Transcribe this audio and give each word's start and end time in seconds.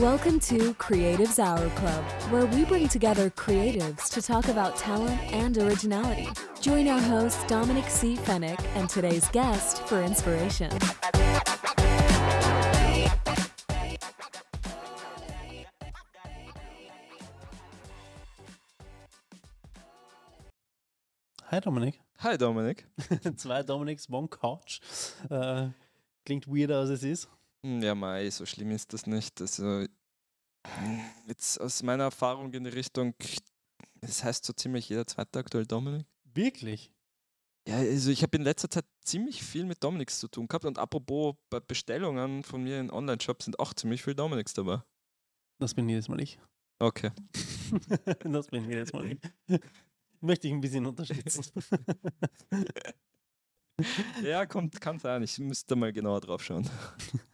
Welcome 0.00 0.40
to 0.40 0.72
Creatives 0.76 1.38
Hour 1.38 1.68
Club, 1.76 2.02
where 2.30 2.46
we 2.46 2.64
bring 2.64 2.88
together 2.88 3.28
creatives 3.28 4.08
to 4.14 4.22
talk 4.22 4.48
about 4.48 4.74
talent 4.74 5.20
and 5.30 5.58
originality. 5.58 6.26
Join 6.58 6.88
our 6.88 6.98
host, 6.98 7.46
Dominic 7.48 7.84
C. 7.84 8.16
Fennick, 8.16 8.58
and 8.76 8.88
today's 8.88 9.28
guest 9.28 9.82
for 9.82 10.00
inspiration. 10.02 10.70
Hi 21.44 21.60
Dominik. 21.60 21.96
Hi 22.20 22.38
Dominik. 22.38 22.84
Zwei 23.36 23.60
Dominiks, 23.60 24.08
one 24.08 24.28
Couch. 24.28 24.80
Äh, 25.28 25.68
klingt 26.24 26.46
weirder 26.48 26.78
als 26.78 26.88
es 26.88 27.02
ist. 27.02 27.28
Hm, 27.64 27.82
Ja, 27.82 27.94
Mai, 27.94 28.30
so 28.30 28.46
schlimm 28.46 28.70
ist 28.70 28.92
das 28.92 29.06
nicht. 29.06 29.40
Also, 29.40 29.84
jetzt 31.26 31.60
aus 31.60 31.82
meiner 31.82 32.04
Erfahrung 32.04 32.52
in 32.52 32.64
die 32.64 32.70
Richtung, 32.70 33.14
es 34.00 34.24
heißt 34.24 34.44
so 34.44 34.52
ziemlich 34.52 34.88
jeder 34.88 35.06
zweite 35.06 35.38
aktuell 35.38 35.66
Dominik. 35.66 36.06
Wirklich? 36.24 36.92
Ja, 37.68 37.76
also 37.76 38.10
ich 38.10 38.22
habe 38.22 38.36
in 38.36 38.42
letzter 38.42 38.70
Zeit 38.70 38.86
ziemlich 39.04 39.42
viel 39.42 39.64
mit 39.64 39.84
Dominiks 39.84 40.18
zu 40.20 40.28
tun 40.28 40.48
gehabt 40.48 40.64
und 40.64 40.78
apropos 40.78 41.36
bei 41.50 41.60
Bestellungen 41.60 42.42
von 42.42 42.62
mir 42.62 42.80
in 42.80 42.90
Online-Shops 42.90 43.44
sind 43.46 43.58
auch 43.60 43.74
ziemlich 43.74 44.02
viele 44.02 44.16
Dominiks 44.16 44.54
dabei. 44.54 44.82
Das 45.58 45.74
bin 45.74 45.88
jedes 45.88 46.08
Mal 46.08 46.20
ich. 46.20 46.38
Okay. 46.78 47.10
das 48.24 48.46
bin 48.48 48.68
jedes 48.68 48.92
Mal 48.92 49.12
ich. 49.12 49.60
Möchte 50.20 50.48
ich 50.48 50.54
ein 50.54 50.60
bisschen 50.60 50.86
unterstützen. 50.86 51.44
Ja, 54.22 54.44
kommt, 54.46 54.80
kann 54.80 54.98
sein. 54.98 55.22
Ich 55.22 55.38
müsste 55.38 55.76
mal 55.76 55.92
genauer 55.92 56.20
drauf 56.20 56.44
schauen. 56.44 56.68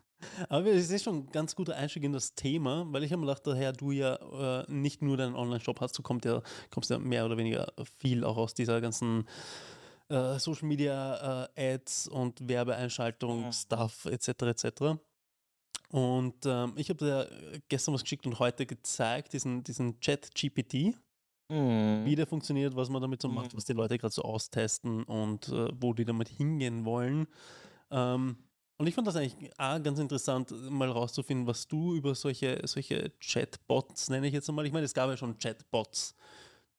Aber 0.49 0.67
es 0.67 0.91
ist 0.91 1.05
schon 1.05 1.17
ein 1.17 1.27
ganz 1.31 1.55
guter 1.55 1.77
Einstieg 1.77 2.05
in 2.05 2.13
das 2.13 2.35
Thema, 2.35 2.87
weil 2.91 3.05
ich 3.05 3.13
habe 3.13 3.21
mir 3.21 3.27
gedacht, 3.27 3.47
daher 3.47 3.73
du 3.73 3.91
ja 3.91 4.15
äh, 4.63 4.65
nicht 4.73 5.03
nur 5.03 5.17
deinen 5.17 5.35
Online-Shop 5.35 5.81
hast, 5.81 5.99
du 5.99 6.03
kommst 6.03 6.25
ja, 6.25 6.43
kommst 6.71 6.91
ja 6.91 6.99
mehr 6.99 7.25
oder 7.25 7.37
weniger 7.37 7.73
viel 7.99 8.25
auch 8.25 8.37
aus 8.37 8.55
dieser 8.55 8.81
ganzen 8.81 9.27
äh, 10.09 10.39
Social 10.39 10.69
Media 10.69 11.49
äh, 11.57 11.75
Ads 11.75 12.09
und 12.09 12.49
Werbeeinschaltung, 12.49 13.53
Stuff 13.53 14.07
etc. 14.07 14.29
etc. 14.43 14.83
Und 15.91 16.35
ähm, 16.47 16.73
ich 16.77 16.89
habe 16.91 16.99
dir 16.99 17.61
gestern 17.69 17.95
was 17.95 18.03
geschickt 18.03 18.27
und 18.27 18.39
heute 18.39 18.67
gezeigt, 18.67 19.33
diesen, 19.33 19.63
diesen 19.65 20.01
Chat 20.01 20.35
GPT, 20.35 20.95
Hm. 21.49 22.05
wie 22.05 22.17
der 22.17 22.27
funktioniert, 22.27 22.75
was 22.75 22.89
man 22.89 23.01
damit 23.01 23.23
so 23.23 23.29
macht, 23.29 23.55
was 23.57 23.65
die 23.65 23.73
Leute 23.73 23.99
gerade 23.99 24.13
so 24.13 24.23
austesten 24.23 25.05
und 25.05 25.49
äh, 25.49 25.69
wo 25.81 25.93
die 25.95 26.05
damit 26.05 26.29
hingehen 26.29 26.85
wollen. 26.85 27.29
Ähm, 27.91 28.37
und 28.79 28.87
ich 28.87 28.95
fand 28.95 29.07
das 29.07 29.17
eigentlich 29.17 29.51
auch 29.59 29.83
ganz 29.83 29.99
interessant, 29.99 30.51
mal 30.71 30.91
rauszufinden, 30.91 31.47
was 31.47 31.67
du 31.67 31.95
über 31.95 32.15
solche, 32.15 32.61
solche 32.65 33.13
Chatbots, 33.21 34.11
nenne 34.11 34.27
ich 34.27 34.35
jetzt 34.35 34.49
einmal. 34.49 34.67
Ich 34.67 34.73
meine, 34.73 34.85
es 34.85 34.95
gab 34.95 35.09
ja 35.09 35.17
schon 35.17 35.39
Chatbots, 35.39 36.15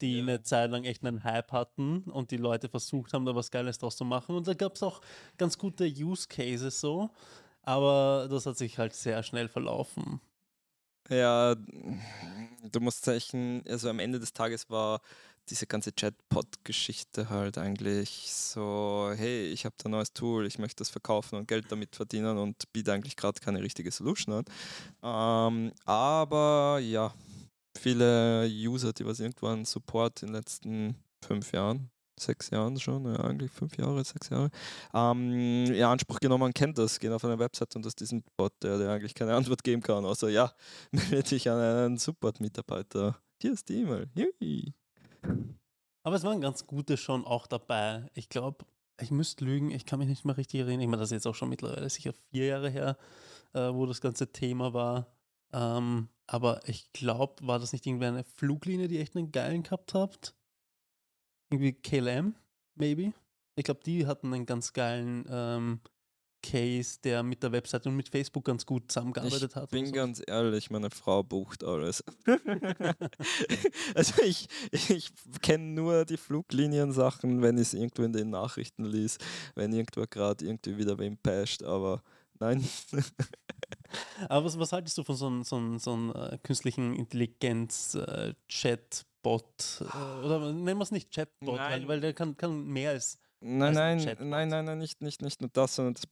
die 0.01 0.19
eine 0.19 0.43
Zeit 0.43 0.69
lang 0.69 0.83
echt 0.83 1.03
einen 1.03 1.23
Hype 1.23 1.51
hatten 1.51 2.03
und 2.03 2.31
die 2.31 2.37
Leute 2.37 2.69
versucht 2.69 3.13
haben, 3.13 3.25
da 3.25 3.33
was 3.33 3.49
Geiles 3.49 3.79
draus 3.79 3.97
zu 3.97 4.05
machen. 4.05 4.35
Und 4.35 4.47
da 4.47 4.53
gab 4.53 4.75
es 4.75 4.83
auch 4.83 5.01
ganz 5.37 5.57
gute 5.57 5.85
Use 5.85 6.27
Cases 6.27 6.79
so, 6.79 7.09
aber 7.63 8.27
das 8.29 8.45
hat 8.45 8.57
sich 8.57 8.77
halt 8.77 8.93
sehr 8.93 9.23
schnell 9.23 9.47
verlaufen. 9.49 10.21
Ja, 11.09 11.55
du 11.55 12.79
musst 12.79 13.05
zeichen, 13.05 13.63
also 13.67 13.89
am 13.89 13.99
Ende 13.99 14.19
des 14.19 14.33
Tages 14.33 14.69
war 14.69 15.01
diese 15.49 15.67
ganze 15.67 15.91
Chatbot-Geschichte 15.91 17.29
halt 17.29 17.57
eigentlich 17.57 18.31
so, 18.33 19.11
hey, 19.15 19.47
ich 19.47 19.65
habe 19.65 19.75
da 19.77 19.89
ein 19.89 19.91
neues 19.91 20.13
Tool, 20.13 20.45
ich 20.45 20.59
möchte 20.59 20.81
das 20.81 20.89
verkaufen 20.89 21.35
und 21.35 21.47
Geld 21.47 21.71
damit 21.71 21.95
verdienen 21.95 22.37
und 22.37 22.71
biete 22.73 22.93
eigentlich 22.93 23.15
gerade 23.15 23.39
keine 23.39 23.61
richtige 23.61 23.91
Solution 23.91 24.35
an. 24.35 24.45
Ähm, 25.03 25.71
aber 25.85 26.79
ja, 26.81 27.13
viele 27.77 28.47
User, 28.47 28.93
die 28.93 29.05
was 29.05 29.19
irgendwann 29.19 29.65
Support 29.65 30.23
in 30.23 30.29
den 30.29 30.35
letzten 30.35 30.95
fünf 31.25 31.51
Jahren, 31.51 31.89
sechs 32.19 32.49
Jahren 32.49 32.79
schon, 32.79 33.05
ja, 33.05 33.19
eigentlich 33.21 33.51
fünf 33.51 33.77
Jahre, 33.77 34.03
sechs 34.03 34.29
Jahre, 34.29 34.49
ähm, 34.93 35.65
in 35.65 35.83
Anspruch 35.83 36.19
genommen, 36.19 36.53
kennt 36.53 36.77
das, 36.77 36.99
gehen 36.99 37.13
auf 37.13 37.23
eine 37.23 37.39
Website 37.39 37.75
und 37.75 37.85
das 37.85 37.91
ist 37.91 37.99
diesen 38.01 38.23
Bot, 38.35 38.53
der, 38.61 38.77
der 38.77 38.91
eigentlich 38.91 39.13
keine 39.13 39.35
Antwort 39.35 39.63
geben 39.63 39.81
kann, 39.81 40.05
außer 40.05 40.29
ja, 40.29 40.51
melde 40.91 41.29
dich 41.29 41.49
an 41.49 41.59
einen 41.59 41.97
Support-Mitarbeiter. 41.97 43.17
Hier 43.41 43.53
ist 43.53 43.69
die 43.69 43.81
E-Mail. 43.81 44.09
Aber 46.03 46.15
es 46.15 46.23
waren 46.23 46.41
ganz 46.41 46.67
gute 46.67 46.97
schon 46.97 47.25
auch 47.25 47.47
dabei. 47.47 48.09
Ich 48.13 48.29
glaube, 48.29 48.65
ich 49.01 49.11
müsste 49.11 49.45
lügen, 49.45 49.71
ich 49.71 49.85
kann 49.85 49.99
mich 49.99 50.07
nicht 50.07 50.25
mehr 50.25 50.37
richtig 50.37 50.61
erinnern. 50.61 50.81
Ich 50.81 50.87
meine, 50.87 51.01
das 51.01 51.09
ist 51.09 51.15
jetzt 51.15 51.27
auch 51.27 51.35
schon 51.35 51.49
mittlerweile 51.49 51.89
sicher 51.89 52.13
vier 52.29 52.45
Jahre 52.45 52.69
her, 52.69 52.97
äh, 53.53 53.73
wo 53.73 53.85
das 53.85 54.01
ganze 54.01 54.31
Thema 54.31 54.73
war. 54.73 55.07
Ähm, 55.53 56.09
aber 56.25 56.67
ich 56.67 56.91
glaube, 56.93 57.45
war 57.45 57.59
das 57.59 57.73
nicht 57.73 57.85
irgendwie 57.85 58.05
eine 58.05 58.23
Fluglinie, 58.23 58.87
die 58.87 58.99
echt 58.99 59.15
einen 59.15 59.31
geilen 59.31 59.63
gehabt 59.63 59.93
habt? 59.93 60.35
Irgendwie 61.49 61.73
KLM, 61.73 62.35
maybe? 62.75 63.13
Ich 63.55 63.63
glaube, 63.63 63.81
die 63.85 64.05
hatten 64.05 64.33
einen 64.33 64.45
ganz 64.45 64.73
geilen 64.73 65.25
ähm, 65.29 65.81
Case, 66.41 66.99
der 67.03 67.23
mit 67.23 67.43
der 67.43 67.51
Webseite 67.51 67.89
und 67.89 67.95
mit 67.95 68.09
Facebook 68.09 68.45
ganz 68.45 68.65
gut 68.65 68.91
zusammengearbeitet 68.91 69.51
Ich 69.51 69.55
hat. 69.55 69.71
bin 69.71 69.81
und 69.81 69.87
so. 69.87 69.91
ganz 69.93 70.21
ehrlich, 70.25 70.69
meine 70.69 70.89
Frau 70.89 71.23
bucht 71.23 71.63
alles. 71.63 72.03
also 73.95 74.23
ich, 74.23 74.47
ich 74.71 75.11
kenne 75.41 75.65
nur 75.65 76.05
die 76.05 76.17
Flugliniensachen, 76.17 77.41
wenn 77.41 77.57
ich 77.57 77.67
es 77.67 77.73
irgendwo 77.73 78.03
in 78.03 78.13
den 78.13 78.29
Nachrichten 78.29 78.85
lies, 78.85 79.17
wenn 79.55 79.73
irgendwo 79.73 80.05
gerade 80.09 80.45
irgendwie 80.45 80.77
wieder 80.77 80.97
wem 80.99 81.17
pasht, 81.17 81.63
aber 81.63 82.01
nein. 82.39 82.67
Aber 84.27 84.45
was, 84.45 84.59
was 84.59 84.73
haltest 84.73 84.97
du 84.97 85.03
von 85.03 85.15
so 85.15 85.27
einem 85.27 85.43
so 85.43 85.77
so 85.77 86.13
äh, 86.13 86.37
künstlichen 86.43 86.93
Intelligenz-Chatbot? 86.93 89.81
Äh, 89.81 90.25
oder 90.25 90.51
nennen 90.51 90.77
wir 90.77 90.83
es 90.83 90.91
nicht 90.91 91.13
Chatbot, 91.13 91.57
weil, 91.57 91.87
weil 91.87 92.01
der 92.01 92.13
kann, 92.13 92.35
kann 92.35 92.67
mehr 92.67 92.89
als. 92.91 93.17
Nein, 93.39 93.77
ein 93.77 93.97
nein, 93.97 94.17
nein, 94.29 94.47
nein, 94.49 94.65
nein, 94.65 94.77
nicht, 94.77 95.01
nicht, 95.01 95.21
nicht 95.21 95.41
nur 95.41 95.49
das, 95.53 95.75
sondern 95.75 95.93
das, 95.93 96.05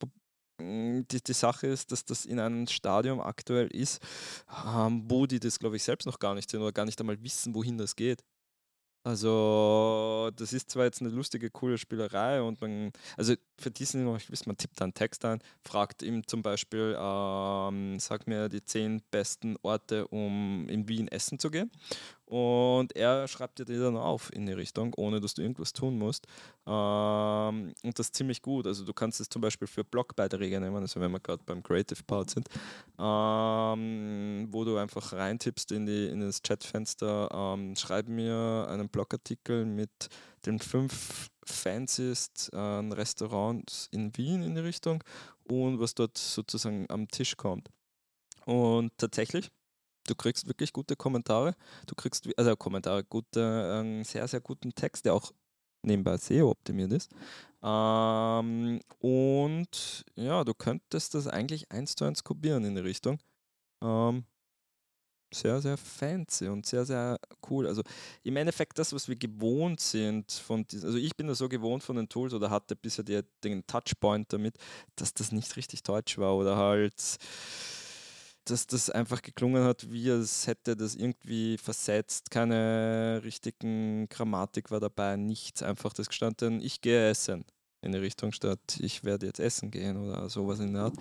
Mm, 0.62 1.02
die, 1.12 1.22
die 1.22 1.34
Sache 1.34 1.68
ist, 1.68 1.92
dass 1.92 2.06
das 2.06 2.26
in 2.26 2.40
einem 2.40 2.68
Stadium 2.68 3.20
aktuell 3.20 3.68
ist, 3.68 4.02
ähm, 4.66 5.04
wo 5.08 5.26
die 5.26 5.40
das, 5.40 5.60
glaube 5.60 5.76
ich, 5.76 5.84
selbst 5.84 6.06
noch 6.06 6.20
gar 6.20 6.34
nicht 6.36 6.50
sehen 6.50 6.62
oder 6.62 6.72
gar 6.72 6.86
nicht 6.86 7.00
einmal 7.00 7.22
wissen, 7.22 7.54
wohin 7.56 7.78
das 7.78 7.96
geht. 7.96 8.24
Also, 9.04 10.32
das 10.36 10.52
ist 10.52 10.72
zwar 10.72 10.86
jetzt 10.86 11.00
eine 11.02 11.12
lustige, 11.12 11.52
coole 11.52 11.78
Spielerei 11.78 12.42
und 12.42 12.60
man, 12.60 12.92
also 13.18 13.36
für 13.60 13.70
diesen, 13.70 14.16
ich 14.16 14.32
weiß, 14.32 14.48
man 14.48 14.58
tippt 14.58 14.82
einen 14.82 14.96
Text 14.96 15.24
ein, 15.26 15.42
fragt 15.64 16.02
ihm 16.02 16.26
zum 16.26 16.42
Beispiel, 16.42 16.96
ähm, 17.00 18.00
sag 18.00 18.26
mir 18.26 18.50
die 18.50 18.66
zehn 18.66 19.04
besten 19.12 19.58
Orte, 19.62 20.08
um 20.08 20.68
in 20.70 20.88
Wien 20.88 21.08
essen 21.08 21.38
zu 21.38 21.52
gehen. 21.52 21.70
Und 22.26 22.96
er 22.96 23.28
schreibt 23.28 23.60
dir 23.60 23.66
die 23.66 23.78
dann 23.78 23.96
auf 23.96 24.34
in 24.34 24.48
die 24.48 24.54
Richtung, 24.54 24.94
ohne 24.96 25.20
dass 25.20 25.36
du 25.36 25.44
irgendwas 25.44 25.74
tun 25.74 25.98
musst. 25.98 26.26
Ähm, 26.66 27.74
und 27.84 28.00
das 28.00 28.12
ziemlich 28.12 28.42
gut. 28.42 28.66
Also 28.66 28.84
du 28.84 28.94
kannst 28.94 29.22
es 29.22 29.30
zum 29.30 29.42
Beispiel 29.42 29.68
für 29.68 29.84
Blogbeiträge 29.84 30.60
nehmen, 30.60 30.78
also 30.78 31.00
wenn 31.00 31.12
wir 31.12 31.20
gerade 31.20 31.44
beim 31.46 31.62
Creative 31.62 32.04
Part 32.04 32.32
sind, 32.32 32.48
ähm, 32.98 34.48
wo 34.50 34.64
du 34.64 34.78
einfach 34.78 35.14
reintippst 35.14 35.72
in, 35.72 35.86
die, 35.86 36.08
in 36.08 36.22
das 36.22 36.42
Chatfenster, 36.42 37.30
ähm, 37.32 37.76
schreib 37.76 38.08
mir 38.08 38.68
einen 38.70 38.90
Blogartikel 38.90 39.66
mit 39.66 40.10
den 40.48 40.60
fünf 40.60 41.30
fanciest 41.44 42.50
äh, 42.54 42.58
Restaurants 42.58 43.88
in 43.92 44.16
Wien 44.18 44.42
in 44.42 44.56
die 44.56 44.62
Richtung 44.62 45.04
und 45.44 45.80
was 45.80 45.94
dort 45.94 46.18
sozusagen 46.18 46.88
am 46.90 47.08
Tisch 47.08 47.38
kommt. 47.38 47.70
Und 48.46 48.92
tatsächlich, 48.98 49.52
du 50.08 50.16
kriegst 50.16 50.48
wirklich 50.48 50.74
gute 50.74 50.96
Kommentare. 50.96 51.56
Du 51.88 51.96
kriegst, 51.96 52.28
also 52.38 52.56
Kommentare, 52.56 53.04
gute, 53.04 53.80
einen 53.80 54.04
sehr, 54.04 54.28
sehr 54.28 54.42
guten 54.42 54.74
Text, 54.74 55.06
der 55.06 55.14
auch 55.14 55.32
nebenbei 55.84 56.18
SEO 56.18 56.50
optimiert 56.50 56.92
ist. 56.92 57.12
Ähm, 57.64 58.80
und 59.00 60.06
ja, 60.16 60.44
du 60.44 60.54
könntest 60.54 61.14
das 61.14 61.28
eigentlich 61.28 61.72
eins 61.72 61.96
zu 61.96 62.06
eins 62.06 62.24
kopieren 62.24 62.64
in 62.66 62.76
die 62.76 62.82
Richtung. 62.82 63.20
Ähm, 63.84 64.26
sehr, 65.34 65.62
sehr 65.62 65.78
fancy 65.78 66.48
und 66.48 66.66
sehr, 66.66 66.86
sehr 66.86 67.20
cool. 67.50 67.68
Also 67.68 67.82
im 68.24 68.38
Endeffekt 68.38 68.80
das, 68.80 68.94
was 68.94 69.08
wir 69.08 69.16
gewohnt 69.16 69.80
sind 69.82 70.32
von 70.32 70.66
diesen, 70.66 70.86
also 70.88 70.98
ich 70.98 71.16
bin 71.16 71.28
da 71.28 71.36
so 71.36 71.50
gewohnt 71.50 71.84
von 71.84 71.98
den 71.98 72.10
Tools 72.10 72.34
oder 72.34 72.50
hatte 72.50 72.76
bisher 72.76 73.04
die, 73.04 73.22
den 73.44 73.66
Touchpoint 73.68 74.32
damit, 74.32 74.58
dass 74.96 75.14
das 75.14 75.32
nicht 75.32 75.56
richtig 75.58 75.84
deutsch 75.84 76.18
war 76.18 76.36
oder 76.36 76.56
halt 76.58 77.18
dass 78.46 78.68
das 78.68 78.90
einfach 78.90 79.22
geklungen 79.22 79.64
hat, 79.64 79.92
wie 79.92 80.10
es 80.10 80.48
hätte 80.48 80.76
das 80.76 80.96
irgendwie 80.96 81.58
versetzt. 81.58 82.32
Keine 82.32 83.22
richtigen 83.24 84.08
Grammatik 84.10 84.72
war 84.72 84.80
dabei, 84.80 85.16
nichts. 85.18 85.64
Einfach 85.64 85.94
das 85.94 86.08
gestanden, 86.08 86.62
ich 86.62 86.82
gehe 86.82 87.10
essen 87.10 87.46
in 87.86 87.92
die 87.92 88.00
Richtung 88.00 88.32
statt 88.32 88.60
ich 88.80 89.04
werde 89.04 89.28
jetzt 89.28 89.40
essen 89.40 89.72
gehen 89.72 89.98
oder 89.98 90.30
sowas 90.30 90.60
in 90.60 90.74
der 90.74 90.84
Art. 90.84 90.96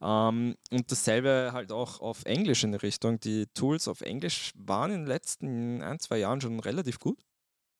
Ähm, 0.00 0.56
und 0.70 0.90
dasselbe 0.90 1.50
halt 1.52 1.72
auch 1.72 2.00
auf 2.00 2.24
Englisch 2.24 2.64
in 2.64 2.72
die 2.72 2.78
Richtung. 2.78 3.20
Die 3.20 3.46
Tools 3.54 3.88
auf 3.88 4.00
Englisch 4.00 4.52
waren 4.56 4.92
in 4.92 5.00
den 5.00 5.06
letzten 5.06 5.82
ein, 5.82 5.98
zwei 5.98 6.18
Jahren 6.18 6.40
schon 6.40 6.60
relativ 6.60 6.98
gut. 7.00 7.18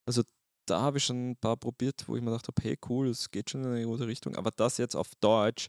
Also 0.07 0.23
da 0.67 0.81
habe 0.81 0.99
ich 0.99 1.05
schon 1.05 1.31
ein 1.31 1.37
paar 1.37 1.57
probiert, 1.57 2.05
wo 2.09 2.17
ich 2.17 2.23
mir 2.23 2.31
gedacht 2.31 2.49
habe, 2.49 2.63
hey 2.63 2.79
cool, 2.89 3.09
es 3.09 3.31
geht 3.31 3.51
schon 3.51 3.65
in 3.65 3.71
eine 3.71 3.87
gute 3.87 4.07
Richtung. 4.07 4.37
Aber 4.37 4.51
das 4.51 4.77
jetzt 4.79 4.97
auf 4.97 5.15
Deutsch, 5.21 5.69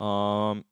ähm, 0.00 0.64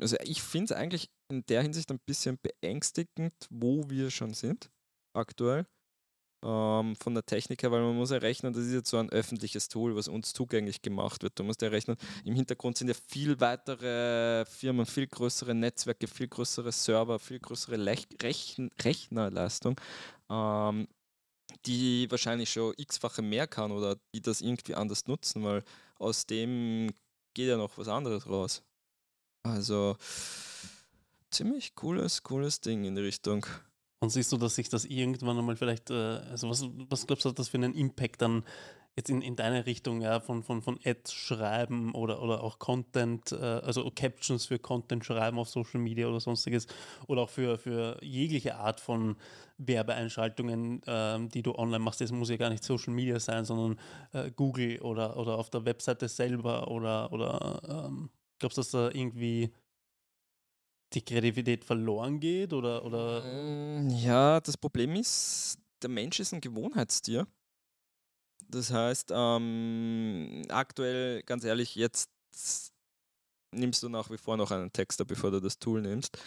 also 0.00 0.16
ich 0.22 0.42
finde 0.42 0.72
es 0.72 0.78
eigentlich 0.78 1.10
in 1.30 1.44
der 1.46 1.62
Hinsicht 1.62 1.90
ein 1.90 2.00
bisschen 2.06 2.38
beängstigend, 2.42 3.34
wo 3.50 3.88
wir 3.88 4.10
schon 4.10 4.34
sind 4.34 4.70
aktuell 5.14 5.66
ähm, 6.42 6.96
von 6.96 7.14
der 7.14 7.24
Technik 7.24 7.62
her, 7.62 7.70
weil 7.70 7.82
man 7.82 7.96
muss 7.96 8.10
ja 8.10 8.18
rechnen, 8.18 8.52
das 8.52 8.64
ist 8.64 8.72
jetzt 8.72 8.90
so 8.90 8.96
ein 8.96 9.10
öffentliches 9.10 9.68
Tool, 9.68 9.94
was 9.94 10.08
uns 10.08 10.32
zugänglich 10.32 10.82
gemacht 10.82 11.22
wird. 11.22 11.38
Du 11.38 11.44
musst 11.44 11.62
ja 11.62 11.68
rechnen, 11.68 11.96
im 12.24 12.34
Hintergrund 12.34 12.78
sind 12.78 12.88
ja 12.88 12.94
viel 12.94 13.40
weitere 13.40 14.44
Firmen, 14.46 14.86
viel 14.86 15.06
größere 15.06 15.54
Netzwerke, 15.54 16.06
viel 16.06 16.28
größere 16.28 16.72
Server, 16.72 17.18
viel 17.18 17.40
größere 17.40 17.76
Lech 17.76 18.06
Rechen 18.22 18.70
Rechnerleistung, 18.82 19.78
ähm, 20.30 20.88
die 21.66 22.10
wahrscheinlich 22.10 22.50
schon 22.50 22.74
x-fache 22.76 23.22
mehr 23.22 23.46
kann 23.46 23.72
oder 23.72 23.96
die 24.14 24.22
das 24.22 24.40
irgendwie 24.40 24.74
anders 24.74 25.06
nutzen, 25.06 25.44
weil 25.44 25.62
aus 25.98 26.26
dem 26.26 26.90
geht 27.34 27.48
ja 27.48 27.56
noch 27.56 27.76
was 27.76 27.88
anderes 27.88 28.26
raus. 28.28 28.62
Also 29.42 29.96
ziemlich 31.30 31.74
cooles, 31.74 32.22
cooles 32.22 32.60
Ding 32.60 32.84
in 32.84 32.94
die 32.94 33.02
Richtung. 33.02 33.46
Und 34.00 34.10
siehst 34.10 34.32
du, 34.32 34.38
dass 34.38 34.54
sich 34.54 34.68
das 34.68 34.86
irgendwann 34.86 35.38
einmal 35.38 35.56
vielleicht, 35.56 35.90
äh, 35.90 35.94
also 35.94 36.48
was, 36.48 36.64
was 36.88 37.06
glaubst 37.06 37.24
du, 37.24 37.30
hat 37.30 37.38
das 37.38 37.50
für 37.50 37.58
einen 37.58 37.74
Impact 37.74 38.22
dann 38.22 38.44
jetzt 38.96 39.10
in, 39.10 39.22
in 39.22 39.36
deine 39.36 39.66
Richtung, 39.66 40.00
ja, 40.00 40.20
von, 40.20 40.42
von, 40.42 40.62
von 40.62 40.78
Ads 40.84 41.12
schreiben 41.12 41.94
oder, 41.94 42.22
oder 42.22 42.42
auch 42.42 42.58
Content, 42.58 43.32
äh, 43.32 43.36
also 43.36 43.90
Captions 43.94 44.46
für 44.46 44.58
Content 44.58 45.04
schreiben 45.04 45.38
auf 45.38 45.48
Social 45.48 45.80
Media 45.80 46.06
oder 46.06 46.20
sonstiges 46.20 46.66
oder 47.06 47.22
auch 47.22 47.30
für, 47.30 47.58
für 47.58 47.98
jegliche 48.02 48.56
Art 48.56 48.80
von 48.80 49.16
Werbeeinschaltungen, 49.58 50.80
ähm, 50.86 51.28
die 51.28 51.42
du 51.42 51.54
online 51.54 51.78
machst. 51.78 52.00
Das 52.00 52.10
muss 52.10 52.30
ja 52.30 52.36
gar 52.36 52.50
nicht 52.50 52.64
Social 52.64 52.92
Media 52.92 53.20
sein, 53.20 53.44
sondern 53.44 53.78
äh, 54.12 54.30
Google 54.30 54.80
oder, 54.80 55.16
oder 55.16 55.38
auf 55.38 55.50
der 55.50 55.64
Webseite 55.64 56.08
selber 56.08 56.68
oder, 56.68 57.12
oder 57.12 57.86
ähm, 57.86 58.10
glaubst 58.40 58.58
du, 58.58 58.62
dass 58.62 58.70
da 58.72 58.90
irgendwie 58.90 59.52
die 60.92 61.04
Kreativität 61.04 61.64
verloren 61.64 62.18
geht? 62.18 62.52
Oder, 62.52 62.84
oder? 62.84 63.22
Mm, 63.22 63.90
ja, 63.90 64.40
das 64.40 64.56
Problem 64.56 64.96
ist, 64.96 65.58
der 65.82 65.90
Mensch 65.90 66.18
ist 66.18 66.34
ein 66.34 66.40
Gewohnheitstier. 66.40 67.26
Das 68.48 68.72
heißt, 68.72 69.12
ähm, 69.14 70.42
aktuell, 70.48 71.22
ganz 71.22 71.44
ehrlich, 71.44 71.76
jetzt 71.76 72.10
nimmst 73.52 73.82
du 73.82 73.88
nach 73.88 74.10
wie 74.10 74.18
vor 74.18 74.36
noch 74.36 74.50
einen 74.50 74.72
Texter, 74.72 75.04
bevor 75.04 75.30
du 75.30 75.40
das 75.40 75.58
Tool 75.58 75.82
nimmst. 75.82 76.18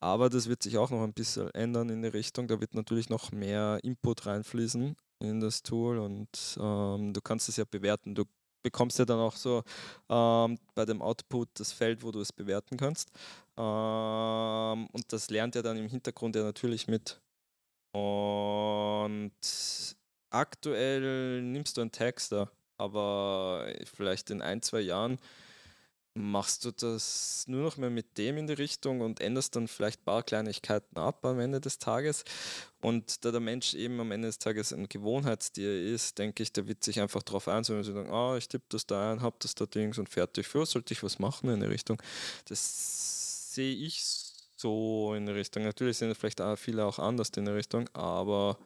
Aber 0.00 0.30
das 0.30 0.48
wird 0.48 0.62
sich 0.62 0.78
auch 0.78 0.90
noch 0.90 1.02
ein 1.02 1.12
bisschen 1.12 1.50
ändern 1.54 1.90
in 1.90 2.02
die 2.02 2.08
Richtung. 2.08 2.48
Da 2.48 2.60
wird 2.60 2.74
natürlich 2.74 3.10
noch 3.10 3.32
mehr 3.32 3.78
Input 3.82 4.26
reinfließen 4.26 4.96
in 5.20 5.40
das 5.40 5.62
Tool 5.62 5.98
und 5.98 6.28
ähm, 6.60 7.12
du 7.12 7.20
kannst 7.22 7.48
es 7.48 7.56
ja 7.56 7.64
bewerten. 7.64 8.14
Du 8.14 8.24
bekommst 8.66 8.98
ja 8.98 9.04
dann 9.04 9.20
auch 9.20 9.36
so 9.36 9.62
ähm, 10.08 10.58
bei 10.74 10.84
dem 10.84 11.00
Output 11.00 11.48
das 11.54 11.70
Feld, 11.70 12.02
wo 12.02 12.10
du 12.10 12.20
es 12.20 12.32
bewerten 12.32 12.76
kannst. 12.76 13.12
Ähm, 13.56 14.88
und 14.92 15.04
das 15.12 15.30
lernt 15.30 15.54
er 15.54 15.62
dann 15.62 15.76
im 15.76 15.88
Hintergrund 15.88 16.34
ja 16.34 16.42
natürlich 16.42 16.88
mit. 16.88 17.20
Und 17.92 19.30
aktuell 20.30 21.42
nimmst 21.42 21.76
du 21.76 21.80
einen 21.80 21.92
Texter, 21.92 22.50
aber 22.76 23.72
vielleicht 23.84 24.30
in 24.30 24.42
ein, 24.42 24.62
zwei 24.62 24.80
Jahren 24.80 25.20
machst 26.16 26.64
du 26.64 26.70
das 26.70 27.44
nur 27.46 27.62
noch 27.62 27.76
mehr 27.76 27.90
mit 27.90 28.16
dem 28.16 28.38
in 28.38 28.46
die 28.46 28.54
Richtung 28.54 29.02
und 29.02 29.20
änderst 29.20 29.54
dann 29.54 29.68
vielleicht 29.68 30.00
ein 30.00 30.04
paar 30.04 30.22
Kleinigkeiten 30.22 30.96
ab 30.96 31.24
am 31.24 31.38
Ende 31.38 31.60
des 31.60 31.78
Tages. 31.78 32.24
Und 32.80 33.24
da 33.24 33.30
der 33.30 33.40
Mensch 33.40 33.74
eben 33.74 34.00
am 34.00 34.12
Ende 34.12 34.28
des 34.28 34.38
Tages 34.38 34.72
ein 34.72 34.88
Gewohnheitstier 34.88 35.92
ist, 35.92 36.18
denke 36.18 36.42
ich, 36.42 36.52
der 36.52 36.66
wird 36.68 36.82
sich 36.82 37.00
einfach 37.00 37.22
darauf 37.22 37.48
einstellen 37.48 37.80
und 37.80 37.84
sagen, 37.84 38.10
ah, 38.10 38.36
ich 38.36 38.48
tippe 38.48 38.64
das 38.70 38.86
da 38.86 39.12
ein, 39.12 39.20
hab 39.20 39.40
das 39.40 39.54
da 39.54 39.66
Dings 39.66 39.98
und 39.98 40.08
fertig. 40.08 40.48
Für 40.48 40.64
sollte 40.64 40.94
ich 40.94 41.02
was 41.02 41.18
machen 41.18 41.50
in 41.50 41.60
die 41.60 41.66
Richtung. 41.66 42.00
Das 42.46 43.54
sehe 43.54 43.74
ich 43.74 44.02
so 44.56 45.14
in 45.14 45.26
die 45.26 45.32
Richtung. 45.32 45.64
Natürlich 45.64 45.98
sind 45.98 46.16
vielleicht 46.16 46.40
auch 46.40 46.56
viele 46.56 46.86
auch 46.86 46.98
anders 46.98 47.30
in 47.36 47.44
die 47.44 47.50
Richtung, 47.50 47.88
aber 47.92 48.58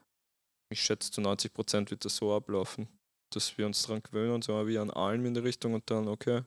ich 0.69 0.81
schätze, 0.83 1.11
zu 1.11 1.21
90 1.21 1.53
Prozent 1.53 1.91
wird 1.91 2.05
das 2.05 2.17
so 2.17 2.33
ablaufen, 2.33 2.89
dass 3.31 3.59
wir 3.59 3.67
uns 3.67 3.83
daran 3.83 4.03
gewöhnen 4.03 4.35
und 4.35 4.45
so 4.45 4.69
wie 4.69 4.79
an 4.79 4.91
allem 4.91 5.27
in 5.27 5.35
die 5.35 5.41
Richtung 5.41 5.75
und 5.75 5.91
dann, 5.91 6.07
okay, 6.07 6.43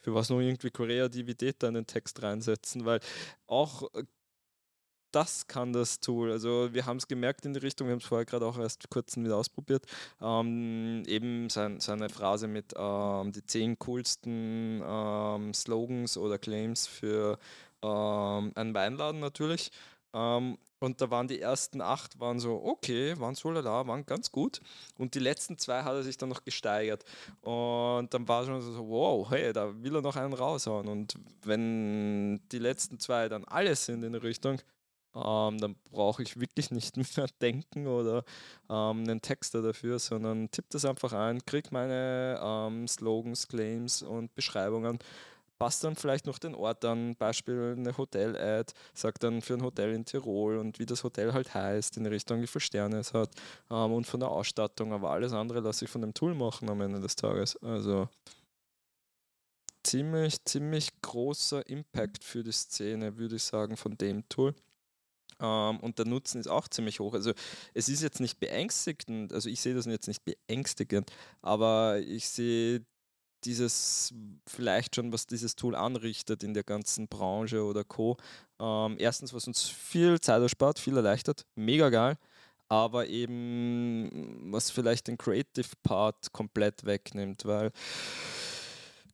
für 0.00 0.14
was 0.14 0.30
noch 0.30 0.40
irgendwie 0.40 0.70
Kreativität 0.70 1.56
da 1.62 1.68
in 1.68 1.74
den 1.74 1.86
Text 1.86 2.22
reinsetzen, 2.22 2.84
weil 2.84 3.00
auch 3.46 3.92
äh, 3.94 4.04
das 5.12 5.46
kann 5.46 5.72
das 5.72 6.00
Tool. 6.00 6.30
Also 6.30 6.72
wir 6.72 6.86
haben 6.86 6.98
es 6.98 7.08
gemerkt 7.08 7.44
in 7.44 7.52
die 7.52 7.60
Richtung, 7.60 7.88
wir 7.88 7.92
haben 7.92 8.00
es 8.00 8.06
vorher 8.06 8.24
gerade 8.24 8.46
auch 8.46 8.58
erst 8.58 8.88
kurz 8.90 9.16
wieder 9.16 9.36
ausprobiert. 9.36 9.84
Ähm, 10.20 11.02
eben 11.06 11.50
sein, 11.50 11.80
seine 11.80 12.08
Phrase 12.08 12.46
mit 12.48 12.74
ähm, 12.76 13.32
die 13.32 13.44
zehn 13.44 13.78
coolsten 13.78 14.82
ähm, 14.86 15.54
Slogans 15.54 16.16
oder 16.16 16.38
Claims 16.38 16.86
für 16.86 17.38
ähm, 17.82 18.52
einen 18.54 18.74
Weinladen 18.74 19.20
natürlich. 19.20 19.70
Ähm, 20.12 20.58
und 20.80 21.00
da 21.00 21.10
waren 21.10 21.28
die 21.28 21.40
ersten 21.40 21.82
acht, 21.82 22.18
waren 22.20 22.40
so, 22.40 22.62
okay, 22.64 23.18
waren 23.20 23.34
so 23.34 23.50
lala, 23.50 23.86
waren 23.86 24.06
ganz 24.06 24.32
gut. 24.32 24.60
Und 24.96 25.14
die 25.14 25.18
letzten 25.18 25.58
zwei 25.58 25.82
hat 25.82 25.94
er 25.94 26.02
sich 26.02 26.16
dann 26.16 26.30
noch 26.30 26.42
gesteigert. 26.44 27.04
Und 27.42 28.08
dann 28.14 28.26
war 28.26 28.44
schon 28.46 28.62
so, 28.62 28.88
wow, 28.88 29.30
hey, 29.30 29.52
da 29.52 29.82
will 29.82 29.96
er 29.96 30.02
noch 30.02 30.16
einen 30.16 30.32
raushauen. 30.32 30.88
Und 30.88 31.14
wenn 31.44 32.40
die 32.50 32.58
letzten 32.58 32.98
zwei 32.98 33.28
dann 33.28 33.44
alles 33.44 33.84
sind 33.84 34.02
in 34.02 34.12
der 34.12 34.22
Richtung, 34.22 34.58
ähm, 35.14 35.58
dann 35.58 35.76
brauche 35.90 36.22
ich 36.22 36.38
wirklich 36.40 36.70
nicht 36.70 36.96
mehr 37.16 37.26
denken 37.40 37.86
oder 37.86 38.24
ähm, 38.68 39.02
einen 39.02 39.20
Texter 39.20 39.60
dafür, 39.62 39.98
sondern 39.98 40.50
tippe 40.50 40.68
das 40.70 40.84
einfach 40.84 41.12
ein, 41.12 41.44
kriege 41.44 41.68
meine 41.72 42.40
ähm, 42.42 42.86
Slogans, 42.86 43.48
Claims 43.48 44.02
und 44.02 44.34
Beschreibungen 44.34 44.98
passt 45.60 45.84
dann 45.84 45.94
vielleicht 45.94 46.26
noch 46.26 46.38
den 46.38 46.54
Ort 46.54 46.84
an, 46.86 47.14
Beispiel 47.16 47.76
eine 47.76 47.96
Hotel-Ad, 47.96 48.72
sagt 48.94 49.22
dann 49.22 49.42
für 49.42 49.54
ein 49.54 49.62
Hotel 49.62 49.92
in 49.92 50.06
Tirol 50.06 50.56
und 50.56 50.78
wie 50.78 50.86
das 50.86 51.04
Hotel 51.04 51.34
halt 51.34 51.54
heißt, 51.54 51.98
in 51.98 52.06
Richtung, 52.06 52.40
wie 52.40 52.46
viele 52.46 52.62
Sterne 52.62 52.96
es 52.98 53.12
hat 53.12 53.30
ähm, 53.70 53.92
und 53.92 54.06
von 54.06 54.20
der 54.20 54.30
Ausstattung, 54.30 54.92
aber 54.94 55.10
alles 55.10 55.34
andere 55.34 55.60
lasse 55.60 55.84
ich 55.84 55.90
von 55.90 56.00
dem 56.00 56.14
Tool 56.14 56.34
machen 56.34 56.70
am 56.70 56.80
Ende 56.80 56.98
des 56.98 57.14
Tages. 57.14 57.58
Also 57.58 58.08
ziemlich, 59.84 60.42
ziemlich 60.46 60.88
großer 61.02 61.68
Impact 61.68 62.24
für 62.24 62.42
die 62.42 62.52
Szene, 62.52 63.18
würde 63.18 63.36
ich 63.36 63.44
sagen, 63.44 63.76
von 63.76 63.98
dem 63.98 64.26
Tool. 64.30 64.54
Ähm, 65.40 65.78
und 65.80 65.98
der 65.98 66.06
Nutzen 66.06 66.40
ist 66.40 66.48
auch 66.48 66.68
ziemlich 66.68 67.00
hoch. 67.00 67.12
Also 67.12 67.34
es 67.74 67.90
ist 67.90 68.02
jetzt 68.02 68.20
nicht 68.20 68.40
beängstigend, 68.40 69.34
also 69.34 69.50
ich 69.50 69.60
sehe 69.60 69.74
das 69.74 69.84
jetzt 69.84 70.08
nicht 70.08 70.24
beängstigend, 70.24 71.12
aber 71.42 71.98
ich 71.98 72.30
sehe 72.30 72.86
dieses 73.44 74.14
vielleicht 74.46 74.96
schon, 74.96 75.12
was 75.12 75.26
dieses 75.26 75.56
Tool 75.56 75.74
anrichtet 75.74 76.42
in 76.42 76.54
der 76.54 76.64
ganzen 76.64 77.08
Branche 77.08 77.64
oder 77.64 77.84
Co. 77.84 78.16
Ähm, 78.58 78.96
erstens, 78.98 79.32
was 79.32 79.46
uns 79.46 79.68
viel 79.68 80.20
Zeit 80.20 80.42
erspart, 80.42 80.78
viel 80.78 80.96
erleichtert, 80.96 81.46
mega 81.54 81.88
geil, 81.90 82.16
aber 82.68 83.06
eben 83.06 84.52
was 84.52 84.70
vielleicht 84.70 85.08
den 85.08 85.18
Creative 85.18 85.68
Part 85.82 86.32
komplett 86.32 86.84
wegnimmt, 86.84 87.44
weil 87.44 87.72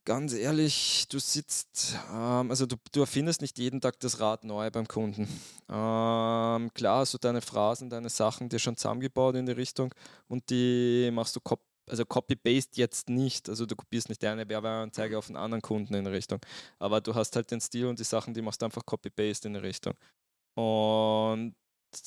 ganz 0.07 0.33
ehrlich, 0.33 1.07
du 1.11 1.19
sitzt, 1.19 1.99
ähm, 2.11 2.51
also 2.51 2.65
du, 2.65 2.77
du, 2.93 3.01
erfindest 3.01 3.43
nicht 3.43 3.59
jeden 3.59 3.83
Tag 3.83 4.01
das 4.01 4.21
Rad 4.21 4.45
neu 4.45 4.71
beim 4.71 4.89
Kunden. 4.89 5.29
Ähm, 5.69 6.71
klar 6.75 7.01
hast 7.01 7.13
du 7.13 7.19
deine 7.19 7.43
Phrasen, 7.43 7.91
deine 7.91 8.09
Sachen 8.09 8.49
dir 8.49 8.61
schon 8.61 8.77
zusammengebaut 8.77 9.35
in 9.35 9.47
die 9.47 9.53
Richtung 9.53 9.93
und 10.29 10.49
die 10.49 11.11
machst 11.13 11.35
du 11.35 11.41
also 11.89 12.05
Copy-Paste 12.05 12.73
jetzt 12.75 13.09
nicht, 13.09 13.49
also 13.49 13.67
du 13.67 13.77
kopierst 13.77 14.09
nicht 14.09 14.23
deine 14.23 14.49
Werbeanzeige 14.49 15.19
auf 15.19 15.29
einen 15.29 15.37
anderen 15.37 15.63
Kunden 15.63 15.95
in 15.95 16.07
Richtung, 16.07 16.41
aber 16.79 17.01
du 17.01 17.15
hast 17.15 17.37
halt 17.37 17.51
den 17.51 17.61
Stil 17.61 17.87
und 17.87 17.99
die 17.99 18.05
Sachen, 18.05 18.35
die 18.35 18.43
machst 18.43 18.63
du 18.63 18.67
einfach 18.67 18.85
Copy-Paste 18.85 19.49
in 19.49 19.57
Richtung. 19.57 19.95
Und 20.55 21.55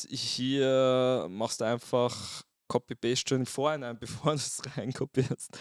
hier 0.10 1.28
machst 1.30 1.62
du 1.62 1.66
einfach 1.66 2.44
Copy-Paste 2.68 3.30
schon 3.30 3.46
vorhinein, 3.46 3.98
bevor 4.00 4.32
du 4.32 4.38
es 4.38 4.62
reinkopierst. 4.76 5.58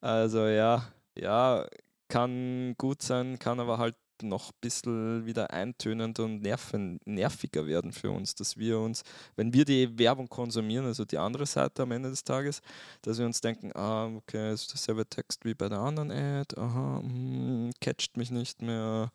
Also 0.00 0.46
ja, 0.46 0.92
ja, 1.18 1.66
kann 2.08 2.74
gut 2.78 3.02
sein, 3.02 3.38
kann 3.38 3.60
aber 3.60 3.78
halt 3.78 3.96
noch 4.22 4.50
ein 4.50 4.58
bisschen 4.60 5.26
wieder 5.26 5.50
eintönend 5.50 6.18
und 6.20 6.42
nerven, 6.42 6.98
nerviger 7.04 7.66
werden 7.66 7.92
für 7.92 8.10
uns, 8.10 8.34
dass 8.34 8.56
wir 8.56 8.78
uns, 8.78 9.02
wenn 9.36 9.52
wir 9.52 9.64
die 9.64 9.98
Werbung 9.98 10.28
konsumieren, 10.28 10.86
also 10.86 11.04
die 11.04 11.18
andere 11.18 11.46
Seite 11.46 11.82
am 11.82 11.92
Ende 11.92 12.10
des 12.10 12.24
Tages, 12.24 12.62
dass 13.02 13.18
wir 13.18 13.26
uns 13.26 13.40
denken, 13.40 13.72
ah, 13.74 14.06
okay, 14.06 14.52
ist 14.52 14.72
dasselbe 14.72 15.06
Text 15.06 15.44
wie 15.44 15.54
bei 15.54 15.68
der 15.68 15.78
anderen 15.78 16.10
Ad, 16.10 16.56
aha, 16.58 17.00
hm, 17.02 17.70
catcht 17.80 18.16
mich 18.16 18.30
nicht 18.30 18.62
mehr, 18.62 19.10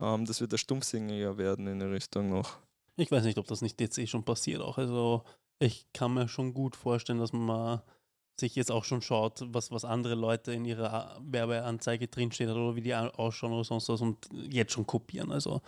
ähm, 0.00 0.24
dass 0.24 0.40
wir 0.40 0.48
da 0.48 0.58
stumpfsinniger 0.58 1.38
werden 1.38 1.66
in 1.66 1.78
der 1.78 1.90
Richtung 1.90 2.30
noch. 2.30 2.58
Ich 2.96 3.10
weiß 3.10 3.24
nicht, 3.24 3.38
ob 3.38 3.46
das 3.46 3.62
nicht 3.62 3.80
jetzt 3.80 3.98
eh 3.98 4.06
schon 4.06 4.24
passiert 4.24 4.60
auch. 4.60 4.76
Also 4.76 5.24
ich 5.58 5.86
kann 5.92 6.14
mir 6.14 6.28
schon 6.28 6.54
gut 6.54 6.76
vorstellen, 6.76 7.18
dass 7.18 7.32
man 7.32 7.42
mal 7.42 7.82
sich 8.40 8.56
jetzt 8.56 8.72
auch 8.72 8.84
schon 8.84 9.02
schaut, 9.02 9.42
was, 9.54 9.70
was 9.70 9.84
andere 9.84 10.14
Leute 10.14 10.52
in 10.52 10.64
ihrer 10.64 11.18
Werbeanzeige 11.22 12.08
drinsteht 12.08 12.48
oder 12.48 12.74
wie 12.76 12.82
die 12.82 12.94
ausschauen 12.94 13.52
oder 13.52 13.64
sonst 13.64 13.88
was 13.88 14.00
und 14.00 14.28
jetzt 14.32 14.72
schon 14.72 14.86
kopieren. 14.86 15.30
Also 15.30 15.60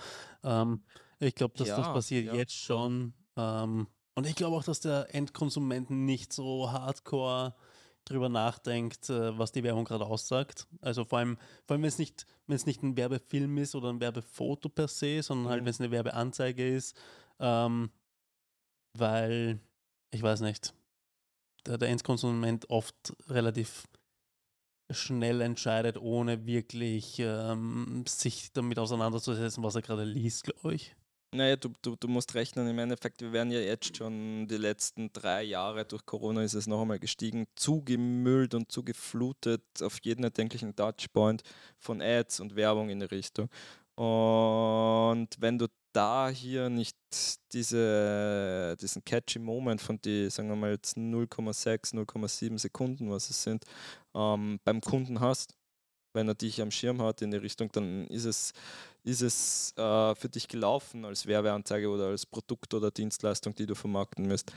ähm, 0.43 0.83
ich 1.21 1.35
glaube, 1.35 1.55
dass 1.57 1.69
ja, 1.69 1.76
das 1.76 1.87
passiert 1.88 2.26
ja. 2.26 2.35
jetzt 2.35 2.55
schon. 2.55 3.14
Ähm, 3.37 3.87
und 4.14 4.26
ich 4.26 4.35
glaube 4.35 4.57
auch, 4.57 4.64
dass 4.64 4.81
der 4.81 5.14
Endkonsument 5.14 5.91
nicht 5.91 6.33
so 6.33 6.71
hardcore 6.71 7.55
drüber 8.05 8.29
nachdenkt, 8.29 9.09
äh, 9.11 9.38
was 9.38 9.52
die 9.52 9.62
Werbung 9.62 9.85
gerade 9.85 10.05
aussagt. 10.07 10.67
Also 10.81 11.05
vor 11.05 11.19
allem, 11.19 11.37
vor 11.67 11.75
allem 11.75 11.83
wenn 11.83 11.88
es 11.88 11.99
nicht, 11.99 12.26
wenn 12.47 12.57
es 12.57 12.67
nicht 12.67 12.83
ein 12.83 12.97
Werbefilm 12.97 13.57
ist 13.59 13.75
oder 13.75 13.91
ein 13.91 14.00
Werbefoto 14.00 14.69
per 14.69 14.88
se, 14.88 15.23
sondern 15.23 15.49
halt, 15.50 15.61
Mhm. 15.62 15.67
wenn 15.67 15.71
es 15.71 15.81
eine 15.81 15.91
Werbeanzeige 15.91 16.75
ist, 16.75 16.97
ähm, 17.38 17.91
weil, 18.99 19.61
ich 20.11 20.23
weiß 20.23 20.41
nicht, 20.41 20.75
der, 21.66 21.88
Endkonsument 21.88 22.69
oft 22.71 23.14
relativ 23.28 23.85
schnell 24.90 25.40
entscheidet, 25.40 25.97
ohne 25.97 26.47
wirklich 26.47 27.19
ähm, 27.19 28.04
sich 28.07 28.52
damit 28.52 28.78
auseinanderzusetzen, 28.78 29.62
was 29.62 29.75
er 29.75 29.83
gerade 29.83 30.04
liest, 30.04 30.45
glaube 30.45 30.75
ich. 30.75 30.95
Naja, 31.35 31.57
du, 31.57 31.71
du, 31.81 31.97
du 31.97 32.09
musst 32.09 32.35
rechnen, 32.35 32.69
im 32.69 32.78
Endeffekt, 32.78 33.23
wir 33.23 33.33
werden 33.33 33.50
ja 33.50 33.61
jetzt 33.61 33.97
schon 33.97 34.47
die 34.49 34.59
letzten 34.59 35.11
drei 35.14 35.42
Jahre 35.45 35.87
durch 35.87 36.04
Corona 36.04 36.42
ist 36.42 36.52
es 36.52 36.66
noch 36.66 36.83
einmal 36.83 36.99
gestiegen, 36.99 37.47
zugemüllt 37.54 38.54
und 38.54 38.71
zugeflutet 38.71 39.62
auf 39.81 39.99
jeden 40.02 40.25
erdenklichen 40.25 40.76
Touchpoint 40.76 41.42
von 41.78 42.02
Ads 42.02 42.40
und 42.40 42.54
Werbung 42.54 42.90
in 42.90 43.00
die 43.00 43.07
Richtung. 43.07 43.49
Und 43.95 45.29
wenn 45.39 45.59
du 45.59 45.67
da 45.93 46.29
hier 46.31 46.71
nicht 46.71 46.97
diese, 47.53 48.77
diesen 48.81 49.05
catchy 49.05 49.39
Moment 49.39 49.81
von 49.81 50.01
die, 50.01 50.31
sagen 50.31 50.49
wir 50.49 50.57
mal 50.57 50.71
jetzt 50.71 50.97
0,6, 50.97 51.95
0,7 51.95 52.59
Sekunden, 52.59 53.11
was 53.11 53.31
es 53.31 53.43
sind, 53.43 53.65
ähm, 54.15 54.59
beim 54.65 54.81
Kunden 54.81 55.21
hast, 55.21 55.55
wenn 56.15 56.29
er 56.29 56.35
dich 56.35 56.61
am 56.61 56.71
Schirm 56.71 57.01
hat 57.01 57.23
in 57.23 57.31
die 57.31 57.39
Richtung, 57.39 57.71
dann 57.73 58.07
ist 58.09 58.25
es, 58.25 58.53
ist 59.03 59.23
es 59.23 59.73
äh, 59.77 60.15
für 60.15 60.29
dich 60.29 60.49
gelaufen 60.49 61.05
als 61.05 61.27
Werbeanzeige 61.27 61.89
oder 61.89 62.07
als 62.09 62.27
Produkt 62.27 62.75
oder 62.75 62.91
Dienstleistung, 62.91 63.55
die 63.55 63.67
du 63.67 63.75
vermarkten 63.75 64.27
müsst. 64.27 64.53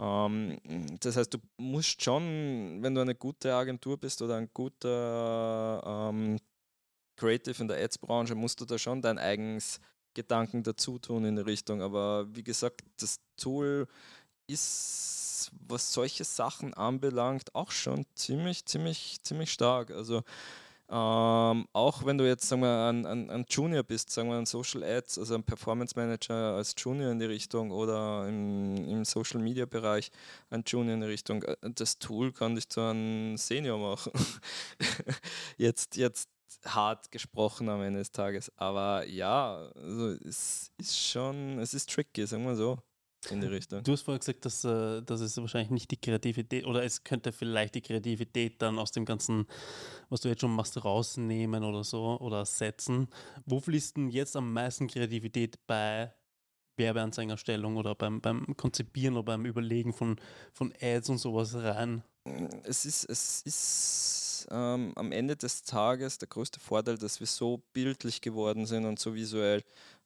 Ähm, 0.00 0.58
das 1.00 1.16
heißt, 1.16 1.32
du 1.32 1.38
musst 1.58 2.02
schon, 2.02 2.78
wenn 2.82 2.94
du 2.94 3.00
eine 3.00 3.14
gute 3.14 3.54
Agentur 3.54 3.98
bist 3.98 4.20
oder 4.22 4.36
ein 4.36 4.50
guter 4.52 6.10
ähm, 6.12 6.38
Creative 7.16 7.60
in 7.60 7.68
der 7.68 7.82
Ads-Branche, 7.82 8.34
musst 8.34 8.60
du 8.60 8.64
da 8.64 8.78
schon 8.78 9.02
dein 9.02 9.18
eigenes 9.18 9.80
Gedanken 10.14 10.62
dazu 10.62 10.98
tun 10.98 11.24
in 11.24 11.36
die 11.36 11.42
Richtung. 11.42 11.82
Aber 11.82 12.26
wie 12.34 12.42
gesagt, 12.42 12.82
das 13.00 13.18
Tool 13.36 13.86
ist, 14.46 15.52
was 15.66 15.92
solche 15.92 16.24
Sachen 16.24 16.74
anbelangt, 16.74 17.54
auch 17.54 17.70
schon 17.70 18.06
ziemlich, 18.14 18.64
ziemlich, 18.64 19.18
ziemlich 19.22 19.52
stark. 19.52 19.90
Also 19.90 20.22
ähm, 20.88 21.66
auch 21.72 22.06
wenn 22.06 22.16
du 22.16 22.24
jetzt 22.24 22.48
sagen 22.48 22.62
wir, 22.62 22.88
ein, 22.88 23.06
ein, 23.06 23.28
ein 23.28 23.44
Junior 23.48 23.82
bist, 23.82 24.10
sagen 24.10 24.28
wir 24.28 24.38
ein 24.38 24.46
Social 24.46 24.84
Ads, 24.84 25.18
also 25.18 25.34
ein 25.34 25.42
Performance 25.42 25.94
Manager 25.96 26.54
als 26.54 26.76
Junior 26.78 27.10
in 27.10 27.18
die 27.18 27.24
Richtung 27.24 27.72
oder 27.72 28.28
im, 28.28 28.76
im 28.76 29.04
Social 29.04 29.40
Media 29.40 29.66
Bereich 29.66 30.12
ein 30.48 30.62
Junior 30.64 30.94
in 30.94 31.00
die 31.00 31.08
Richtung, 31.08 31.42
äh, 31.42 31.56
das 31.60 31.98
Tool 31.98 32.32
kann 32.32 32.54
dich 32.54 32.68
zu 32.68 32.82
einem 32.82 33.36
Senior 33.36 33.78
machen. 33.78 34.12
jetzt, 35.56 35.96
jetzt 35.96 36.28
hart 36.64 37.10
gesprochen 37.10 37.68
am 37.68 37.82
Ende 37.82 38.00
des 38.00 38.12
Tages. 38.12 38.52
Aber 38.56 39.06
ja, 39.06 39.70
also 39.74 40.10
es 40.24 40.72
ist 40.78 40.98
schon, 40.98 41.58
es 41.58 41.74
ist 41.74 41.90
tricky, 41.90 42.26
sagen 42.26 42.44
wir 42.44 42.56
so, 42.56 42.78
in 43.30 43.40
die 43.40 43.46
Richtung. 43.46 43.82
Du 43.82 43.92
hast 43.92 44.02
vorher 44.02 44.18
gesagt, 44.18 44.44
dass, 44.44 44.64
äh, 44.64 45.02
dass 45.02 45.20
es 45.20 45.36
wahrscheinlich 45.36 45.70
nicht 45.70 45.90
die 45.90 45.96
Kreativität 46.00 46.64
oder 46.64 46.84
es 46.84 47.02
könnte 47.02 47.32
vielleicht 47.32 47.74
die 47.74 47.80
Kreativität 47.80 48.62
dann 48.62 48.78
aus 48.78 48.92
dem 48.92 49.04
Ganzen, 49.04 49.46
was 50.08 50.20
du 50.20 50.28
jetzt 50.28 50.40
schon 50.40 50.54
machst, 50.54 50.82
rausnehmen 50.84 51.64
oder 51.64 51.82
so 51.82 52.18
oder 52.20 52.44
setzen. 52.44 53.08
Wo 53.44 53.60
fließt 53.60 53.96
denn 53.96 54.08
jetzt 54.08 54.36
am 54.36 54.52
meisten 54.52 54.86
Kreativität 54.86 55.58
bei 55.66 56.12
Werbeanzeigerstellung 56.76 57.76
oder 57.76 57.94
beim, 57.94 58.20
beim 58.20 58.56
Konzipieren 58.56 59.14
oder 59.14 59.24
beim 59.24 59.46
Überlegen 59.46 59.92
von, 59.92 60.20
von 60.52 60.72
Ads 60.80 61.10
und 61.10 61.18
sowas 61.18 61.54
rein? 61.54 62.02
es 62.64 62.84
ist, 62.84 63.04
es 63.04 63.42
ist 63.42 64.25
ähm, 64.50 64.92
am 64.96 65.12
Ende 65.12 65.36
des 65.36 65.62
Tages 65.62 66.18
der 66.18 66.28
größte 66.28 66.60
Vorteil, 66.60 66.98
dass 66.98 67.20
wir 67.20 67.26
so 67.26 67.62
bildlich 67.72 68.20
geworden 68.20 68.66
sind 68.66 68.84
und 68.84 68.98
so 68.98 69.14
visuell, 69.14 69.62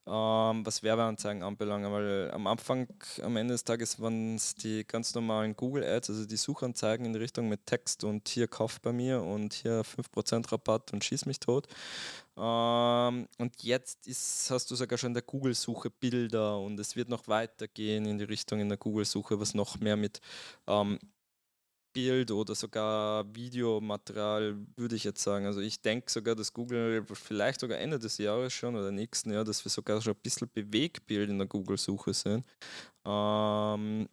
ähm, 0.06 0.66
was 0.66 0.82
Werbeanzeigen 0.82 1.42
anbelangt. 1.42 1.90
Weil 1.90 2.30
am 2.32 2.46
Anfang, 2.46 2.88
am 3.22 3.36
Ende 3.36 3.54
des 3.54 3.64
Tages 3.64 4.00
waren 4.00 4.36
es 4.36 4.54
die 4.54 4.84
ganz 4.86 5.14
normalen 5.14 5.56
Google 5.56 5.84
Ads, 5.84 6.10
also 6.10 6.26
die 6.26 6.36
Suchanzeigen 6.36 7.06
in 7.06 7.14
Richtung 7.14 7.48
mit 7.48 7.66
Text 7.66 8.04
und 8.04 8.28
hier 8.28 8.48
kauft 8.48 8.82
bei 8.82 8.92
mir 8.92 9.22
und 9.22 9.54
hier 9.54 9.82
5% 9.84 10.52
Rabatt 10.52 10.92
und 10.92 11.04
schieß 11.04 11.26
mich 11.26 11.40
tot. 11.40 11.66
Ähm, 12.36 13.28
und 13.38 13.62
jetzt 13.62 14.06
ist, 14.06 14.50
hast 14.50 14.70
du 14.70 14.76
sogar 14.76 14.98
schon 14.98 15.08
in 15.10 15.14
der 15.14 15.22
Google-Suche 15.22 15.90
Bilder 15.90 16.58
und 16.58 16.78
es 16.80 16.96
wird 16.96 17.08
noch 17.08 17.28
weitergehen 17.28 18.06
in 18.06 18.18
die 18.18 18.24
Richtung 18.24 18.60
in 18.60 18.68
der 18.68 18.78
Google-Suche, 18.78 19.38
was 19.40 19.54
noch 19.54 19.78
mehr 19.80 19.96
mit 19.96 20.20
ähm, 20.66 20.98
Bild 21.92 22.30
oder 22.30 22.54
sogar 22.54 23.24
Videomaterial, 23.34 24.56
würde 24.76 24.96
ich 24.96 25.04
jetzt 25.04 25.22
sagen. 25.22 25.46
Also 25.46 25.60
ich 25.60 25.80
denke 25.80 26.10
sogar, 26.10 26.34
dass 26.34 26.52
Google 26.52 27.04
vielleicht 27.12 27.60
sogar 27.60 27.78
Ende 27.78 27.98
des 27.98 28.18
Jahres 28.18 28.52
schon 28.52 28.76
oder 28.76 28.90
nächsten 28.90 29.32
Jahr, 29.32 29.44
dass 29.44 29.64
wir 29.64 29.70
sogar 29.70 30.00
schon 30.00 30.14
ein 30.14 30.20
bisschen 30.22 30.48
Bewegbild 30.52 31.30
in 31.30 31.38
der 31.38 31.48
Google-Suche 31.48 32.14
sind. 32.14 32.44
Ähm, 33.04 34.08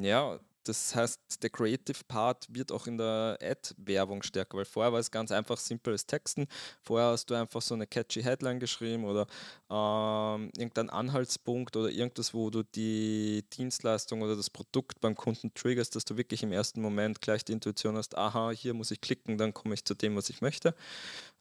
ja, 0.00 0.38
das 0.64 0.94
heißt, 0.94 1.18
der 1.42 1.50
Creative 1.50 1.98
Part 2.06 2.46
wird 2.50 2.70
auch 2.72 2.86
in 2.86 2.98
der 2.98 3.38
Ad-Werbung 3.40 4.22
stärker, 4.22 4.58
weil 4.58 4.64
vorher 4.64 4.92
war 4.92 5.00
es 5.00 5.10
ganz 5.10 5.32
einfach 5.32 5.58
simples 5.58 6.06
Texten. 6.06 6.46
Vorher 6.82 7.08
hast 7.08 7.30
du 7.30 7.34
einfach 7.34 7.62
so 7.62 7.74
eine 7.74 7.86
catchy 7.86 8.22
Headline 8.22 8.60
geschrieben 8.60 9.04
oder 9.04 9.26
ähm, 9.70 10.50
irgendein 10.56 10.90
Anhaltspunkt 10.90 11.76
oder 11.76 11.90
irgendwas, 11.90 12.34
wo 12.34 12.50
du 12.50 12.62
die 12.62 13.44
Dienstleistung 13.52 14.22
oder 14.22 14.36
das 14.36 14.50
Produkt 14.50 15.00
beim 15.00 15.14
Kunden 15.14 15.52
triggerst, 15.54 15.96
dass 15.96 16.04
du 16.04 16.16
wirklich 16.16 16.42
im 16.42 16.52
ersten 16.52 16.82
Moment 16.82 17.20
gleich 17.20 17.44
die 17.44 17.52
Intuition 17.52 17.96
hast, 17.96 18.16
aha, 18.18 18.50
hier 18.50 18.74
muss 18.74 18.90
ich 18.90 19.00
klicken, 19.00 19.38
dann 19.38 19.54
komme 19.54 19.74
ich 19.74 19.84
zu 19.84 19.94
dem, 19.94 20.16
was 20.16 20.30
ich 20.30 20.42
möchte. 20.42 20.74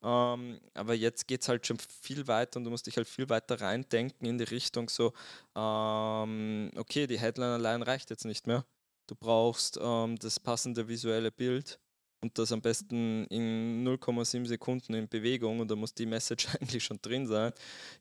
Ähm, 0.02 0.60
aber 0.74 0.94
jetzt 0.94 1.28
geht 1.28 1.42
es 1.42 1.50
halt 1.50 1.68
schon 1.68 1.78
viel 1.80 2.28
weiter 2.28 2.58
und 2.58 2.64
du 2.64 2.70
musst 2.70 2.88
dich 2.88 2.98
halt 2.98 3.08
viel 3.08 3.30
weiter 3.30 3.60
reindenken 3.60 4.28
in 4.28 4.38
die 4.38 4.46
Richtung 4.46 4.90
so, 4.90 5.14
ähm, 5.56 6.72
okay, 6.78 7.08
die 7.08 7.20
Headline 7.20 7.52
allein 7.52 7.82
reicht 7.82 8.10
jetzt 8.10 8.26
nicht 8.26 8.48
mehr. 8.48 8.66
Du 9.10 9.16
brauchst 9.16 9.80
ähm, 9.82 10.20
das 10.20 10.40
passende 10.40 10.88
visuelle 10.88 11.32
Bild 11.32 11.80
und 12.22 12.38
das 12.38 12.52
am 12.52 12.62
besten 12.62 13.26
in 13.26 13.84
0,7 13.84 14.46
Sekunden 14.46 14.94
in 14.94 15.10
Bewegung 15.10 15.60
und 15.60 15.72
da 15.72 15.76
muss 15.76 15.96
die 15.96 16.06
Message 16.06 16.48
eigentlich 16.62 16.84
schon 16.84 17.00
drin 17.02 17.26
sein 17.26 17.52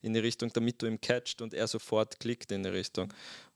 in 0.02 0.12
die 0.12 0.20
Richtung, 0.20 0.52
damit 0.52 0.82
du 0.82 0.86
ihn 0.86 1.00
catcht 1.00 1.40
und 1.40 1.54
er 1.54 1.66
sofort 1.66 2.20
klickt 2.20 2.52
in 2.52 2.62
die 2.62 2.68
Richtung. 2.68 3.10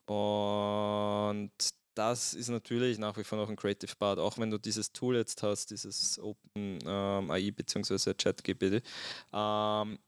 Und 0.06 1.52
das 1.94 2.32
ist 2.32 2.48
natürlich 2.48 2.96
nach 2.96 3.18
wie 3.18 3.24
vor 3.24 3.36
noch 3.36 3.50
ein 3.50 3.56
Creative 3.56 3.94
Part, 3.96 4.18
auch 4.18 4.38
wenn 4.38 4.50
du 4.50 4.56
dieses 4.56 4.90
Tool 4.90 5.16
jetzt 5.16 5.42
hast, 5.42 5.72
dieses 5.72 6.18
Open 6.18 6.78
ähm, 6.86 7.30
AI 7.30 7.50
bzw. 7.50 8.14
ChatGPT. 8.14 8.82
Ähm, 9.30 9.98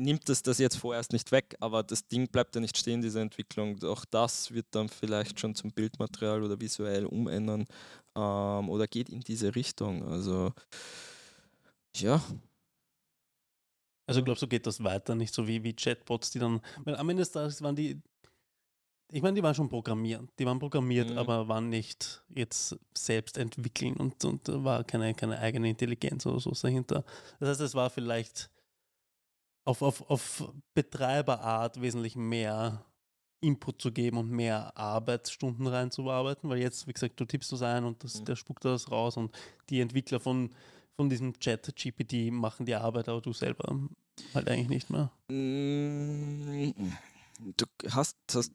nimmt 0.00 0.28
es 0.28 0.42
das 0.42 0.58
jetzt 0.58 0.76
vorerst 0.76 1.12
nicht 1.12 1.30
weg, 1.32 1.56
aber 1.60 1.82
das 1.82 2.08
Ding 2.08 2.28
bleibt 2.28 2.54
ja 2.54 2.60
nicht 2.60 2.76
stehen, 2.76 3.02
diese 3.02 3.20
Entwicklung. 3.20 3.82
Auch 3.84 4.04
das 4.04 4.52
wird 4.52 4.66
dann 4.72 4.88
vielleicht 4.88 5.38
schon 5.38 5.54
zum 5.54 5.70
Bildmaterial 5.72 6.42
oder 6.42 6.60
visuell 6.60 7.06
umändern 7.06 7.66
ähm, 8.16 8.68
oder 8.70 8.86
geht 8.86 9.08
in 9.10 9.20
diese 9.20 9.54
Richtung. 9.54 10.02
Also 10.08 10.52
ja. 11.96 12.22
Also 14.06 14.24
glaubst 14.24 14.42
du, 14.42 14.48
geht 14.48 14.66
das 14.66 14.82
weiter, 14.82 15.14
nicht 15.14 15.32
so 15.32 15.46
wie, 15.46 15.62
wie 15.62 15.72
Chatbots, 15.74 16.30
die 16.30 16.40
dann, 16.40 16.60
weil 16.84 16.96
am 16.96 17.08
Ende 17.10 17.20
des 17.22 17.30
Tages 17.30 17.62
waren 17.62 17.76
die, 17.76 18.00
ich 19.12 19.22
meine, 19.22 19.34
die 19.34 19.42
waren 19.42 19.54
schon 19.54 19.68
programmiert, 19.68 20.22
die 20.38 20.46
waren 20.46 20.58
programmiert, 20.58 21.10
Mhm. 21.10 21.18
aber 21.18 21.46
waren 21.48 21.68
nicht 21.68 22.22
jetzt 22.28 22.76
selbst 22.96 23.38
entwickeln 23.38 23.94
und, 23.96 24.24
und 24.24 24.48
da 24.48 24.64
war 24.64 24.82
keine, 24.84 25.14
keine 25.14 25.38
eigene 25.38 25.68
Intelligenz 25.68 26.26
oder 26.26 26.40
so 26.40 26.50
dahinter. 26.50 27.04
Das 27.38 27.50
heißt, 27.50 27.60
es 27.60 27.74
war 27.74 27.90
vielleicht 27.90 28.50
auf, 29.64 29.82
auf, 29.82 30.08
auf 30.10 30.52
Betreiberart 30.74 31.80
wesentlich 31.80 32.16
mehr 32.16 32.84
Input 33.42 33.80
zu 33.80 33.90
geben 33.92 34.18
und 34.18 34.30
mehr 34.30 34.76
Arbeitsstunden 34.76 35.66
reinzuarbeiten, 35.66 36.50
weil 36.50 36.58
jetzt, 36.58 36.86
wie 36.86 36.92
gesagt, 36.92 37.18
du 37.18 37.24
tippst 37.24 37.52
das 37.52 37.62
ein 37.62 37.84
und 37.84 38.04
das, 38.04 38.20
Mhm. 38.20 38.24
der 38.26 38.36
spuckt 38.36 38.64
das 38.64 38.90
raus 38.90 39.16
und 39.16 39.34
die 39.70 39.80
Entwickler 39.80 40.20
von, 40.20 40.50
von 40.96 41.08
diesem 41.08 41.38
Chat 41.38 41.74
GPT 41.74 42.30
machen 42.32 42.66
die 42.66 42.74
Arbeit, 42.74 43.08
aber 43.08 43.20
du 43.22 43.32
selber 43.32 43.78
halt 44.34 44.48
eigentlich 44.48 44.68
nicht 44.68 44.90
mehr. 44.90 45.10
Mm, 45.28 46.72
Du 47.56 47.64
hast, 47.90 48.18
hast 48.34 48.52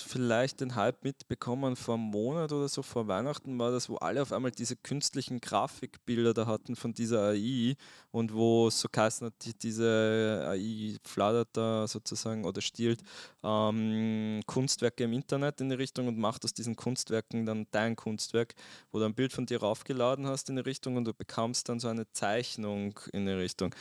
vielleicht 0.00 0.60
den 0.60 0.74
Hype 0.74 1.04
mitbekommen 1.04 1.76
vor 1.76 1.94
einem 1.94 2.04
Monat 2.04 2.52
oder 2.52 2.68
so, 2.68 2.82
vor 2.82 3.08
Weihnachten 3.08 3.58
war 3.58 3.70
das, 3.70 3.88
wo 3.88 3.96
alle 3.96 4.22
auf 4.22 4.32
einmal 4.32 4.50
diese 4.50 4.76
künstlichen 4.76 5.40
Grafikbilder 5.40 6.34
da 6.34 6.46
hatten 6.46 6.76
von 6.76 6.94
dieser 6.94 7.30
AI 7.30 7.76
und 8.10 8.34
wo 8.34 8.70
so 8.70 8.88
geheißen 8.90 9.26
hat, 9.26 9.34
die, 9.44 9.54
diese 9.58 10.46
AI 10.48 10.96
fladert 11.04 11.48
da 11.52 11.86
sozusagen 11.86 12.44
oder 12.44 12.60
stiehlt 12.60 13.02
ähm, 13.42 14.40
Kunstwerke 14.46 15.04
im 15.04 15.12
Internet 15.12 15.60
in 15.60 15.68
die 15.68 15.76
Richtung 15.76 16.08
und 16.08 16.18
macht 16.18 16.44
aus 16.44 16.52
diesen 16.52 16.76
Kunstwerken 16.76 17.46
dann 17.46 17.66
dein 17.70 17.96
Kunstwerk, 17.96 18.54
wo 18.92 18.98
du 18.98 19.04
ein 19.04 19.14
Bild 19.14 19.32
von 19.32 19.46
dir 19.46 19.60
raufgeladen 19.60 20.26
hast 20.26 20.48
in 20.50 20.56
die 20.56 20.62
Richtung 20.62 20.96
und 20.96 21.04
du 21.04 21.14
bekamst 21.14 21.68
dann 21.68 21.80
so 21.80 21.88
eine 21.88 22.10
Zeichnung 22.12 22.98
in 23.12 23.26
die 23.26 23.32
Richtung. 23.32 23.74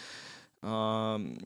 Ähm, 0.63 1.38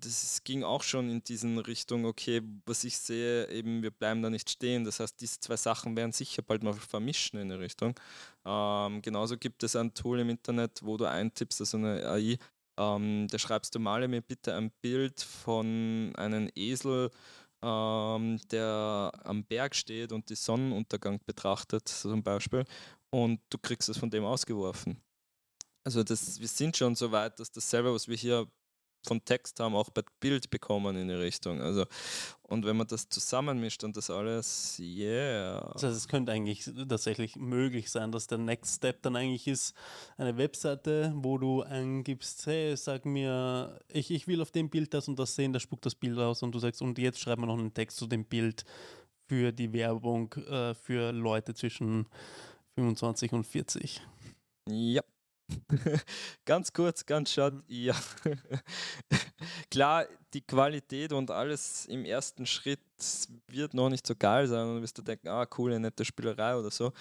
das 0.00 0.42
ging 0.44 0.62
auch 0.62 0.82
schon 0.82 1.10
in 1.10 1.24
diesen 1.24 1.58
Richtung, 1.58 2.04
okay, 2.04 2.42
was 2.66 2.84
ich 2.84 2.96
sehe, 2.98 3.48
eben 3.50 3.82
wir 3.82 3.90
bleiben 3.90 4.22
da 4.22 4.30
nicht 4.30 4.50
stehen. 4.50 4.84
Das 4.84 5.00
heißt, 5.00 5.20
diese 5.20 5.40
zwei 5.40 5.56
Sachen 5.56 5.96
werden 5.96 6.12
sicher 6.12 6.42
bald 6.42 6.62
mal 6.62 6.74
vermischen 6.74 7.40
in 7.40 7.48
der 7.48 7.60
Richtung. 7.60 7.94
Ähm, 8.44 9.02
genauso 9.02 9.36
gibt 9.38 9.62
es 9.62 9.76
ein 9.76 9.94
Tool 9.94 10.20
im 10.20 10.30
Internet, 10.30 10.80
wo 10.82 10.96
du 10.96 11.06
eintippst, 11.06 11.60
also 11.60 11.78
eine 11.78 12.06
AI, 12.06 12.38
ähm, 12.78 13.28
da 13.30 13.38
schreibst 13.38 13.74
du, 13.74 13.78
male 13.80 14.08
mir 14.08 14.20
bitte 14.22 14.54
ein 14.54 14.70
Bild 14.82 15.20
von 15.20 16.12
einem 16.16 16.50
Esel, 16.54 17.10
ähm, 17.62 18.38
der 18.50 19.12
am 19.24 19.44
Berg 19.44 19.74
steht 19.74 20.12
und 20.12 20.28
den 20.28 20.36
Sonnenuntergang 20.36 21.20
betrachtet, 21.24 21.88
zum 21.88 22.22
Beispiel, 22.22 22.64
und 23.10 23.40
du 23.50 23.58
kriegst 23.58 23.88
es 23.88 23.98
von 23.98 24.10
dem 24.10 24.24
ausgeworfen. 24.24 25.00
Also 25.84 26.02
das, 26.02 26.40
wir 26.40 26.48
sind 26.48 26.76
schon 26.76 26.94
so 26.94 27.12
weit, 27.12 27.38
dass 27.38 27.50
das 27.52 27.68
selber, 27.68 27.92
was 27.92 28.08
wir 28.08 28.16
hier 28.16 28.48
von 29.06 29.24
Text 29.24 29.60
haben, 29.60 29.74
auch 29.74 29.90
bei 29.90 30.02
Bild 30.20 30.50
bekommen 30.50 30.96
in 30.96 31.08
die 31.08 31.14
Richtung. 31.14 31.60
Also, 31.60 31.84
und 32.42 32.64
wenn 32.64 32.76
man 32.76 32.86
das 32.86 33.08
zusammenmischt 33.08 33.84
und 33.84 33.96
das 33.96 34.10
alles, 34.10 34.78
yeah. 34.78 35.70
Das 35.74 35.82
heißt, 35.82 35.96
es 35.96 36.08
könnte 36.08 36.32
eigentlich 36.32 36.70
tatsächlich 36.88 37.36
möglich 37.36 37.90
sein, 37.90 38.12
dass 38.12 38.26
der 38.26 38.38
Next 38.38 38.76
Step 38.76 39.02
dann 39.02 39.16
eigentlich 39.16 39.46
ist, 39.46 39.74
eine 40.16 40.36
Webseite, 40.36 41.12
wo 41.16 41.38
du 41.38 41.62
eingibst, 41.62 42.46
hey, 42.46 42.76
sag 42.76 43.04
mir, 43.04 43.78
ich, 43.92 44.10
ich 44.10 44.26
will 44.26 44.40
auf 44.40 44.50
dem 44.50 44.70
Bild 44.70 44.94
das 44.94 45.08
und 45.08 45.18
das 45.18 45.34
sehen, 45.34 45.52
da 45.52 45.60
spuckt 45.60 45.86
das 45.86 45.94
Bild 45.94 46.18
aus 46.18 46.42
und 46.42 46.52
du 46.52 46.58
sagst, 46.58 46.82
und 46.82 46.98
jetzt 46.98 47.20
schreiben 47.20 47.42
wir 47.42 47.46
noch 47.46 47.58
einen 47.58 47.74
Text 47.74 47.98
zu 47.98 48.06
dem 48.06 48.24
Bild 48.24 48.64
für 49.28 49.52
die 49.52 49.72
Werbung 49.72 50.32
äh, 50.34 50.74
für 50.74 51.12
Leute 51.12 51.54
zwischen 51.54 52.06
25 52.76 53.32
und 53.32 53.44
40. 53.44 54.02
Ja. 54.68 55.02
ganz 56.44 56.72
kurz, 56.72 57.04
ganz 57.04 57.32
short, 57.32 57.54
mhm. 57.54 57.62
ja. 57.68 57.94
Klar, 59.70 60.06
die 60.32 60.42
Qualität 60.42 61.12
und 61.12 61.30
alles 61.30 61.86
im 61.86 62.04
ersten 62.04 62.46
Schritt 62.46 62.80
wird 63.48 63.74
noch 63.74 63.90
nicht 63.90 64.06
so 64.06 64.14
geil 64.16 64.46
sein 64.46 64.66
und 64.68 64.82
wirst 64.82 64.98
du 64.98 65.02
denken, 65.02 65.28
ah, 65.28 65.46
coole, 65.46 65.78
nette 65.78 66.04
Spielerei 66.04 66.56
oder 66.56 66.70
so. 66.70 66.92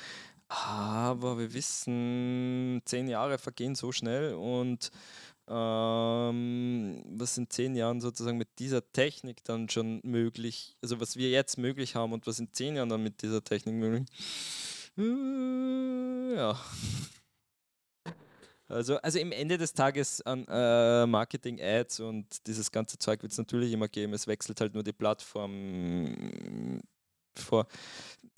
Aber 0.49 1.39
wir 1.39 1.53
wissen, 1.53 2.81
zehn 2.85 3.07
Jahre 3.07 3.37
vergehen 3.37 3.75
so 3.75 3.91
schnell 3.91 4.35
und 4.35 4.91
ähm, 5.47 7.03
was 7.07 7.37
in 7.37 7.49
zehn 7.49 7.75
Jahren 7.75 8.01
sozusagen 8.01 8.37
mit 8.37 8.59
dieser 8.59 8.91
Technik 8.93 9.43
dann 9.43 9.67
schon 9.67 9.99
möglich, 10.03 10.77
also 10.81 10.99
was 10.99 11.17
wir 11.17 11.29
jetzt 11.29 11.57
möglich 11.57 11.95
haben 11.95 12.13
und 12.13 12.27
was 12.27 12.39
in 12.39 12.53
zehn 12.53 12.75
Jahren 12.75 12.89
dann 12.89 13.03
mit 13.03 13.21
dieser 13.21 13.43
Technik 13.43 13.75
möglich, 13.75 14.07
äh, 14.97 16.35
ja. 16.35 16.59
Also, 18.67 18.97
also 18.97 19.19
im 19.19 19.31
Ende 19.31 19.57
des 19.57 19.73
Tages 19.73 20.21
an 20.21 20.45
äh, 20.47 21.05
Marketing, 21.05 21.59
Ads 21.61 21.99
und 21.99 22.47
dieses 22.47 22.71
ganze 22.71 22.97
Zeug 22.97 23.21
wird 23.21 23.31
es 23.31 23.37
natürlich 23.37 23.73
immer 23.73 23.87
geben. 23.87 24.13
Es 24.13 24.27
wechselt 24.27 24.61
halt 24.61 24.73
nur 24.73 24.83
die 24.83 24.93
Plattform 24.93 26.81
vor. 27.35 27.67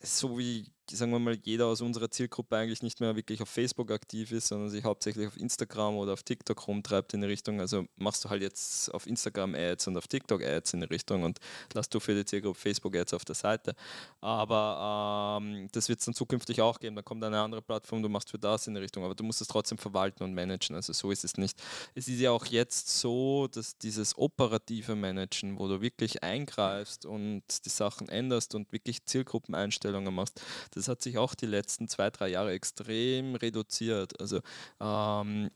So 0.01 0.37
wie 0.37 0.65
sagen 0.91 1.11
wir 1.11 1.19
mal, 1.19 1.37
jeder 1.43 1.67
aus 1.67 1.81
unserer 1.81 2.09
Zielgruppe 2.09 2.55
eigentlich 2.57 2.83
nicht 2.83 2.99
mehr 2.99 3.15
wirklich 3.15 3.41
auf 3.41 3.49
Facebook 3.49 3.91
aktiv 3.91 4.31
ist, 4.31 4.47
sondern 4.47 4.69
sich 4.69 4.83
hauptsächlich 4.83 5.27
auf 5.27 5.37
Instagram 5.37 5.95
oder 5.97 6.13
auf 6.13 6.23
TikTok 6.23 6.67
rumtreibt 6.67 7.13
in 7.13 7.21
die 7.21 7.27
Richtung. 7.27 7.59
Also 7.59 7.85
machst 7.95 8.25
du 8.25 8.29
halt 8.29 8.41
jetzt 8.41 8.93
auf 8.93 9.07
Instagram 9.07 9.55
Ads 9.55 9.87
und 9.87 9.97
auf 9.97 10.07
TikTok 10.07 10.43
Ads 10.43 10.73
in 10.73 10.81
die 10.81 10.87
Richtung 10.87 11.23
und 11.23 11.39
lass 11.73 11.89
du 11.89 11.99
für 11.99 12.13
die 12.13 12.25
Zielgruppe 12.25 12.59
Facebook 12.59 12.95
Ads 12.95 13.13
auf 13.13 13.25
der 13.25 13.35
Seite. 13.35 13.75
Aber 14.21 15.39
ähm, 15.41 15.67
das 15.71 15.89
wird 15.89 15.99
es 15.99 16.05
dann 16.05 16.13
zukünftig 16.13 16.61
auch 16.61 16.79
geben. 16.79 16.95
Da 16.95 17.01
kommt 17.01 17.23
eine 17.23 17.39
andere 17.39 17.61
Plattform, 17.61 18.01
du 18.01 18.09
machst 18.09 18.31
für 18.31 18.39
das 18.39 18.67
in 18.67 18.75
die 18.75 18.81
Richtung. 18.81 19.03
Aber 19.03 19.15
du 19.15 19.23
musst 19.23 19.41
es 19.41 19.47
trotzdem 19.47 19.77
verwalten 19.77 20.23
und 20.23 20.33
managen. 20.33 20.75
Also 20.75 20.93
so 20.93 21.11
ist 21.11 21.23
es 21.23 21.37
nicht. 21.37 21.61
Es 21.95 22.07
ist 22.07 22.19
ja 22.19 22.31
auch 22.31 22.45
jetzt 22.45 22.99
so, 22.99 23.47
dass 23.47 23.77
dieses 23.77 24.17
operative 24.17 24.95
Managen, 24.95 25.59
wo 25.59 25.67
du 25.67 25.81
wirklich 25.81 26.23
eingreifst 26.23 27.05
und 27.05 27.43
die 27.65 27.69
Sachen 27.69 28.09
änderst 28.09 28.55
und 28.55 28.71
wirklich 28.71 29.05
Zielgruppeneinstellungen 29.05 30.13
machst, 30.13 30.41
das 30.75 30.87
hat 30.87 31.01
sich 31.01 31.17
auch 31.17 31.35
die 31.35 31.45
letzten 31.45 31.87
zwei, 31.87 32.09
drei 32.09 32.27
Jahre 32.29 32.51
extrem 32.51 33.35
reduziert. 33.35 34.19
Also 34.19 34.41
ähm, 34.79 35.49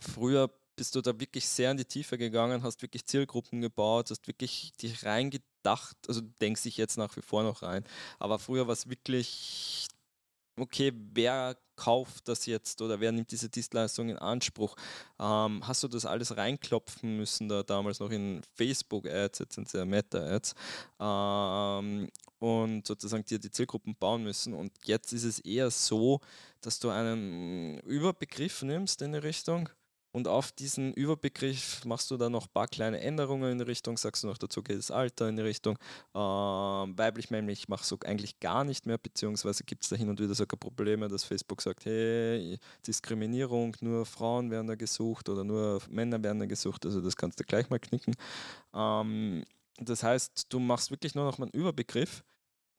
früher 0.00 0.50
bist 0.76 0.94
du 0.94 1.00
da 1.00 1.18
wirklich 1.18 1.48
sehr 1.48 1.70
in 1.70 1.76
die 1.76 1.84
Tiefe 1.84 2.18
gegangen, 2.18 2.62
hast 2.62 2.82
wirklich 2.82 3.06
Zielgruppen 3.06 3.60
gebaut, 3.60 4.10
hast 4.10 4.26
wirklich 4.26 4.72
dich 4.80 5.04
reingedacht, 5.04 5.96
also 6.08 6.20
denkst 6.40 6.62
dich 6.62 6.76
jetzt 6.76 6.96
nach 6.96 7.16
wie 7.16 7.22
vor 7.22 7.42
noch 7.42 7.62
rein. 7.62 7.84
Aber 8.18 8.38
früher 8.38 8.66
war 8.66 8.72
es 8.72 8.88
wirklich, 8.88 9.86
okay, 10.62 10.92
wer 11.12 11.56
kauft 11.76 12.28
das 12.28 12.46
jetzt 12.46 12.80
oder 12.80 13.00
wer 13.00 13.12
nimmt 13.12 13.30
diese 13.32 13.48
Dienstleistung 13.48 14.08
in 14.08 14.18
Anspruch? 14.18 14.76
Ähm, 15.18 15.66
hast 15.66 15.82
du 15.82 15.88
das 15.88 16.06
alles 16.06 16.36
reinklopfen 16.36 17.16
müssen, 17.16 17.48
da 17.48 17.62
damals 17.62 18.00
noch 18.00 18.10
in 18.10 18.42
Facebook-Ads, 18.54 19.40
jetzt 19.40 19.54
sind 19.54 19.66
es 19.66 19.72
ja 19.72 19.84
Meta-Ads, 19.84 20.54
ähm, 21.00 22.08
und 22.38 22.86
sozusagen 22.86 23.24
dir 23.24 23.38
die 23.38 23.50
Zielgruppen 23.50 23.94
bauen 23.96 24.24
müssen. 24.24 24.54
Und 24.54 24.72
jetzt 24.84 25.12
ist 25.12 25.24
es 25.24 25.38
eher 25.40 25.70
so, 25.70 26.20
dass 26.60 26.78
du 26.78 26.90
einen 26.90 27.78
Überbegriff 27.80 28.62
nimmst 28.62 29.02
in 29.02 29.12
die 29.12 29.18
Richtung 29.18 29.68
und 30.12 30.28
auf 30.28 30.52
diesen 30.52 30.92
Überbegriff 30.92 31.84
machst 31.84 32.10
du 32.10 32.16
dann 32.16 32.32
noch 32.32 32.46
ein 32.46 32.52
paar 32.52 32.68
kleine 32.68 33.00
Änderungen 33.00 33.52
in 33.52 33.60
Richtung, 33.62 33.96
sagst 33.96 34.22
du 34.22 34.28
noch 34.28 34.38
dazu 34.38 34.62
geht 34.62 34.78
das 34.78 34.90
Alter 34.90 35.28
in 35.28 35.38
Richtung. 35.38 35.78
Ähm, 36.14 36.98
weiblich, 36.98 37.30
männlich 37.30 37.68
machst 37.68 37.90
du 37.90 37.96
eigentlich 38.04 38.38
gar 38.38 38.64
nicht 38.64 38.86
mehr, 38.86 38.98
beziehungsweise 38.98 39.64
gibt 39.64 39.84
es 39.84 39.88
da 39.90 39.96
hin 39.96 40.08
und 40.08 40.20
wieder 40.20 40.34
sogar 40.34 40.58
Probleme, 40.58 41.08
dass 41.08 41.24
Facebook 41.24 41.62
sagt, 41.62 41.86
hey, 41.86 42.58
Diskriminierung, 42.86 43.76
nur 43.80 44.06
Frauen 44.06 44.50
werden 44.50 44.66
da 44.66 44.74
gesucht 44.74 45.28
oder 45.28 45.44
nur 45.44 45.80
Männer 45.88 46.22
werden 46.22 46.40
da 46.40 46.46
gesucht, 46.46 46.84
also 46.84 47.00
das 47.00 47.16
kannst 47.16 47.40
du 47.40 47.44
gleich 47.44 47.70
mal 47.70 47.78
knicken. 47.78 48.14
Ähm, 48.74 49.44
das 49.78 50.02
heißt, 50.02 50.52
du 50.52 50.58
machst 50.60 50.90
wirklich 50.90 51.14
nur 51.14 51.24
noch 51.24 51.38
mal 51.38 51.46
einen 51.46 51.60
Überbegriff 51.60 52.22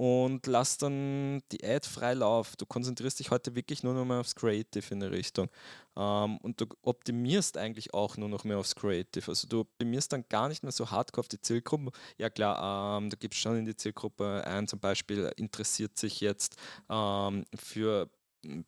und 0.04 0.48
lass 0.48 0.78
dann 0.78 1.42
die 1.54 1.64
Ad 1.64 1.88
frei 1.88 2.14
laufen. 2.14 2.56
Du 2.58 2.66
konzentrierst 2.66 3.22
dich 3.22 3.32
heute 3.32 3.56
wirklich 3.56 3.84
nur 3.84 3.94
noch 3.94 4.04
mal 4.04 4.20
aufs 4.20 4.36
Creative 4.36 4.84
in 4.92 5.00
der 5.00 5.12
Richtung. 5.12 5.48
Ähm, 5.96 6.40
und 6.40 6.60
du 6.60 6.66
optimierst 6.82 7.58
eigentlich 7.58 7.94
auch 7.94 8.18
nur 8.18 8.28
noch 8.28 8.44
mehr 8.44 8.58
aufs 8.58 8.76
Creative. 8.76 9.32
Also 9.32 9.48
du 9.48 9.62
optimierst 9.62 10.12
dann 10.12 10.26
gar 10.28 10.50
nicht 10.50 10.62
mehr 10.62 10.74
so 10.74 10.92
hardcore 10.92 11.22
auf 11.22 11.30
die 11.30 11.40
Zielgruppe. 11.40 11.94
Ja 12.18 12.30
klar, 12.30 12.98
ähm, 12.98 13.12
du 13.12 13.16
gibst 13.16 13.40
schon 13.40 13.56
in 13.56 13.64
die 13.64 13.78
Zielgruppe 13.78 14.44
ein, 14.46 14.68
zum 14.68 14.82
Beispiel 14.82 15.32
interessiert 15.38 15.98
sich 15.98 16.20
jetzt 16.20 16.58
ähm, 16.90 17.46
für 17.56 18.10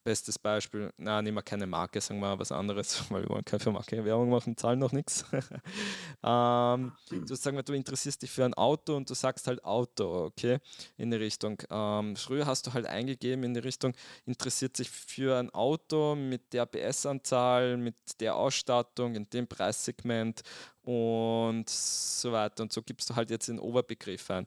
Bestes 0.04 0.40
Beispiel, 0.40 0.92
na, 0.98 1.22
nehmen 1.22 1.38
wir 1.38 1.42
keine 1.42 1.68
Marke, 1.68 2.00
sagen 2.00 2.20
wir 2.20 2.40
was 2.40 2.52
anderes, 2.52 3.04
weil 3.12 3.24
wir 3.24 3.30
wollen 3.30 3.44
keine 3.44 3.72
Marke 3.72 4.06
Werbung 4.06 4.30
machen, 4.30 4.56
zahlen 4.56 4.80
noch 4.80 4.92
nichts. 4.92 5.26
ähm, 6.24 6.94
du 7.10 7.36
sagen 7.36 7.58
wir, 7.58 7.64
du 7.64 7.74
interessierst 7.74 8.22
dich 8.22 8.32
für 8.32 8.46
ein 8.46 8.54
Auto 8.54 8.96
und 8.96 9.10
du 9.10 9.14
sagst 9.14 9.48
halt 9.48 9.64
Auto, 9.66 10.26
okay, 10.26 10.60
in 10.98 11.12
die 11.12 11.18
Richtung. 11.18 11.62
Ähm, 11.70 12.16
früher 12.16 12.46
hast 12.46 12.68
du 12.68 12.74
halt 12.74 12.86
eingegeben 12.86 13.44
in 13.44 13.54
die 13.54 13.60
Richtung, 13.60 13.94
interessiert 14.26 14.78
sich 14.78 14.90
für 14.90 15.38
ein 15.38 15.50
Auto 15.50 16.16
mit 16.16 16.54
der 16.54 16.66
PS-Anzahl, 16.66 17.78
mit 17.78 17.96
der 18.20 18.36
Ausstattung, 18.36 19.16
in 19.16 19.30
dem 19.30 19.48
Preissegment 19.48 20.42
und 20.84 21.70
so 21.70 22.32
weiter. 22.32 22.64
Und 22.64 22.72
so 22.72 22.82
gibst 22.82 23.10
du 23.10 23.16
halt 23.16 23.30
jetzt 23.30 23.50
den 23.50 23.60
Oberbegriff 23.60 24.30
ein. 24.32 24.46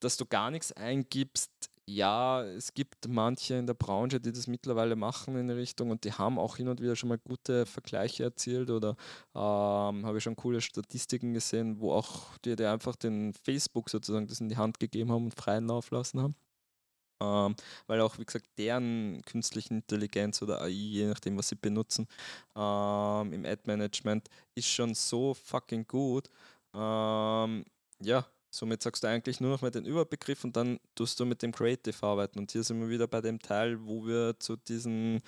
Dass 0.00 0.16
du 0.16 0.26
gar 0.26 0.50
nichts 0.50 0.72
eingibst, 0.72 1.70
ja, 1.86 2.42
es 2.44 2.72
gibt 2.74 3.08
manche 3.08 3.54
in 3.54 3.66
der 3.66 3.74
Branche, 3.74 4.18
die 4.20 4.32
das 4.32 4.46
mittlerweile 4.46 4.96
machen 4.96 5.36
in 5.36 5.48
die 5.48 5.54
Richtung 5.54 5.90
und 5.90 6.04
die 6.04 6.12
haben 6.12 6.38
auch 6.38 6.56
hin 6.56 6.68
und 6.68 6.80
wieder 6.80 6.96
schon 6.96 7.10
mal 7.10 7.18
gute 7.18 7.66
Vergleiche 7.66 8.24
erzielt 8.24 8.70
oder 8.70 8.96
ähm, 9.34 10.06
habe 10.06 10.18
ich 10.18 10.24
schon 10.24 10.36
coole 10.36 10.60
Statistiken 10.62 11.34
gesehen, 11.34 11.80
wo 11.80 11.92
auch 11.92 12.38
die, 12.38 12.56
die 12.56 12.64
einfach 12.64 12.96
den 12.96 13.34
Facebook 13.34 13.90
sozusagen 13.90 14.26
das 14.26 14.40
in 14.40 14.48
die 14.48 14.56
Hand 14.56 14.80
gegeben 14.80 15.12
haben 15.12 15.26
und 15.26 15.34
freien 15.34 15.66
Lauf 15.66 15.90
lassen 15.90 16.20
haben. 16.22 16.36
Ähm, 17.20 17.54
weil 17.86 18.00
auch, 18.00 18.18
wie 18.18 18.24
gesagt, 18.24 18.46
deren 18.58 19.22
künstliche 19.26 19.74
Intelligenz 19.74 20.42
oder 20.42 20.62
AI, 20.62 20.68
je 20.68 21.06
nachdem, 21.06 21.38
was 21.38 21.48
sie 21.48 21.56
benutzen, 21.56 22.08
ähm, 22.56 23.32
im 23.32 23.44
Ad-Management 23.44 24.28
ist 24.54 24.68
schon 24.68 24.94
so 24.94 25.34
fucking 25.34 25.86
gut. 25.86 26.28
Ähm, 26.74 27.64
ja, 28.00 28.26
Somit 28.54 28.82
sagst 28.82 29.02
du 29.02 29.08
eigentlich 29.08 29.40
nur 29.40 29.50
noch 29.50 29.62
mal 29.62 29.70
den 29.72 29.84
Überbegriff 29.84 30.44
und 30.44 30.56
dann 30.56 30.78
tust 30.94 31.18
du 31.18 31.24
mit 31.24 31.42
dem 31.42 31.50
Creative 31.50 32.06
arbeiten. 32.06 32.38
Und 32.38 32.52
hier 32.52 32.62
sind 32.62 32.80
wir 32.80 32.88
wieder 32.88 33.08
bei 33.08 33.20
dem 33.20 33.40
Teil, 33.40 33.84
wo 33.84 34.06
wir 34.06 34.38
zu 34.38 34.56
diesem 34.56 35.20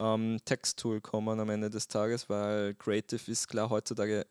ähm, 0.00 0.38
Text-Tool 0.44 1.00
kommen 1.00 1.38
am 1.38 1.50
Ende 1.50 1.70
des 1.70 1.86
Tages, 1.86 2.28
weil 2.28 2.74
Creative 2.74 3.30
ist 3.30 3.46
klar 3.46 3.70
heutzutage 3.70 4.26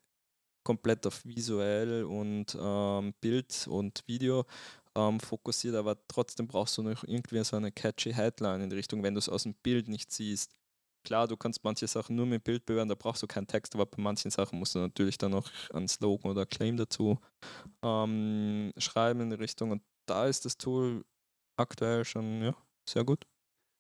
komplett 0.63 1.07
auf 1.07 1.25
visuell 1.25 2.03
und 2.03 2.57
ähm, 2.59 3.13
Bild 3.21 3.67
und 3.69 4.03
Video 4.05 4.45
ähm, 4.95 5.19
fokussiert, 5.19 5.75
aber 5.75 5.97
trotzdem 6.07 6.47
brauchst 6.47 6.77
du 6.77 6.83
noch 6.83 7.03
irgendwie 7.05 7.43
so 7.43 7.55
eine 7.55 7.71
catchy 7.71 8.13
Headline 8.13 8.61
in 8.61 8.69
die 8.69 8.75
Richtung, 8.75 9.01
wenn 9.01 9.15
du 9.15 9.19
es 9.19 9.29
aus 9.29 9.43
dem 9.43 9.53
Bild 9.55 9.87
nicht 9.87 10.11
siehst. 10.11 10.51
Klar, 11.03 11.27
du 11.27 11.35
kannst 11.35 11.63
manche 11.63 11.87
Sachen 11.87 12.15
nur 12.15 12.25
mit 12.27 12.43
Bild 12.43 12.65
bewerten, 12.65 12.89
da 12.89 12.95
brauchst 12.95 13.23
du 13.23 13.27
keinen 13.27 13.47
Text, 13.47 13.73
aber 13.73 13.85
bei 13.87 14.01
manchen 14.01 14.29
Sachen 14.29 14.59
musst 14.59 14.75
du 14.75 14.79
natürlich 14.79 15.17
dann 15.17 15.31
noch 15.31 15.49
einen 15.73 15.87
Slogan 15.87 16.31
oder 16.31 16.45
Claim 16.45 16.77
dazu 16.77 17.19
ähm, 17.83 18.73
schreiben 18.77 19.21
in 19.21 19.29
die 19.31 19.35
Richtung. 19.37 19.71
Und 19.71 19.83
da 20.07 20.27
ist 20.27 20.45
das 20.45 20.57
Tool 20.57 21.05
aktuell 21.57 22.05
schon 22.05 22.43
ja, 22.43 22.55
sehr 22.87 23.03
gut. 23.05 23.25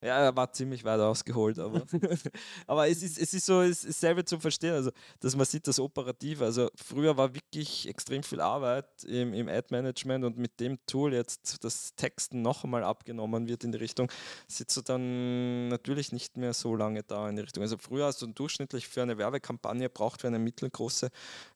Ja, 0.03 0.17
er 0.17 0.35
war 0.35 0.51
ziemlich 0.51 0.83
weit 0.83 0.99
ausgeholt, 0.99 1.59
aber, 1.59 1.83
aber 2.67 2.87
es, 2.87 3.03
ist, 3.03 3.19
es 3.19 3.35
ist 3.35 3.45
so, 3.45 3.61
es 3.61 3.83
ist 3.83 3.99
selber 3.99 4.25
zu 4.25 4.39
verstehen, 4.39 4.73
also 4.73 4.91
dass 5.19 5.35
man 5.35 5.45
sieht 5.45 5.67
das 5.67 5.79
operativ. 5.79 6.41
Also 6.41 6.69
früher 6.75 7.15
war 7.17 7.35
wirklich 7.35 7.87
extrem 7.87 8.23
viel 8.23 8.41
Arbeit 8.41 8.87
im, 9.03 9.33
im 9.33 9.47
Ad-Management 9.47 10.25
und 10.25 10.37
mit 10.37 10.59
dem 10.59 10.79
Tool 10.87 11.13
jetzt 11.13 11.63
das 11.63 11.93
Texten 11.95 12.41
noch 12.41 12.63
einmal 12.63 12.83
abgenommen 12.83 13.47
wird 13.47 13.63
in 13.63 13.71
die 13.71 13.77
Richtung, 13.77 14.11
sitzt 14.47 14.75
du 14.75 14.81
dann 14.81 15.67
natürlich 15.67 16.11
nicht 16.11 16.35
mehr 16.35 16.53
so 16.53 16.75
lange 16.75 17.03
da 17.03 17.29
in 17.29 17.35
die 17.35 17.43
Richtung. 17.43 17.61
Also 17.61 17.77
früher 17.77 18.07
hast 18.07 18.23
du 18.23 18.27
durchschnittlich 18.27 18.87
für 18.87 19.03
eine 19.03 19.19
Werbekampagne 19.19 19.87
braucht 19.89 20.21
für 20.21 20.27
eine 20.27 20.39
mittelgroße 20.39 21.11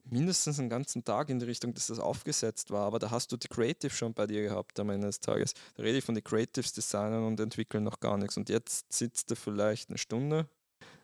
mindestens 0.10 0.60
einen 0.60 0.70
ganzen 0.70 1.04
Tag 1.04 1.30
in 1.30 1.40
die 1.40 1.46
Richtung, 1.46 1.74
dass 1.74 1.88
das 1.88 2.00
aufgesetzt 2.00 2.72
war. 2.72 2.86
Aber 2.86 3.00
da 3.00 3.12
hast 3.12 3.32
du 3.32 3.38
die 3.38 3.48
Creative 3.48 3.92
schon 3.92 4.14
bei 4.14 4.28
dir 4.28 4.44
gehabt 4.44 4.80
am 4.80 4.90
Ende 4.90 5.08
des 5.08 5.20
Tages. 5.20 5.54
Da 5.76 5.84
rede 5.84 5.98
ich 5.98 6.04
von 6.04 6.16
den 6.16 6.24
Creatives 6.24 6.74
designen 6.74 7.24
und 7.26 7.40
entwickeln 7.40 7.84
noch 7.84 8.00
gar 8.00 8.18
nichts. 8.18 8.35
Und 8.38 8.50
jetzt 8.50 8.92
sitzt 8.92 9.32
du 9.32 9.36
vielleicht 9.36 9.90
eine 9.90 9.98
Stunde. 9.98 10.48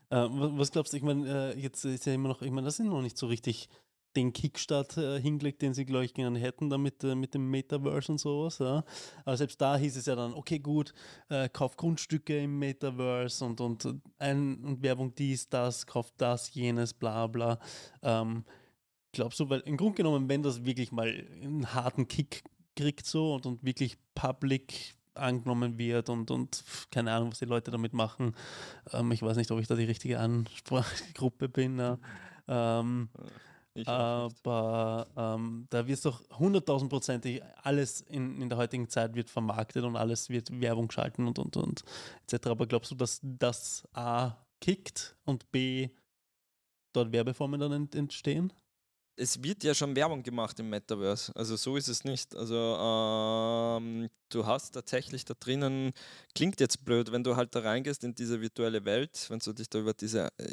Äh, 0.09 0.27
was 0.29 0.71
glaubst 0.71 0.93
du, 0.93 0.97
ich 0.97 1.03
meine, 1.03 1.53
äh, 1.53 1.59
jetzt 1.59 1.85
ist 1.85 2.05
ja 2.05 2.13
immer 2.13 2.29
noch, 2.29 2.41
ich 2.41 2.51
meine, 2.51 2.65
das 2.65 2.77
sind 2.77 2.87
noch 2.87 3.01
nicht 3.01 3.17
so 3.17 3.27
richtig 3.27 3.69
den 4.15 4.33
Kickstart 4.33 4.97
äh, 4.97 5.21
hingelegt, 5.21 5.61
den 5.61 5.73
sie, 5.73 5.85
glaube 5.85 6.05
ich, 6.05 6.13
gerne 6.13 6.39
hätten, 6.39 6.69
damit 6.69 7.03
äh, 7.03 7.15
mit 7.15 7.33
dem 7.33 7.49
Metaverse 7.49 8.11
und 8.11 8.17
sowas. 8.17 8.59
Ja. 8.59 8.83
Aber 9.25 9.37
selbst 9.37 9.61
da 9.61 9.77
hieß 9.77 9.95
es 9.95 10.05
ja 10.05 10.15
dann, 10.15 10.33
okay, 10.33 10.59
gut, 10.59 10.93
äh, 11.29 11.47
kauf 11.49 11.77
Grundstücke 11.77 12.37
im 12.37 12.59
Metaverse 12.59 13.45
und, 13.45 13.61
und, 13.61 13.95
ein, 14.17 14.63
und 14.63 14.81
Werbung 14.81 15.15
dies, 15.15 15.47
das, 15.49 15.85
kauf 15.85 16.11
das, 16.17 16.53
jenes, 16.53 16.93
bla 16.93 17.27
bla. 17.27 17.59
Ähm, 18.01 18.43
glaubst 19.13 19.39
du, 19.39 19.49
weil 19.49 19.61
im 19.61 19.77
Grunde 19.77 19.95
genommen, 19.95 20.27
wenn 20.29 20.43
das 20.43 20.65
wirklich 20.65 20.91
mal 20.91 21.07
einen 21.41 21.73
harten 21.73 22.07
Kick 22.07 22.43
kriegt 22.75 23.05
so 23.05 23.33
und, 23.35 23.45
und 23.45 23.63
wirklich 23.63 23.97
public 24.15 24.95
angenommen 25.13 25.77
wird 25.77 26.09
und, 26.09 26.31
und 26.31 26.63
keine 26.91 27.11
Ahnung, 27.13 27.31
was 27.31 27.39
die 27.39 27.45
Leute 27.45 27.71
damit 27.71 27.93
machen. 27.93 28.35
Ähm, 28.91 29.11
ich 29.11 29.21
weiß 29.21 29.37
nicht, 29.37 29.51
ob 29.51 29.59
ich 29.59 29.67
da 29.67 29.75
die 29.75 29.85
richtige 29.85 30.19
Ansprachgruppe 30.19 31.49
bin. 31.49 31.79
Ja. 31.79 31.97
Ähm, 32.47 33.09
aber 33.85 35.07
ähm, 35.15 35.67
da 35.69 35.87
wird 35.87 35.97
es 35.97 36.03
doch 36.03 36.21
hunderttausendprozentig 36.37 37.41
alles 37.63 38.01
in, 38.01 38.41
in 38.41 38.49
der 38.49 38.57
heutigen 38.57 38.89
Zeit 38.89 39.15
wird 39.15 39.29
vermarktet 39.29 39.83
und 39.83 39.95
alles 39.95 40.29
wird 40.29 40.59
Werbung 40.59 40.91
schalten 40.91 41.27
und 41.27 41.39
und 41.39 41.55
und 41.55 41.83
etc. 42.23 42.47
Aber 42.47 42.67
glaubst 42.67 42.91
du, 42.91 42.95
dass 42.95 43.19
das 43.23 43.87
A 43.93 44.35
kickt 44.59 45.15
und 45.25 45.51
B 45.51 45.89
dort 46.93 47.11
Werbeformen 47.11 47.59
dann 47.59 47.89
entstehen? 47.93 48.51
Es 49.15 49.43
wird 49.43 49.63
ja 49.63 49.73
schon 49.73 49.95
Werbung 49.95 50.23
gemacht 50.23 50.59
im 50.59 50.69
Metaverse. 50.69 51.35
Also 51.35 51.55
so 51.55 51.77
ist 51.77 51.87
es 51.87 52.03
nicht. 52.03 52.35
Also 52.35 52.55
ähm, 52.55 54.09
du 54.29 54.45
hast 54.45 54.71
tatsächlich 54.71 55.25
da 55.25 55.33
drinnen, 55.39 55.93
klingt 56.33 56.59
jetzt 56.59 56.83
blöd, 56.85 57.11
wenn 57.11 57.23
du 57.23 57.35
halt 57.35 57.53
da 57.55 57.59
reingehst 57.59 58.03
in 58.03 58.15
diese 58.15 58.41
virtuelle 58.41 58.85
Welt, 58.85 59.25
wenn 59.29 59.39
du 59.39 59.53
dich 59.53 59.69
da 59.69 59.79
über 59.79 59.93
diese 59.93 60.29
äh, 60.37 60.51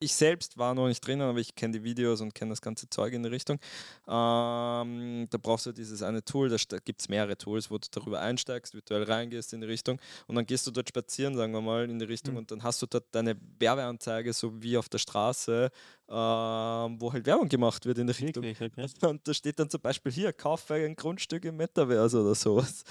ich 0.00 0.14
selbst 0.14 0.58
war 0.58 0.74
noch 0.74 0.86
nicht 0.86 1.06
drinnen, 1.06 1.22
aber 1.22 1.38
ich 1.38 1.54
kenne 1.54 1.78
die 1.78 1.84
Videos 1.84 2.20
und 2.20 2.34
kenne 2.34 2.50
das 2.50 2.62
ganze 2.62 2.88
Zeug 2.88 3.12
in 3.12 3.22
die 3.22 3.28
Richtung. 3.28 3.58
Ähm, 4.06 5.26
da 5.30 5.38
brauchst 5.40 5.66
du 5.66 5.72
dieses 5.72 6.02
eine 6.02 6.24
Tool, 6.24 6.48
da 6.48 6.78
gibt 6.78 7.00
es 7.00 7.08
mehrere 7.08 7.36
Tools, 7.36 7.70
wo 7.70 7.78
du 7.78 7.88
darüber 7.90 8.20
einsteigst, 8.20 8.74
virtuell 8.74 9.04
reingehst 9.04 9.52
in 9.52 9.60
die 9.60 9.66
Richtung 9.66 10.00
und 10.26 10.36
dann 10.36 10.46
gehst 10.46 10.66
du 10.66 10.70
dort 10.70 10.88
spazieren, 10.88 11.34
sagen 11.36 11.52
wir 11.52 11.60
mal, 11.60 11.88
in 11.88 11.98
die 11.98 12.04
Richtung 12.04 12.34
mhm. 12.34 12.38
und 12.38 12.50
dann 12.50 12.62
hast 12.62 12.80
du 12.82 12.86
dort 12.86 13.06
deine 13.12 13.36
Werbeanzeige, 13.58 14.32
so 14.32 14.62
wie 14.62 14.76
auf 14.76 14.88
der 14.88 14.98
Straße, 14.98 15.70
ähm, 16.08 17.00
wo 17.00 17.12
halt 17.12 17.26
Werbung 17.26 17.48
gemacht 17.48 17.84
wird 17.84 17.98
in 17.98 18.06
die 18.06 18.12
Richtung. 18.12 18.44
Okay. 18.44 18.70
Und 19.02 19.28
da 19.28 19.34
steht 19.34 19.58
dann 19.58 19.68
zum 19.68 19.80
Beispiel 19.82 20.10
hier, 20.10 20.32
kaufe 20.32 20.74
ein 20.74 20.96
Grundstück 20.96 21.44
im 21.44 21.56
Metaverse 21.56 22.22
oder 22.22 22.34
sowas. 22.34 22.82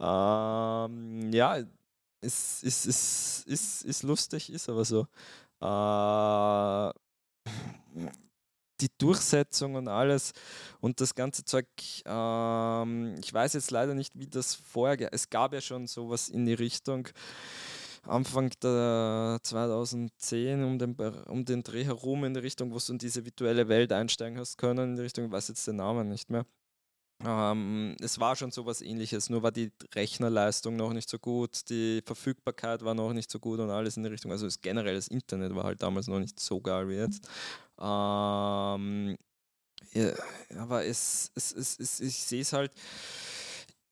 Ähm, 0.00 1.30
ja, 1.32 1.58
ist, 2.22 2.62
ist, 2.62 2.86
ist, 2.86 3.46
ist, 3.46 3.82
ist 3.82 4.02
lustig, 4.04 4.50
ist 4.50 4.68
aber 4.68 4.84
so. 4.84 5.06
Äh, 5.62 6.92
die 8.80 8.88
Durchsetzung 8.98 9.76
und 9.76 9.88
alles 9.88 10.32
und 10.80 11.00
das 11.00 11.14
ganze 11.14 11.44
Zeug. 11.44 11.66
Ähm, 12.04 13.14
ich 13.20 13.32
weiß 13.32 13.52
jetzt 13.54 13.70
leider 13.70 13.94
nicht, 13.94 14.18
wie 14.18 14.26
das 14.26 14.54
vorher. 14.54 15.12
Es 15.12 15.30
gab 15.30 15.52
ja 15.54 15.60
schon 15.60 15.86
sowas 15.86 16.28
in 16.28 16.46
die 16.46 16.54
Richtung. 16.54 17.08
Anfang 18.04 18.50
der 18.60 19.38
2010 19.44 20.64
um 20.64 20.78
den, 20.78 20.96
um 21.28 21.44
den 21.44 21.62
Dreh 21.62 21.84
herum 21.84 22.24
in 22.24 22.34
die 22.34 22.40
Richtung, 22.40 22.72
wo 22.72 22.78
du 22.78 22.92
in 22.92 22.98
diese 22.98 23.24
virtuelle 23.24 23.68
Welt 23.68 23.92
einsteigen 23.92 24.38
hast 24.40 24.58
können, 24.58 24.90
in 24.90 24.96
die 24.96 25.02
Richtung, 25.02 25.26
ich 25.26 25.30
weiß 25.30 25.48
jetzt 25.48 25.68
den 25.68 25.76
Namen 25.76 26.08
nicht 26.08 26.28
mehr. 26.28 26.44
Ähm, 27.24 27.96
es 28.00 28.18
war 28.18 28.34
schon 28.36 28.50
so 28.50 28.66
was 28.66 28.82
ähnliches, 28.82 29.30
nur 29.30 29.42
war 29.42 29.52
die 29.52 29.70
Rechnerleistung 29.94 30.76
noch 30.76 30.92
nicht 30.92 31.08
so 31.08 31.18
gut, 31.18 31.68
die 31.68 32.02
Verfügbarkeit 32.04 32.84
war 32.84 32.94
noch 32.94 33.12
nicht 33.12 33.30
so 33.30 33.38
gut 33.38 33.60
und 33.60 33.70
alles 33.70 33.96
in 33.96 34.02
die 34.02 34.08
Richtung. 34.08 34.32
Also 34.32 34.46
das 34.46 34.60
generell 34.60 34.94
das 34.94 35.08
Internet 35.08 35.54
war 35.54 35.64
halt 35.64 35.82
damals 35.82 36.08
noch 36.08 36.18
nicht 36.18 36.40
so 36.40 36.60
geil 36.60 36.88
wie 36.88 36.94
jetzt. 36.94 37.28
Ähm, 37.80 39.16
ja, 39.92 40.12
aber 40.58 40.84
es, 40.84 41.30
es, 41.34 41.52
es, 41.52 41.78
es 41.78 42.00
ich 42.00 42.16
sehe 42.16 42.42
es 42.42 42.52
halt 42.52 42.72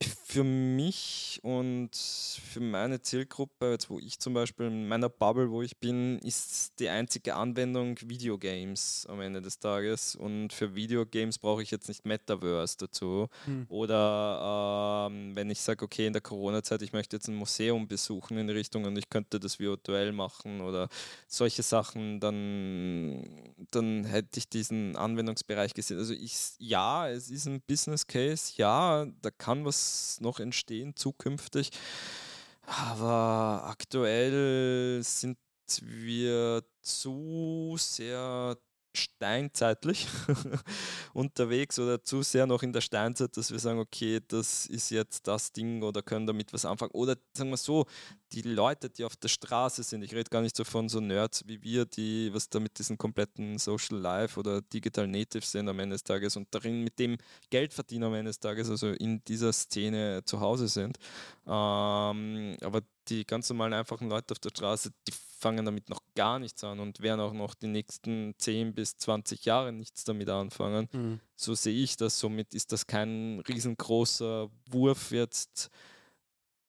für 0.02 0.44
mich 0.44 1.40
und 1.42 1.90
für 1.94 2.60
meine 2.60 3.02
Zielgruppe, 3.02 3.72
jetzt 3.72 3.90
wo 3.90 3.98
ich 3.98 4.18
zum 4.20 4.32
Beispiel 4.32 4.66
in 4.66 4.86
meiner 4.86 5.08
Bubble, 5.08 5.50
wo 5.50 5.60
ich 5.60 5.76
bin, 5.78 6.18
ist 6.20 6.78
die 6.78 6.88
einzige 6.88 7.34
Anwendung 7.34 7.96
Videogames 8.00 9.06
am 9.08 9.20
Ende 9.20 9.42
des 9.42 9.58
Tages. 9.58 10.14
Und 10.14 10.52
für 10.52 10.74
Videogames 10.74 11.38
brauche 11.38 11.62
ich 11.62 11.70
jetzt 11.70 11.88
nicht 11.88 12.06
Metaverse 12.06 12.78
dazu. 12.78 13.28
Hm. 13.44 13.66
Oder 13.68 15.08
ähm, 15.10 15.34
wenn 15.34 15.50
ich 15.50 15.60
sage, 15.60 15.84
okay, 15.84 16.06
in 16.06 16.12
der 16.12 16.22
Corona-Zeit, 16.22 16.82
ich 16.82 16.92
möchte 16.92 17.16
jetzt 17.16 17.28
ein 17.28 17.34
Museum 17.34 17.88
besuchen 17.88 18.38
in 18.38 18.46
die 18.46 18.54
Richtung 18.54 18.84
und 18.84 18.96
ich 18.96 19.10
könnte 19.10 19.40
das 19.40 19.58
virtuell 19.58 20.12
machen 20.12 20.60
oder 20.60 20.88
solche 21.26 21.62
Sachen, 21.62 22.20
dann, 22.20 23.54
dann 23.72 24.04
hätte 24.04 24.38
ich 24.38 24.48
diesen 24.48 24.96
Anwendungsbereich 24.96 25.74
gesehen. 25.74 25.98
Also 25.98 26.14
ich, 26.14 26.52
ja, 26.58 27.08
es 27.08 27.30
ist 27.30 27.46
ein 27.46 27.60
Business 27.66 28.06
Case, 28.06 28.52
ja, 28.56 29.06
da 29.22 29.30
kann 29.30 29.64
was 29.64 29.89
noch 30.20 30.40
entstehen 30.40 30.96
zukünftig. 30.96 31.70
Aber 32.62 33.64
aktuell 33.66 35.02
sind 35.02 35.38
wir 35.82 36.62
zu 36.82 37.76
sehr 37.78 38.56
steinzeitlich 38.94 40.06
unterwegs 41.14 41.78
oder 41.78 42.02
zu 42.02 42.22
sehr 42.22 42.46
noch 42.46 42.62
in 42.62 42.72
der 42.72 42.80
Steinzeit, 42.80 43.36
dass 43.36 43.50
wir 43.50 43.58
sagen, 43.58 43.78
okay, 43.78 44.20
das 44.26 44.66
ist 44.66 44.90
jetzt 44.90 45.26
das 45.26 45.52
Ding 45.52 45.82
oder 45.82 46.02
können 46.02 46.26
damit 46.26 46.52
was 46.52 46.64
anfangen. 46.64 46.92
Oder 46.92 47.16
sagen 47.34 47.50
wir 47.50 47.56
so, 47.56 47.86
die 48.32 48.42
Leute, 48.42 48.90
die 48.90 49.04
auf 49.04 49.16
der 49.16 49.28
Straße 49.28 49.82
sind, 49.82 50.02
ich 50.02 50.14
rede 50.14 50.30
gar 50.30 50.42
nicht 50.42 50.56
so 50.56 50.64
von 50.64 50.88
so 50.88 51.00
Nerds 51.00 51.44
wie 51.46 51.62
wir, 51.62 51.86
die 51.86 52.32
was 52.32 52.48
da 52.48 52.60
mit 52.60 52.78
diesen 52.78 52.98
kompletten 52.98 53.58
Social 53.58 53.98
Life 53.98 54.38
oder 54.38 54.62
Digital 54.62 55.06
Natives 55.06 55.52
sind 55.52 55.68
am 55.68 55.78
Ende 55.78 55.94
des 55.94 56.04
Tages 56.04 56.36
und 56.36 56.48
darin 56.52 56.82
mit 56.82 56.98
dem 56.98 57.16
Geld 57.50 57.72
verdienen 57.72 58.04
am 58.04 58.14
Ende 58.14 58.30
des 58.30 58.40
Tages, 58.40 58.70
also 58.70 58.88
in 58.88 59.22
dieser 59.24 59.52
Szene 59.52 60.22
zu 60.24 60.40
Hause 60.40 60.68
sind. 60.68 60.98
Ähm, 61.46 62.56
aber 62.60 62.82
die 63.08 63.24
ganz 63.26 63.48
normalen, 63.50 63.74
einfachen 63.74 64.08
Leute 64.08 64.32
auf 64.32 64.38
der 64.38 64.50
Straße, 64.50 64.90
die 65.08 65.12
fangen 65.40 65.64
damit 65.64 65.88
noch 65.88 66.02
gar 66.14 66.38
nichts 66.38 66.62
an 66.64 66.80
und 66.80 67.00
werden 67.00 67.20
auch 67.20 67.32
noch 67.32 67.54
die 67.54 67.66
nächsten 67.66 68.34
10 68.38 68.74
bis 68.74 68.96
20 68.98 69.44
Jahre 69.44 69.72
nichts 69.72 70.04
damit 70.04 70.28
anfangen. 70.28 70.88
Mhm. 70.92 71.20
So 71.34 71.54
sehe 71.54 71.82
ich 71.82 71.96
das. 71.96 72.20
Somit 72.20 72.54
ist 72.54 72.72
das 72.72 72.86
kein 72.86 73.40
riesengroßer 73.48 74.50
Wurf 74.70 75.10
jetzt. 75.10 75.70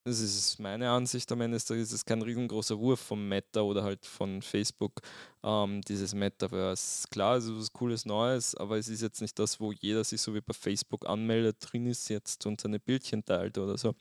Das 0.03 0.19
ist 0.19 0.59
meine 0.59 0.89
Ansicht 0.89 1.31
am 1.31 1.41
Ende 1.41 1.57
ist 1.57 1.69
es 1.69 2.05
kein 2.05 2.23
riesengroßer 2.23 2.79
Wurf 2.79 2.99
vom 2.99 3.27
Meta 3.27 3.61
oder 3.61 3.83
halt 3.83 4.03
von 4.03 4.41
Facebook, 4.41 5.01
ähm, 5.43 5.81
dieses 5.81 6.15
Metaverse. 6.15 7.07
Klar, 7.11 7.37
es 7.37 7.45
ist 7.45 7.55
was 7.55 7.71
Cooles 7.71 8.05
Neues, 8.05 8.55
aber 8.55 8.79
es 8.79 8.87
ist 8.87 9.01
jetzt 9.01 9.21
nicht 9.21 9.37
das, 9.37 9.59
wo 9.59 9.71
jeder 9.71 10.03
sich 10.03 10.19
so 10.19 10.33
wie 10.33 10.41
bei 10.41 10.53
Facebook 10.53 11.07
anmeldet, 11.07 11.57
drin 11.59 11.85
ist 11.85 12.09
jetzt 12.09 12.47
und 12.47 12.59
seine 12.59 12.79
Bildchen 12.79 13.23
teilt 13.23 13.59
oder 13.59 13.77
so. 13.77 13.93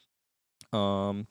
Ähm, 0.73 1.27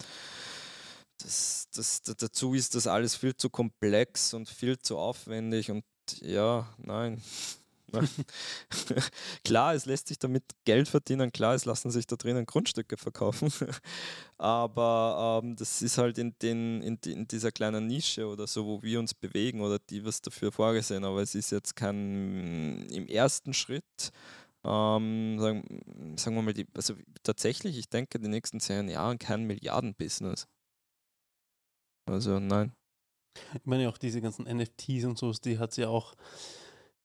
das, 1.22 1.68
das, 1.74 2.02
dazu 2.02 2.54
ist 2.54 2.76
das 2.76 2.88
alles 2.88 3.16
viel 3.16 3.36
zu 3.36 3.50
komplex 3.50 4.34
und 4.34 4.50
viel 4.50 4.80
zu 4.80 4.98
aufwendig 4.98 5.72
und 5.72 5.84
ja, 6.22 6.68
nein. 6.78 7.22
klar, 9.44 9.74
es 9.74 9.86
lässt 9.86 10.08
sich 10.08 10.20
damit 10.20 10.44
Geld 10.66 10.88
verdienen, 10.88 11.32
klar, 11.32 11.56
es 11.56 11.66
lassen 11.66 11.92
sich 11.92 12.08
da 12.08 12.16
drinnen 12.16 12.46
Grundstücke 12.46 12.98
verkaufen, 12.98 13.52
aber 14.38 15.42
ähm, 15.44 15.56
das 15.56 15.82
ist 15.82 15.98
halt 15.98 16.18
in, 16.18 16.36
den, 16.42 16.82
in, 16.82 17.00
in, 17.06 17.28
dieser 17.28 17.52
kleinen 17.52 17.88
Nische 17.88 18.28
oder 18.28 18.48
so, 18.48 18.66
wo 18.66 18.84
wir 18.84 19.00
uns 19.00 19.14
bewegen 19.14 19.62
oder 19.62 19.80
die 19.80 20.06
was 20.06 20.22
dafür 20.22 20.52
vorgesehen, 20.52 21.04
aber 21.04 21.22
es 21.22 21.36
ist 21.36 21.52
jetzt 21.52 21.76
kein 21.76 22.88
im 22.90 23.08
ersten 23.08 23.54
Schritt. 23.54 24.12
Ähm, 24.64 25.40
sagen, 25.40 26.16
sagen 26.18 26.36
wir 26.36 26.42
mal, 26.42 26.54
die, 26.54 26.68
also 26.76 26.94
tatsächlich, 27.24 27.78
ich 27.78 27.88
denke, 27.88 28.20
die 28.20 28.28
nächsten 28.28 28.60
zehn 28.60 28.90
Jahren 28.90 29.18
kein 29.18 29.46
Milliardenbusiness. 29.46 30.48
Also 32.10 32.40
nein. 32.40 32.74
Ich 33.54 33.66
meine 33.66 33.88
auch 33.88 33.98
diese 33.98 34.22
ganzen 34.22 34.46
NFTs 34.46 35.06
und 35.06 35.18
so, 35.18 35.32
die 35.32 35.60
hat 35.60 35.74
sie 35.74 35.82
ja 35.82 35.90
auch, 35.90 36.16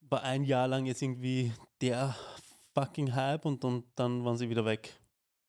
war 0.00 0.22
ein 0.22 0.44
Jahr 0.44 0.66
lang 0.66 0.86
jetzt 0.86 1.02
irgendwie 1.02 1.52
der 1.80 2.16
fucking 2.74 3.14
Hype 3.14 3.44
und, 3.44 3.64
und 3.64 3.84
dann 3.94 4.24
waren 4.24 4.36
sie 4.36 4.48
wieder 4.48 4.64
weg. 4.64 4.98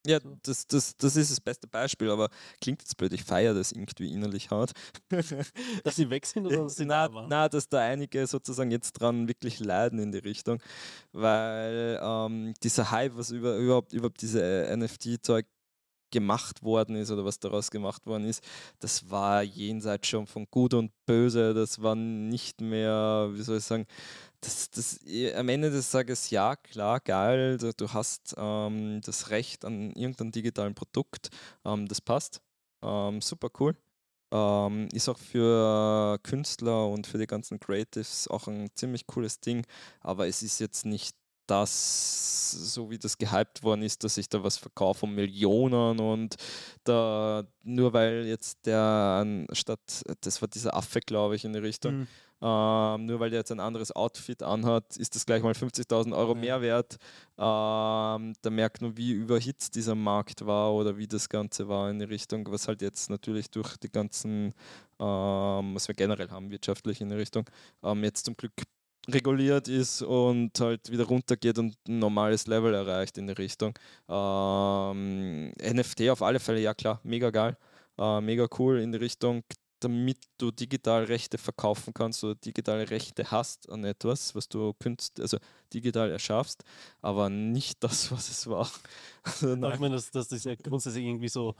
Ja, 0.06 0.20
das, 0.44 0.68
das, 0.68 0.96
das 0.98 1.15
ist 1.15 1.32
das 1.32 1.41
beste 1.41 1.68
Beispiel, 1.68 2.12
aber 2.12 2.30
klingt 2.62 2.82
jetzt 2.82 2.96
blöd, 2.96 3.12
ich 3.13 3.24
feiere 3.24 3.56
das 3.56 3.72
irgendwie 3.72 4.13
innerlich 4.13 4.52
hart. 4.52 4.72
dass 5.84 5.96
sie 5.96 6.10
weg 6.12 6.28
sind 6.28 6.46
oder 6.46 6.63
dass 6.63 6.76
sie 6.76 6.86
na, 6.86 7.08
da 7.08 7.13
waren? 7.13 7.30
na, 7.30 7.50
dass 7.50 7.68
da 7.68 7.80
einige 7.80 8.28
sozusagen 8.28 8.70
jetzt 8.70 8.94
dran 8.94 9.28
wirklich 9.28 9.60
leiden 9.60 9.98
in 9.98 10.12
die 10.12 10.20
Richtung, 10.20 10.62
weil 11.12 12.00
ähm, 12.04 12.54
dieser 12.62 12.91
Hype, 12.91 13.15
was 13.15 13.32
über, 13.32 13.58
überhaupt, 13.58 13.94
überhaupt 13.94 14.22
diese 14.22 14.72
NFT-Zeug 14.78 15.48
gemacht 16.15 16.63
worden 16.63 16.95
ist 16.95 17.12
oder 17.12 17.25
was 17.25 17.39
daraus 17.39 17.69
gemacht 17.69 18.06
worden 18.06 18.23
ist, 18.25 18.41
das 18.80 19.10
war 19.12 19.43
jenseits 19.43 20.08
schon 20.08 20.28
von 20.28 20.47
Gut 20.49 20.73
und 20.73 20.91
Böse. 21.06 21.54
Das 21.54 21.82
war 21.82 21.95
nicht 21.95 22.62
mehr, 22.62 23.30
wie 23.34 23.41
soll 23.41 23.58
ich 23.58 23.65
sagen, 23.65 23.86
das, 24.39 24.69
das, 24.71 24.99
am 25.36 25.49
Ende 25.49 25.71
des 25.71 25.91
Tages, 25.91 26.30
ja, 26.30 26.56
klar, 26.56 27.01
geil, 27.01 27.58
du, 27.58 27.73
du 27.73 27.91
hast 27.91 28.34
ähm, 28.38 29.01
das 29.04 29.30
Recht 29.30 29.65
an 29.65 29.91
irgendeinem 29.91 30.32
digitalen 30.32 30.73
Produkt, 30.73 31.30
ähm, 31.65 31.88
das 31.88 31.99
passt. 31.99 32.41
Ähm, 32.82 33.21
super 33.21 33.49
cool. 33.60 33.75
Ähm, 34.32 34.88
ist 34.93 35.10
auch 35.10 35.17
für 35.17 36.17
Künstler 36.23 36.88
und 36.88 37.08
für 37.08 37.17
die 37.17 37.28
ganzen 37.28 37.60
Creatives 37.60 38.28
auch 38.30 38.47
ein 38.47 38.69
ziemlich 38.75 39.06
cooles 39.06 39.39
Ding, 39.41 39.65
aber 40.01 40.28
es 40.28 40.41
ist 40.43 40.60
jetzt 40.60 40.86
nicht 40.86 41.15
das, 41.47 42.51
so 42.51 42.89
wie 42.89 42.97
das 42.97 43.17
gehypt 43.17 43.63
worden 43.63 43.81
ist, 43.84 44.03
dass 44.03 44.17
ich 44.17 44.29
da 44.29 44.43
was 44.43 44.58
verkaufe 44.58 45.05
um 45.05 45.15
Millionen 45.15 45.99
und 45.99 46.36
da 46.84 47.43
nur 47.63 47.93
weil 47.93 48.25
jetzt 48.27 48.65
der 48.65 49.45
statt, 49.51 50.03
das 50.21 50.41
war 50.41 50.47
dieser 50.47 50.75
Affe, 50.75 50.99
glaube 50.99 51.36
ich, 51.36 51.45
in 51.45 51.53
die 51.53 51.60
Richtung, 51.60 51.99
Mhm. 51.99 52.08
ähm, 52.41 53.05
nur 53.05 53.19
weil 53.19 53.29
der 53.29 53.39
jetzt 53.39 53.51
ein 53.51 53.60
anderes 53.60 53.91
Outfit 53.95 54.43
anhat, 54.43 54.97
ist 54.97 55.15
das 55.15 55.25
gleich 55.25 55.41
mal 55.41 55.53
50.000 55.53 56.13
Euro 56.13 56.34
Ja. 56.36 56.39
mehr 56.39 56.62
wert. 56.62 56.97
Ähm, 57.38 58.34
da 58.41 58.49
merkt 58.49 58.81
man, 58.81 58.95
wie 58.97 59.12
überhitzt 59.12 59.75
dieser 59.75 59.95
Markt 59.95 60.45
war 60.45 60.73
oder 60.73 60.97
wie 60.97 61.08
das 61.08 61.29
Ganze 61.29 61.67
war 61.67 61.89
in 61.89 61.99
die 61.99 62.05
Richtung, 62.05 62.45
was 62.51 62.67
halt 62.67 62.81
jetzt 62.81 63.10
natürlich 63.10 63.49
durch 63.49 63.77
die 63.77 63.89
ganzen, 63.91 64.53
ähm, 64.99 65.75
was 65.75 65.88
wir 65.88 65.95
generell 65.95 66.29
haben, 66.29 66.51
wirtschaftlich 66.51 67.01
in 67.01 67.10
die 67.10 67.15
Richtung, 67.15 67.45
ähm, 67.84 68.03
jetzt 68.03 68.25
zum 68.25 68.36
Glück 68.38 68.53
reguliert 69.08 69.68
ist 69.68 70.02
und 70.02 70.60
halt 70.60 70.89
wieder 70.91 71.06
runtergeht 71.06 71.58
und 71.60 71.76
ein 71.88 72.00
normales 72.00 72.48
Level 72.48 72.74
erreicht 72.74 73.18
in 73.18 73.28
die 73.28 73.34
Richtung. 73.34 73.78
Ähm, 74.10 75.52
NFT 75.62 76.10
auf 76.10 76.22
alle 76.22 76.39
Fälle, 76.39 76.60
ja 76.60 76.74
klar, 76.74 77.00
mega 77.04 77.30
geil, 77.30 77.58
äh, 77.98 78.22
mega 78.22 78.48
cool 78.58 78.80
in 78.80 78.91
die 78.91 78.98
Richtung, 78.98 79.44
damit 79.80 80.18
du 80.38 80.52
digital 80.52 81.04
Rechte 81.04 81.38
verkaufen 81.38 81.94
kannst 81.94 82.24
oder 82.24 82.36
digitale 82.36 82.89
Rechte 82.89 83.30
hast 83.30 83.70
an 83.70 83.84
etwas, 83.84 84.34
was 84.34 84.50
du 84.50 84.74
künst, 84.74 85.20
also 85.20 85.38
digital 85.74 86.10
erschaffst, 86.12 86.63
aber 87.02 87.30
nicht 87.30 87.84
das, 87.84 88.12
was 88.12 88.30
es 88.30 88.48
war. 88.48 88.70
Also, 89.24 89.54
ich 89.54 89.80
meine, 89.80 89.96
das, 89.96 90.12
das 90.12 90.32
ist 90.32 90.46
ja 90.46 90.56
grundsätzlich 90.56 91.06
irgendwie 91.06 91.30
so 91.30 91.56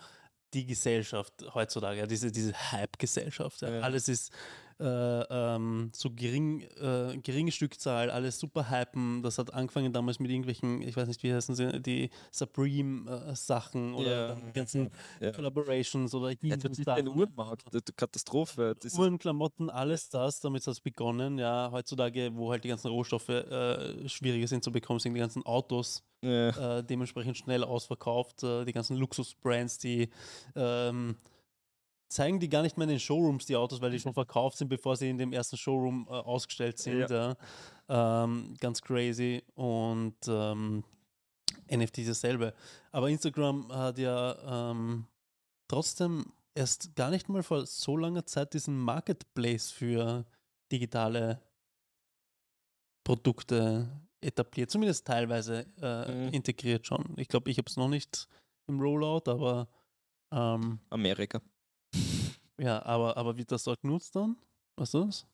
die 0.54 0.66
Gesellschaft 0.66 1.34
heutzutage, 1.54 2.00
ja, 2.00 2.08
diese, 2.08 2.32
diese 2.32 2.54
Hype-Gesellschaft. 2.72 3.62
Ja. 3.62 3.70
Ja. 3.70 3.82
Alles 3.82 4.08
ist 4.08 4.32
äh, 4.80 4.86
ähm, 4.86 5.90
so 5.94 6.10
gering, 6.12 6.62
äh, 6.82 7.18
geringe 7.24 7.52
Stückzahl, 7.52 8.10
alles 8.10 8.40
super 8.40 8.70
hypen. 8.70 9.22
Das 9.24 9.38
hat 9.38 9.54
angefangen 9.54 9.94
damals 9.94 10.20
mit 10.20 10.30
irgendwelchen, 10.30 10.82
ich 10.82 10.96
weiß 10.98 11.08
nicht, 11.08 11.24
wie 11.24 11.34
heißen 11.34 11.56
sie, 11.56 11.82
die 11.82 12.10
Supreme-Sachen 12.32 13.94
oder 13.94 14.30
Ja. 14.30 14.38
ganzen 14.54 14.90
Ja. 15.20 15.32
Collaborations 15.32 16.14
oder 16.14 16.32
Ja, 16.42 16.56
das 16.58 16.78
ist 16.78 16.86
Sachen. 16.86 17.08
ein 17.08 17.08
Uhrenmarkt, 17.08 17.66
das 17.68 17.76
ist 17.76 17.98
Katastrophe. 17.98 18.76
Das 18.80 18.94
Uhren, 18.98 19.18
Klamotten, 19.18 19.70
alles 19.70 20.10
das, 20.10 20.40
damit 20.40 20.66
hat 20.68 20.74
es 20.74 20.82
begonnen. 20.82 21.38
Ja, 21.38 21.70
heutzutage, 21.72 22.32
wo 22.36 22.52
halt 22.52 22.64
die 22.64 22.70
ganzen 22.70 22.90
Rohstoffe 22.90 23.30
äh, 23.30 24.08
schwieriger 24.10 24.48
sind 24.48 24.64
zu 24.64 24.72
bekommen, 24.72 25.00
sind 25.00 25.14
die 25.14 25.20
ganzen 25.20 25.46
Autos 25.46 26.04
ja. 26.22 26.80
äh, 26.80 26.84
dementsprechend 26.84 27.38
schnell 27.38 27.64
ausverkauft. 27.64 28.44
Äh, 28.44 28.66
die 28.66 28.74
ganzen 28.74 28.98
Luxusbrands, 28.98 29.78
die 29.78 30.10
ähm, 30.56 31.16
zeigen 32.08 32.39
die 32.39 32.50
gar 32.50 32.62
nicht 32.62 32.78
mehr 32.78 32.86
in 32.86 32.89
den 32.91 33.00
Showrooms, 33.00 33.46
die 33.46 33.56
Autos, 33.56 33.82
weil 33.82 33.91
die 33.91 34.00
schon 34.00 34.13
verkauft 34.13 34.58
sind, 34.58 34.70
bevor 34.70 34.96
sie 34.96 35.10
in 35.10 35.18
dem 35.18 35.34
ersten 35.34 35.58
Showroom 35.58 36.08
äh, 36.10 36.12
ausgestellt 36.13 36.78
sind. 36.78 37.10
Ja. 37.10 37.36
Ähm, 37.89 38.56
ganz 38.60 38.82
crazy. 38.82 39.44
Und 39.56 40.15
ähm, 40.28 40.84
NFT 41.72 42.08
dasselbe. 42.08 42.54
Aber 42.91 43.10
Instagram 43.10 43.72
hat 43.74 43.98
ja 43.98 44.72
ähm, 44.72 45.08
trotzdem 45.68 46.32
erst 46.54 46.96
gar 46.96 47.10
nicht 47.10 47.28
mal 47.28 47.44
vor 47.44 47.65
so 47.65 47.98
langer 47.98 48.26
Zeit 48.26 48.54
diesen 48.54 48.78
Marketplace 48.80 49.72
für 49.72 50.26
digitale 50.72 51.41
Produkte 53.04 53.88
etabliert, 54.22 54.72
zumindest 54.72 55.06
teilweise 55.06 55.65
äh, 55.82 56.12
Mhm. 56.12 56.34
integriert 56.34 56.88
schon. 56.88 57.13
Ich 57.18 57.28
glaube, 57.28 57.52
ich 57.52 57.58
habe 57.58 57.70
es 57.70 57.78
noch 57.78 57.88
nicht 57.89 58.28
im 58.68 58.80
Rollout, 58.80 59.30
aber 59.30 59.68
ähm, 60.32 60.80
Amerika. 60.89 61.39
Ja, 62.60 62.84
aber, 62.86 63.18
aber 63.18 63.38
wird 63.38 63.52
das 63.52 63.63
dort 63.63 63.82
genutzt 63.82 64.15
dann? 64.15 64.36
Was 64.78 64.94
ist 64.94 64.94
das? 64.94 65.26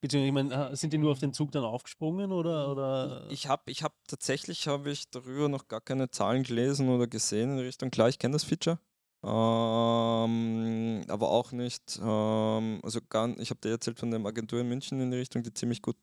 Beziehungsweise, 0.00 0.28
ich 0.28 0.32
meine, 0.32 0.76
sind 0.76 0.92
die 0.92 0.98
nur 0.98 1.12
auf 1.12 1.18
den 1.18 1.34
Zug 1.34 1.52
dann 1.52 1.64
aufgesprungen 1.64 2.32
oder? 2.32 2.70
oder 2.70 3.26
Ich 3.30 3.48
habe 3.48 3.70
ich 3.70 3.82
hab 3.82 3.92
tatsächlich 4.08 4.66
habe 4.66 4.90
ich 4.90 5.10
darüber 5.10 5.48
noch 5.48 5.68
gar 5.68 5.82
keine 5.82 6.10
Zahlen 6.10 6.42
gelesen 6.42 6.88
oder 6.88 7.06
gesehen 7.06 7.58
in 7.58 7.58
Richtung. 7.58 7.90
Klar, 7.90 8.08
ich 8.08 8.18
kenne 8.18 8.32
das 8.32 8.44
Feature. 8.44 8.78
Ähm, 9.22 11.02
aber 11.08 11.30
auch 11.30 11.52
nicht, 11.52 12.00
ähm, 12.02 12.80
also 12.82 13.00
gar, 13.06 13.38
ich 13.38 13.50
habe 13.50 13.60
dir 13.60 13.72
erzählt 13.72 13.98
von 13.98 14.10
der 14.10 14.24
Agentur 14.24 14.60
in 14.60 14.68
München 14.70 14.98
in 14.98 15.10
die 15.10 15.18
Richtung, 15.18 15.42
die 15.42 15.52
ziemlich 15.52 15.82
gut, 15.82 15.98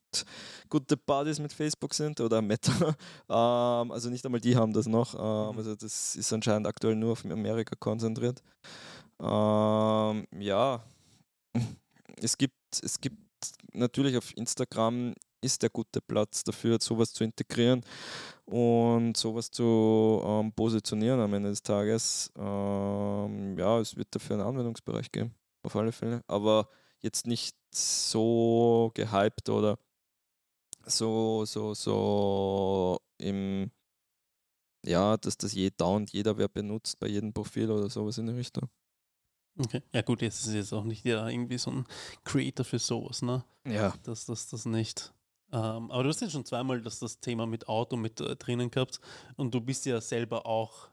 gute 0.70 0.96
Buddies 0.98 1.40
mit 1.40 1.52
Facebook 1.52 1.96
sind 1.96 2.22
oder 2.22 2.44
Meta. 2.44 2.72
ähm, 3.30 3.92
also 3.92 4.12
nicht 4.12 4.24
einmal 4.24 4.40
die 4.42 4.56
haben 4.56 4.74
das 4.74 4.86
noch. 4.88 5.16
Ähm, 5.16 5.54
Mhm. 5.54 5.58
Also 5.58 5.76
das 5.76 6.16
ist 6.16 6.32
anscheinend 6.34 6.68
aktuell 6.68 6.96
nur 6.96 7.14
auf 7.14 7.26
Amerika 7.26 7.76
konzentriert. 7.80 8.44
Ähm, 9.20 10.28
ja, 10.40 10.84
es 12.22 12.38
gibt, 12.38 12.56
es 12.82 13.00
gibt 13.00 13.18
natürlich 13.74 14.18
auf 14.18 14.36
Instagram 14.36 15.14
ist 15.42 15.62
der 15.62 15.70
gute 15.70 16.02
Platz 16.02 16.44
dafür, 16.44 16.78
sowas 16.82 17.14
zu 17.14 17.24
integrieren 17.24 17.84
und 18.46 19.16
sowas 19.16 19.52
zu 19.52 20.22
ähm, 20.26 20.52
positionieren 20.54 21.20
am 21.20 21.34
Ende 21.34 21.50
des 21.50 21.62
Tages. 21.62 22.32
Ähm, 22.38 23.58
ja, 23.58 23.80
es 23.80 23.96
wird 23.96 24.08
dafür 24.12 24.38
einen 24.38 24.48
Anwendungsbereich 24.48 25.12
geben, 25.12 25.36
auf 25.64 25.76
alle 25.76 25.92
Fälle. 25.92 26.24
Aber 26.28 26.70
jetzt 27.02 27.28
nicht 27.28 27.56
so 27.72 28.92
gehypt 28.94 29.50
oder 29.50 29.78
so, 30.86 31.46
so, 31.46 31.74
so 31.74 33.00
im, 33.18 33.72
ja, 34.86 35.18
dass 35.18 35.38
das 35.38 35.54
je 35.54 35.70
dauernd 35.70 36.12
jeder 36.12 36.38
wer 36.38 36.48
benutzt 36.48 37.00
bei 37.00 37.08
jedem 37.08 37.34
Profil 37.34 37.70
oder 37.70 37.90
sowas 37.90 38.18
in 38.18 38.28
die 38.28 38.34
Richtung. 38.34 38.70
Okay. 39.58 39.82
Ja 39.94 40.02
gut, 40.02 40.22
jetzt 40.22 40.46
ist 40.46 40.54
jetzt 40.54 40.74
auch 40.74 40.84
nicht 40.84 41.04
jeder 41.04 41.30
irgendwie 41.30 41.58
so 41.58 41.72
ein 41.72 41.86
Creator 42.24 42.66
für 42.66 42.80
sowas, 42.80 43.22
ne? 43.22 43.44
Ja. 43.66 43.94
Das, 44.04 44.26
das, 44.26 44.48
das 44.48 44.66
nicht. 44.66 45.14
Ähm, 45.52 45.92
aber 45.92 46.04
du 46.04 46.10
hast 46.10 46.22
jetzt 46.22 46.34
schon 46.34 46.46
zweimal 46.46 46.82
das, 46.82 47.00
das 47.00 47.20
Thema 47.20 47.48
mit 47.48 47.68
Auto 47.68 47.96
mit 47.96 48.20
äh, 48.20 48.36
drinnen 48.36 48.70
gehabt 48.70 49.00
und 49.36 49.54
du 49.54 49.62
bist 49.62 49.86
ja 49.86 50.02
selber 50.02 50.46
auch 50.46 50.90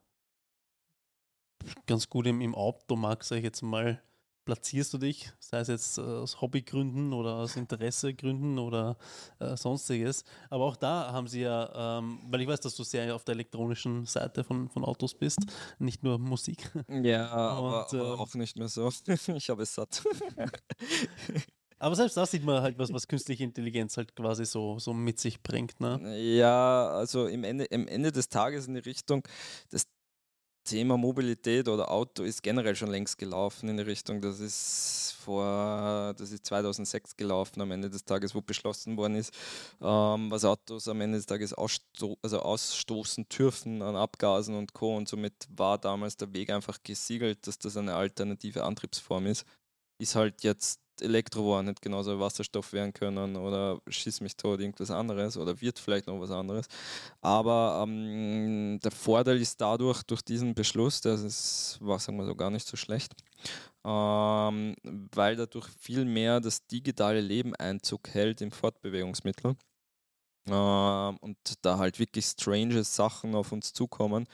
ganz 1.87 2.09
gut 2.09 2.27
im, 2.27 2.41
im 2.41 2.55
Automarkt, 2.55 3.25
sag 3.25 3.39
ich 3.39 3.45
jetzt 3.45 3.63
mal. 3.63 4.03
Platzierst 4.45 4.93
du 4.93 4.99
dich, 4.99 5.33
sei 5.39 5.59
es 5.59 5.69
jetzt 5.69 5.99
äh, 5.99 6.03
aus 6.03 6.41
Hobbygründen 6.41 7.13
oder 7.13 7.37
aus 7.37 7.57
Interessegründen 7.57 8.59
oder 8.59 8.97
äh, 9.39 9.57
sonstiges. 9.57 10.25
Aber 10.51 10.65
auch 10.65 10.77
da 10.77 11.13
haben 11.13 11.27
sie 11.29 11.41
ja, 11.41 11.99
ähm, 11.99 12.21
weil 12.27 12.43
ich 12.43 12.49
weiß, 12.49 12.61
dass 12.61 12.77
du 12.77 12.85
sehr 12.85 13.15
auf 13.15 13.25
der 13.25 13.35
elektronischen 13.35 14.05
Seite 14.07 14.45
von, 14.45 14.69
von 14.69 14.85
Autos 14.85 15.15
bist, 15.15 15.41
nicht 15.79 16.03
nur 16.03 16.19
Musik. 16.19 16.71
Ja, 16.89 17.29
aber, 17.31 17.91
Und, 17.91 18.01
aber 18.01 18.15
ähm, 18.15 18.21
auch 18.21 18.35
nicht 18.35 18.57
mehr 18.57 18.69
so. 18.69 18.91
ich 19.35 19.51
habe 19.51 19.63
es 19.63 19.75
satt. 19.75 20.03
Aber 21.85 21.97
selbst 21.97 22.17
da 22.17 22.25
sieht 22.25 22.45
man 22.45 22.63
halt 22.63 22.79
was, 22.79 22.91
was 22.95 23.07
künstliche 23.07 23.45
Intelligenz 23.45 23.99
halt 23.99 24.17
quasi 24.17 24.47
so, 24.47 24.79
so 24.79 24.95
mit 24.95 25.21
sich 25.21 25.43
bringt. 25.43 25.81
Ne? 25.81 26.19
Ja, 26.19 26.89
also 26.89 27.27
im 27.27 27.45
Ende, 27.45 27.65
im 27.65 27.87
Ende 27.89 28.11
des 28.11 28.31
Tages 28.31 28.67
in 28.69 28.75
die 28.75 28.81
Richtung, 28.81 29.23
das 29.69 29.87
Thema 30.65 30.97
Mobilität 30.97 31.69
oder 31.69 31.91
Auto 31.91 32.23
ist 32.23 32.43
generell 32.43 32.75
schon 32.75 32.91
längst 32.91 33.19
gelaufen 33.19 33.69
in 33.69 33.77
die 33.77 33.83
Richtung. 33.83 34.21
Das 34.21 34.41
ist 34.41 35.15
vor, 35.21 36.15
das 36.17 36.31
ist 36.33 36.47
2006 36.47 37.17
gelaufen 37.17 37.61
am 37.61 37.71
Ende 37.71 37.91
des 37.91 38.05
Tages, 38.05 38.35
wo 38.35 38.41
beschlossen 38.41 38.97
worden 38.97 39.17
ist, 39.17 39.33
ähm, 39.81 40.31
was 40.31 40.45
Autos 40.45 40.89
am 40.89 41.01
Ende 41.01 41.19
des 41.19 41.27
Tages 41.27 41.53
aussto 41.53 42.19
also 42.23 42.41
ausstoßen 42.41 43.29
dürfen 43.29 43.83
an 43.83 43.97
Abgasen 43.97 44.55
und 44.57 44.73
Co. 44.73 44.97
Und 44.97 45.09
somit 45.09 45.35
war 45.55 45.79
damals 45.79 46.17
der 46.17 46.33
Weg 46.33 46.51
einfach 46.51 46.79
gesiegelt, 46.83 47.47
dass 47.47 47.59
das 47.59 47.77
eine 47.77 47.95
alternative 47.95 48.65
Antriebsform 48.65 49.27
ist. 49.27 49.45
Ist 49.99 50.15
halt 50.17 50.43
jetzt 50.43 50.81
Elektro 51.01 51.43
geworden, 51.43 51.67
hätte 51.67 51.81
genauso 51.81 52.19
Wasserstoff 52.19 52.73
werden 52.73 52.93
können 52.93 53.37
oder 53.37 53.81
schieß 53.89 54.21
mich 54.21 54.37
tot, 54.37 54.61
irgendwas 54.61 54.91
anderes 54.91 55.37
oder 55.37 55.61
wird 55.61 55.79
vielleicht 55.79 56.07
noch 56.07 56.21
was 56.21 56.31
anderes. 56.31 56.67
Aber 57.21 57.85
ähm, 57.87 58.79
der 58.83 58.91
Vorteil 58.91 59.41
ist 59.41 59.61
dadurch, 59.61 60.03
durch 60.03 60.23
diesen 60.23 60.55
Beschluss, 60.55 61.01
das 61.01 61.23
ist, 61.23 61.79
war, 61.81 61.99
sagen 61.99 62.19
wir 62.19 62.27
so, 62.27 62.35
gar 62.35 62.51
nicht 62.51 62.67
so 62.67 62.77
schlecht, 62.77 63.13
ähm, 63.85 64.75
weil 65.15 65.37
dadurch 65.37 65.69
viel 65.79 66.05
mehr 66.05 66.41
das 66.41 66.67
digitale 66.67 67.21
Leben 67.21 67.55
Einzug 67.57 68.09
hält 68.09 68.41
im 68.41 68.51
Fortbewegungsmittel. 68.51 69.57
Ähm, 70.47 71.17
und 71.21 71.39
da 71.63 71.79
halt 71.79 71.99
wirklich 71.99 72.27
strange 72.27 72.85
Sachen 72.85 73.35
auf 73.35 73.53
uns 73.53 73.73
zukommen. 73.73 74.27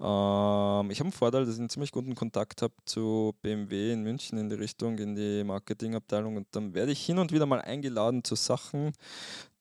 Ähm, 0.00 0.90
ich 0.90 1.00
habe 1.00 1.06
einen 1.06 1.12
Vorteil, 1.12 1.44
dass 1.44 1.54
ich 1.54 1.60
einen 1.60 1.70
ziemlich 1.70 1.90
guten 1.90 2.14
Kontakt 2.14 2.62
habe 2.62 2.74
zu 2.84 3.34
BMW 3.42 3.92
in 3.92 4.02
München 4.02 4.38
in 4.38 4.48
die 4.48 4.56
Richtung, 4.56 4.98
in 4.98 5.16
die 5.16 5.42
Marketingabteilung. 5.44 6.36
Und 6.36 6.46
dann 6.52 6.74
werde 6.74 6.92
ich 6.92 7.04
hin 7.04 7.18
und 7.18 7.32
wieder 7.32 7.46
mal 7.46 7.60
eingeladen 7.60 8.22
zu 8.22 8.36
Sachen, 8.36 8.92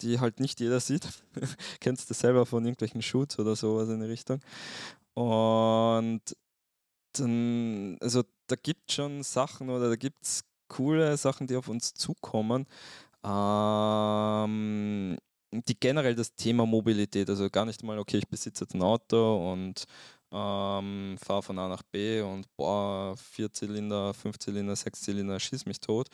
die 0.02 0.20
halt 0.20 0.40
nicht 0.40 0.60
jeder 0.60 0.80
sieht. 0.80 1.08
Kennst 1.80 2.10
du 2.10 2.14
selber 2.14 2.46
von 2.46 2.64
irgendwelchen 2.64 3.02
Shoots 3.02 3.40
oder 3.40 3.56
sowas 3.56 3.90
in 3.90 4.00
die 4.00 4.06
Richtung. 4.06 4.40
Und 5.16 6.22
dann, 7.14 7.98
also 8.02 8.24
da 8.46 8.56
gibt 8.56 8.90
es 8.90 8.96
schon 8.96 9.24
Sachen 9.24 9.70
oder 9.70 9.90
da 9.90 9.96
gibt 9.96 10.24
es 10.24 10.44
coole 10.68 11.18
Sachen, 11.18 11.48
die 11.48 11.56
auf 11.56 11.68
uns 11.68 11.94
zukommen. 11.96 12.68
Ähm, 13.24 15.18
die 15.52 15.80
generell 15.80 16.16
das 16.16 16.36
Thema 16.36 16.66
Mobilität, 16.66 17.30
also 17.30 17.50
gar 17.50 17.66
nicht 17.66 17.84
mal, 17.84 17.98
okay, 18.00 18.18
ich 18.18 18.28
besitze 18.28 18.66
jetzt 18.66 18.76
ein 18.76 18.82
Auto 18.84 19.52
und 19.52 19.86
ähm, 20.32 21.18
fahre 21.24 21.44
von 21.44 21.60
A 21.60 21.68
nach 21.68 21.84
B 21.84 22.22
und 22.22 22.48
boah, 22.56 23.16
Vierzylinder, 23.18 24.14
Fünfzylinder, 24.14 24.76
Sechszylinder, 24.76 25.40
schieß 25.40 25.66
mich 25.66 25.80
tot. 25.80 26.08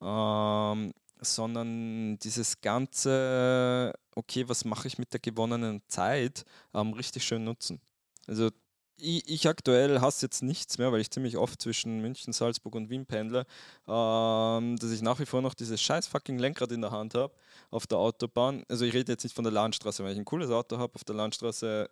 Ähm, 0.00 0.92
sondern 1.20 2.18
dieses 2.18 2.60
ganze, 2.60 3.92
okay, 4.14 4.48
was 4.48 4.64
mache 4.64 4.88
ich 4.88 4.98
mit 4.98 5.12
der 5.12 5.20
gewonnenen 5.20 5.82
Zeit, 5.88 6.44
ähm, 6.74 6.92
richtig 6.92 7.24
schön 7.24 7.44
nutzen. 7.44 7.80
Also 8.26 8.50
ich, 8.98 9.28
ich, 9.28 9.48
aktuell 9.48 10.00
hasse 10.00 10.26
jetzt 10.26 10.42
nichts 10.42 10.78
mehr, 10.78 10.90
weil 10.90 11.00
ich 11.00 11.10
ziemlich 11.10 11.36
oft 11.36 11.60
zwischen 11.60 12.00
München, 12.00 12.32
Salzburg 12.32 12.74
und 12.74 12.88
Wien 12.88 13.06
pendle, 13.06 13.46
ähm, 13.86 14.76
dass 14.78 14.90
ich 14.90 15.02
nach 15.02 15.20
wie 15.20 15.26
vor 15.26 15.42
noch 15.42 15.54
dieses 15.54 15.80
scheiß 15.82 16.06
fucking 16.06 16.38
Lenkrad 16.38 16.72
in 16.72 16.80
der 16.80 16.92
Hand 16.92 17.14
habe 17.14 17.34
auf 17.70 17.86
der 17.86 17.98
Autobahn. 17.98 18.64
Also 18.68 18.84
ich 18.84 18.94
rede 18.94 19.12
jetzt 19.12 19.24
nicht 19.24 19.34
von 19.34 19.44
der 19.44 19.52
Landstraße, 19.52 20.02
weil 20.02 20.12
ich 20.12 20.18
ein 20.18 20.24
cooles 20.24 20.50
Auto 20.50 20.78
habe 20.78 20.94
auf 20.94 21.04
der 21.04 21.14
Landstraße. 21.14 21.90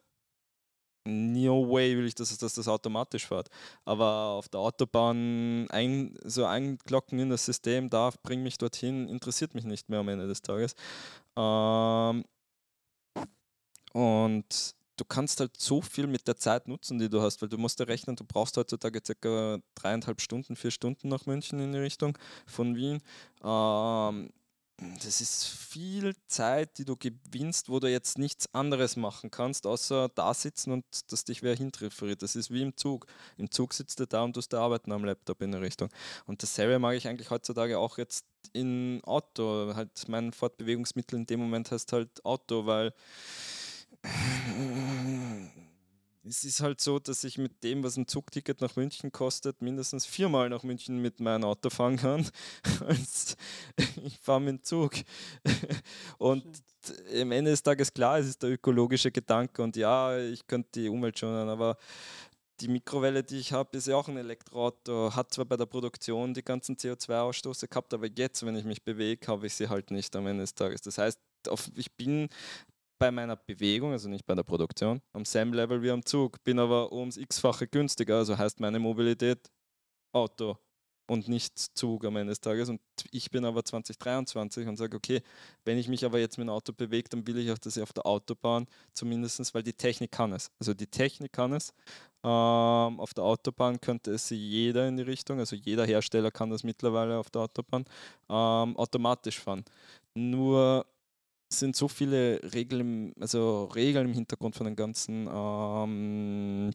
No 1.06 1.68
way 1.70 1.96
will 1.96 2.06
ich, 2.06 2.14
dass, 2.14 2.36
dass 2.38 2.54
das 2.54 2.66
automatisch 2.66 3.26
fährt. 3.26 3.50
Aber 3.84 4.06
auf 4.30 4.48
der 4.48 4.60
Autobahn 4.60 5.68
ein, 5.70 6.16
so 6.24 6.46
einklocken 6.46 7.18
in 7.18 7.30
das 7.30 7.44
System 7.44 7.90
darf, 7.90 8.18
bring 8.22 8.42
mich 8.42 8.56
dorthin, 8.56 9.08
interessiert 9.08 9.54
mich 9.54 9.64
nicht 9.64 9.90
mehr 9.90 10.00
am 10.00 10.08
Ende 10.08 10.26
des 10.26 10.40
Tages. 10.40 10.74
Ähm, 11.36 12.24
und 13.92 14.74
du 14.96 15.04
kannst 15.04 15.40
halt 15.40 15.60
so 15.60 15.82
viel 15.82 16.06
mit 16.06 16.26
der 16.26 16.36
Zeit 16.36 16.68
nutzen, 16.68 16.98
die 16.98 17.10
du 17.10 17.20
hast, 17.20 17.42
weil 17.42 17.48
du 17.48 17.58
musst 17.58 17.80
ja 17.80 17.86
rechnen, 17.86 18.16
du 18.16 18.24
brauchst 18.24 18.56
heutzutage 18.56 19.00
circa 19.04 19.58
dreieinhalb 19.74 20.20
Stunden, 20.20 20.56
vier 20.56 20.70
Stunden 20.70 21.08
nach 21.08 21.26
München 21.26 21.60
in 21.60 21.72
die 21.72 21.78
Richtung 21.78 22.16
von 22.46 22.76
Wien. 22.76 23.02
Ähm, 23.42 24.30
das 24.76 25.20
ist 25.20 25.44
viel 25.44 26.14
Zeit, 26.26 26.78
die 26.78 26.84
du 26.84 26.96
gewinnst, 26.96 27.68
wo 27.68 27.78
du 27.78 27.88
jetzt 27.88 28.18
nichts 28.18 28.52
anderes 28.52 28.96
machen 28.96 29.30
kannst, 29.30 29.66
außer 29.66 30.08
da 30.14 30.34
sitzen 30.34 30.72
und 30.72 30.84
dass 31.12 31.24
dich 31.24 31.42
wer 31.42 31.54
hintrifft. 31.54 32.02
Das 32.20 32.34
ist 32.34 32.50
wie 32.50 32.62
im 32.62 32.76
Zug. 32.76 33.06
Im 33.36 33.50
Zug 33.50 33.72
sitzt 33.72 34.00
du 34.00 34.06
da 34.06 34.22
und 34.22 34.32
tust 34.32 34.52
arbeiten 34.52 34.90
am 34.90 35.04
Laptop 35.04 35.42
in 35.42 35.52
der 35.52 35.60
Richtung. 35.60 35.90
Und 36.26 36.42
dasselbe 36.42 36.80
mag 36.80 36.96
ich 36.96 37.06
eigentlich 37.06 37.30
heutzutage 37.30 37.78
auch 37.78 37.98
jetzt 37.98 38.26
in 38.52 39.00
Auto. 39.04 39.74
Halt 39.74 40.08
mein 40.08 40.32
Fortbewegungsmittel 40.32 41.20
in 41.20 41.26
dem 41.26 41.40
Moment 41.40 41.70
heißt 41.70 41.92
halt 41.92 42.24
Auto, 42.24 42.66
weil 42.66 42.92
es 46.26 46.44
ist 46.44 46.60
halt 46.60 46.80
so, 46.80 46.98
dass 46.98 47.22
ich 47.24 47.38
mit 47.38 47.62
dem, 47.62 47.82
was 47.82 47.96
ein 47.96 48.08
Zugticket 48.08 48.60
nach 48.60 48.76
München 48.76 49.12
kostet, 49.12 49.62
mindestens 49.62 50.06
viermal 50.06 50.48
nach 50.48 50.62
München 50.62 51.00
mit 51.00 51.20
meinem 51.20 51.44
Auto 51.44 51.70
fahren 51.70 51.96
kann. 51.96 52.28
ich 54.06 54.18
fahre 54.18 54.40
mit 54.40 54.48
dem 54.48 54.62
Zug. 54.62 54.92
Und 56.18 56.44
am 57.20 57.32
Ende 57.32 57.50
des 57.50 57.62
Tages 57.62 57.92
klar, 57.92 58.18
es 58.18 58.26
ist 58.26 58.42
der 58.42 58.50
ökologische 58.50 59.10
Gedanke 59.10 59.62
und 59.62 59.74
ja, 59.76 60.18
ich 60.18 60.46
könnte 60.46 60.68
die 60.74 60.88
Umwelt 60.88 61.18
schonen, 61.18 61.48
aber 61.48 61.78
die 62.60 62.68
Mikrowelle, 62.68 63.24
die 63.24 63.38
ich 63.38 63.52
habe, 63.52 63.76
ist 63.76 63.86
ja 63.86 63.96
auch 63.96 64.06
ein 64.08 64.16
Elektroauto. 64.16 65.14
Hat 65.14 65.32
zwar 65.32 65.44
bei 65.46 65.56
der 65.56 65.66
Produktion 65.66 66.34
die 66.34 66.44
ganzen 66.44 66.76
CO2-Ausstoße 66.76 67.68
gehabt, 67.68 67.94
aber 67.94 68.06
jetzt, 68.06 68.44
wenn 68.44 68.54
ich 68.54 68.64
mich 68.64 68.84
bewege, 68.84 69.26
habe 69.26 69.46
ich 69.46 69.54
sie 69.54 69.68
halt 69.68 69.90
nicht 69.90 70.14
am 70.14 70.26
Ende 70.26 70.42
des 70.42 70.54
Tages. 70.54 70.82
Das 70.82 70.98
heißt, 70.98 71.18
ich 71.74 71.92
bin 71.96 72.28
bei 72.98 73.10
meiner 73.10 73.36
Bewegung, 73.36 73.92
also 73.92 74.08
nicht 74.08 74.26
bei 74.26 74.34
der 74.34 74.44
Produktion, 74.44 75.00
am 75.12 75.24
selben 75.24 75.52
Level 75.52 75.82
wie 75.82 75.90
am 75.90 76.04
Zug, 76.04 76.42
bin 76.44 76.58
aber 76.58 76.92
ums 76.92 77.16
x-fache 77.16 77.66
günstiger, 77.66 78.18
also 78.18 78.38
heißt 78.38 78.60
meine 78.60 78.78
Mobilität 78.78 79.50
Auto 80.12 80.58
und 81.06 81.28
nicht 81.28 81.58
Zug 81.76 82.04
am 82.04 82.16
Ende 82.16 82.30
des 82.30 82.40
Tages. 82.40 82.68
Und 82.68 82.80
ich 83.10 83.30
bin 83.30 83.44
aber 83.44 83.64
2023 83.64 84.66
und 84.66 84.76
sage, 84.76 84.96
okay, 84.96 85.22
wenn 85.64 85.78
ich 85.78 85.88
mich 85.88 86.04
aber 86.04 86.18
jetzt 86.18 86.38
mit 86.38 86.46
dem 86.46 86.50
Auto 86.50 86.72
bewege, 86.72 87.08
dann 87.08 87.26
will 87.26 87.38
ich 87.38 87.50
auch, 87.50 87.58
dass 87.58 87.76
ich 87.76 87.82
auf 87.82 87.92
der 87.92 88.06
Autobahn 88.06 88.66
zumindest, 88.92 89.54
weil 89.54 89.62
die 89.62 89.72
Technik 89.72 90.12
kann 90.12 90.32
es. 90.32 90.50
Also 90.58 90.74
die 90.74 90.86
Technik 90.86 91.32
kann 91.32 91.52
es. 91.52 91.72
Ähm, 92.22 93.00
auf 93.00 93.12
der 93.12 93.24
Autobahn 93.24 93.80
könnte 93.80 94.12
es 94.12 94.30
jeder 94.30 94.88
in 94.88 94.96
die 94.96 95.02
Richtung, 95.02 95.38
also 95.38 95.56
jeder 95.56 95.84
Hersteller 95.84 96.30
kann 96.30 96.48
das 96.48 96.64
mittlerweile 96.64 97.18
auf 97.18 97.28
der 97.30 97.42
Autobahn 97.42 97.84
ähm, 98.30 98.76
automatisch 98.76 99.40
fahren. 99.40 99.64
Nur 100.14 100.86
sind 101.50 101.76
so 101.76 101.88
viele 101.88 102.40
Regeln, 102.54 103.12
also 103.20 103.64
Regeln 103.74 104.08
im 104.08 104.14
Hintergrund 104.14 104.56
von 104.56 104.66
den 104.66 104.76
ganzen, 104.76 105.28
ähm, 105.32 106.70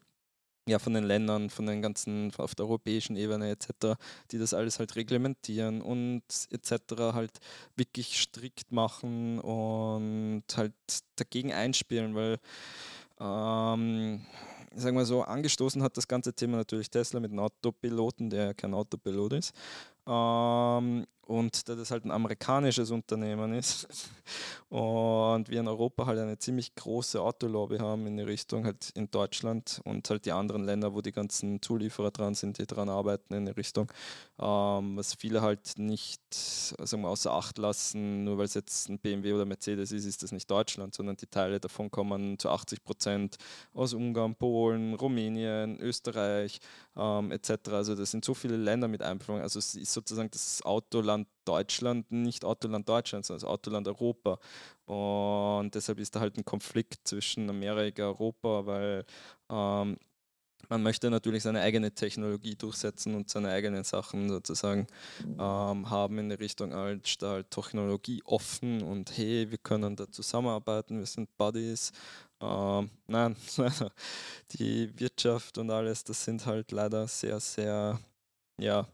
ja, 0.69 0.79
von 0.79 0.93
den 0.93 1.03
Ländern, 1.03 1.49
von 1.49 1.65
den 1.65 1.81
ganzen, 1.81 2.31
auf 2.37 2.55
der 2.55 2.65
europäischen 2.65 3.15
Ebene 3.15 3.49
etc., 3.49 3.99
die 4.31 4.37
das 4.37 4.53
alles 4.53 4.79
halt 4.79 4.95
reglementieren 4.95 5.81
und 5.81 6.23
etc. 6.51 6.73
halt 7.13 7.31
wirklich 7.75 8.19
strikt 8.21 8.71
machen 8.71 9.39
und 9.39 10.43
halt 10.55 10.73
dagegen 11.15 11.53
einspielen, 11.53 12.15
weil 12.15 12.39
ähm, 13.19 14.25
sagen 14.75 14.97
wir 14.97 15.05
so, 15.05 15.23
angestoßen 15.23 15.83
hat 15.83 15.97
das 15.97 16.07
ganze 16.07 16.33
Thema 16.33 16.57
natürlich 16.57 16.89
Tesla 16.89 17.19
mit 17.19 17.31
dem 17.31 17.39
Autopiloten, 17.39 18.29
der 18.29 18.53
kein 18.53 18.73
Autopilot 18.73 19.33
ist. 19.33 19.53
Ähm, 20.07 21.05
und 21.29 21.69
da 21.69 21.75
das 21.75 21.91
halt 21.91 22.05
ein 22.05 22.11
amerikanisches 22.11 22.89
Unternehmen 22.89 23.53
ist 23.53 23.87
und 24.69 25.47
wir 25.47 25.59
in 25.59 25.67
Europa 25.67 26.07
halt 26.07 26.17
eine 26.17 26.39
ziemlich 26.39 26.73
große 26.73 27.21
Autolobby 27.21 27.77
haben 27.77 28.07
in 28.07 28.17
die 28.17 28.23
Richtung 28.23 28.65
halt 28.65 28.89
in 28.95 29.11
Deutschland 29.11 29.79
und 29.85 30.09
halt 30.09 30.25
die 30.25 30.31
anderen 30.31 30.63
Länder, 30.63 30.95
wo 30.95 31.01
die 31.01 31.11
ganzen 31.11 31.61
Zulieferer 31.61 32.09
dran 32.09 32.33
sind, 32.33 32.57
die 32.57 32.65
dran 32.65 32.89
arbeiten 32.89 33.35
in 33.35 33.45
die 33.45 33.51
Richtung, 33.51 33.91
ähm, 34.39 34.97
was 34.97 35.13
viele 35.13 35.41
halt 35.43 35.77
nicht 35.77 36.19
sagen 36.33 37.03
wir, 37.03 37.09
außer 37.09 37.31
Acht 37.31 37.59
lassen, 37.59 38.23
nur 38.23 38.39
weil 38.39 38.45
es 38.45 38.55
jetzt 38.55 38.89
ein 38.89 38.97
BMW 38.97 39.33
oder 39.33 39.45
Mercedes 39.45 39.91
ist, 39.91 40.05
ist 40.05 40.23
das 40.23 40.31
nicht 40.31 40.49
Deutschland, 40.49 40.95
sondern 40.95 41.15
die 41.15 41.27
Teile 41.27 41.59
davon 41.59 41.91
kommen 41.91 42.39
zu 42.39 42.49
80 42.49 42.83
Prozent 42.83 43.37
aus 43.75 43.93
Ungarn, 43.93 44.33
Polen, 44.33 44.95
Rumänien, 44.95 45.79
Österreich 45.79 46.59
ähm, 46.97 47.31
etc. 47.31 47.69
Also 47.69 47.95
das 47.95 48.11
sind 48.11 48.25
so 48.25 48.33
viele 48.33 48.57
Länder 48.57 48.87
mit 48.87 49.03
Einfluss. 49.03 49.41
Also 49.41 49.59
es 49.59 49.75
ist 49.75 49.93
sozusagen 49.93 50.31
das 50.31 50.63
Autoland 50.63 51.18
Deutschland, 51.45 52.11
nicht 52.11 52.45
Autoland 52.45 52.87
Deutschland, 52.87 53.25
sondern 53.25 53.41
das 53.41 53.49
Autoland 53.49 53.87
Europa. 53.87 54.39
Und 54.85 55.73
deshalb 55.73 55.99
ist 55.99 56.15
da 56.15 56.19
halt 56.19 56.37
ein 56.37 56.45
Konflikt 56.45 57.07
zwischen 57.07 57.49
Amerika 57.49 58.07
und 58.09 58.19
Europa, 58.19 58.65
weil 58.65 59.05
ähm, 59.49 59.97
man 60.67 60.83
möchte 60.83 61.09
natürlich 61.09 61.43
seine 61.43 61.61
eigene 61.61 61.91
Technologie 61.93 62.55
durchsetzen 62.55 63.15
und 63.15 63.29
seine 63.29 63.49
eigenen 63.49 63.83
Sachen 63.83 64.29
sozusagen 64.29 64.87
ähm, 65.23 65.89
haben 65.89 66.19
in 66.19 66.29
der 66.29 66.39
Richtung 66.39 66.73
als 66.73 67.17
halt 67.21 67.49
Technologie 67.49 68.21
offen 68.25 68.83
und 68.83 69.17
hey, 69.17 69.49
wir 69.49 69.57
können 69.57 69.95
da 69.95 70.09
zusammenarbeiten, 70.11 70.99
wir 70.99 71.05
sind 71.05 71.35
Buddies. 71.37 71.91
Ähm, 72.41 72.89
nein, 73.07 73.35
die 74.59 74.97
Wirtschaft 74.99 75.57
und 75.57 75.71
alles, 75.71 76.03
das 76.03 76.23
sind 76.23 76.45
halt 76.45 76.71
leider 76.71 77.07
sehr, 77.07 77.39
sehr, 77.39 77.99
ja, 78.59 78.87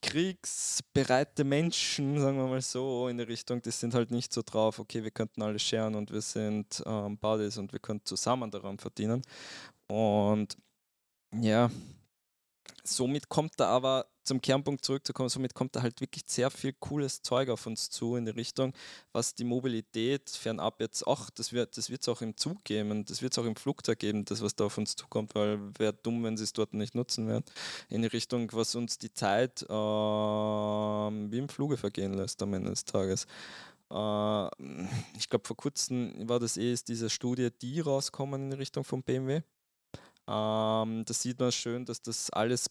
kriegsbereite 0.00 1.44
Menschen, 1.44 2.18
sagen 2.20 2.38
wir 2.38 2.46
mal 2.46 2.60
so, 2.60 3.08
in 3.08 3.18
der 3.18 3.28
Richtung, 3.28 3.62
die 3.62 3.70
sind 3.70 3.94
halt 3.94 4.10
nicht 4.10 4.32
so 4.32 4.42
drauf, 4.44 4.78
okay, 4.78 5.02
wir 5.02 5.10
könnten 5.10 5.42
alles 5.42 5.62
scheren 5.62 5.94
und 5.94 6.12
wir 6.12 6.20
sind 6.20 6.82
ähm, 6.86 7.18
Buddies 7.18 7.58
und 7.58 7.72
wir 7.72 7.80
können 7.80 8.04
zusammen 8.04 8.50
daran 8.50 8.78
verdienen. 8.78 9.22
Und 9.88 10.56
ja, 11.32 11.70
somit 12.84 13.28
kommt 13.28 13.58
da 13.58 13.68
aber, 13.68 14.06
zum 14.26 14.40
Kernpunkt 14.40 14.84
zurückzukommen, 14.84 15.28
somit 15.28 15.54
kommt 15.54 15.76
da 15.76 15.82
halt 15.82 16.00
wirklich 16.00 16.24
sehr 16.26 16.50
viel 16.50 16.72
cooles 16.72 17.22
Zeug 17.22 17.48
auf 17.48 17.66
uns 17.66 17.90
zu 17.90 18.16
in 18.16 18.26
die 18.26 18.32
Richtung, 18.32 18.72
was 19.12 19.34
die 19.34 19.44
Mobilität 19.44 20.30
fernab 20.30 20.80
jetzt 20.80 21.06
auch, 21.06 21.30
das 21.30 21.52
wird 21.52 21.76
es 21.76 22.08
auch 22.08 22.22
im 22.22 22.36
Zug 22.36 22.64
geben, 22.64 23.04
das 23.04 23.22
wird 23.22 23.32
es 23.32 23.38
auch 23.38 23.44
im 23.44 23.56
Flugzeug 23.56 23.98
geben, 23.98 24.24
das 24.24 24.42
was 24.42 24.56
da 24.56 24.66
auf 24.66 24.78
uns 24.78 24.96
zukommt, 24.96 25.34
weil 25.34 25.58
wäre 25.78 25.94
dumm, 25.94 26.24
wenn 26.24 26.36
sie 26.36 26.44
es 26.44 26.52
dort 26.52 26.74
nicht 26.74 26.94
nutzen 26.94 27.28
werden, 27.28 27.44
in 27.88 28.02
die 28.02 28.08
Richtung, 28.08 28.50
was 28.52 28.74
uns 28.74 28.98
die 28.98 29.12
Zeit 29.12 29.62
äh, 29.62 29.68
wie 29.68 31.38
im 31.38 31.48
Fluge 31.48 31.76
vergehen 31.76 32.14
lässt 32.14 32.42
am 32.42 32.54
Ende 32.54 32.70
des 32.70 32.84
Tages. 32.84 33.26
Äh, 33.90 34.46
ich 35.16 35.28
glaube, 35.28 35.46
vor 35.46 35.56
kurzem 35.56 36.28
war 36.28 36.40
das 36.40 36.56
eh 36.56 36.74
diese 36.86 37.10
Studie, 37.10 37.50
die 37.62 37.80
rauskommen 37.80 38.42
in 38.42 38.50
die 38.50 38.56
Richtung 38.56 38.84
von 38.84 39.02
BMW 39.02 39.42
ähm, 40.28 41.04
da 41.04 41.14
sieht 41.14 41.38
man 41.38 41.52
schön, 41.52 41.84
dass 41.84 42.02
das 42.02 42.30
alles 42.30 42.68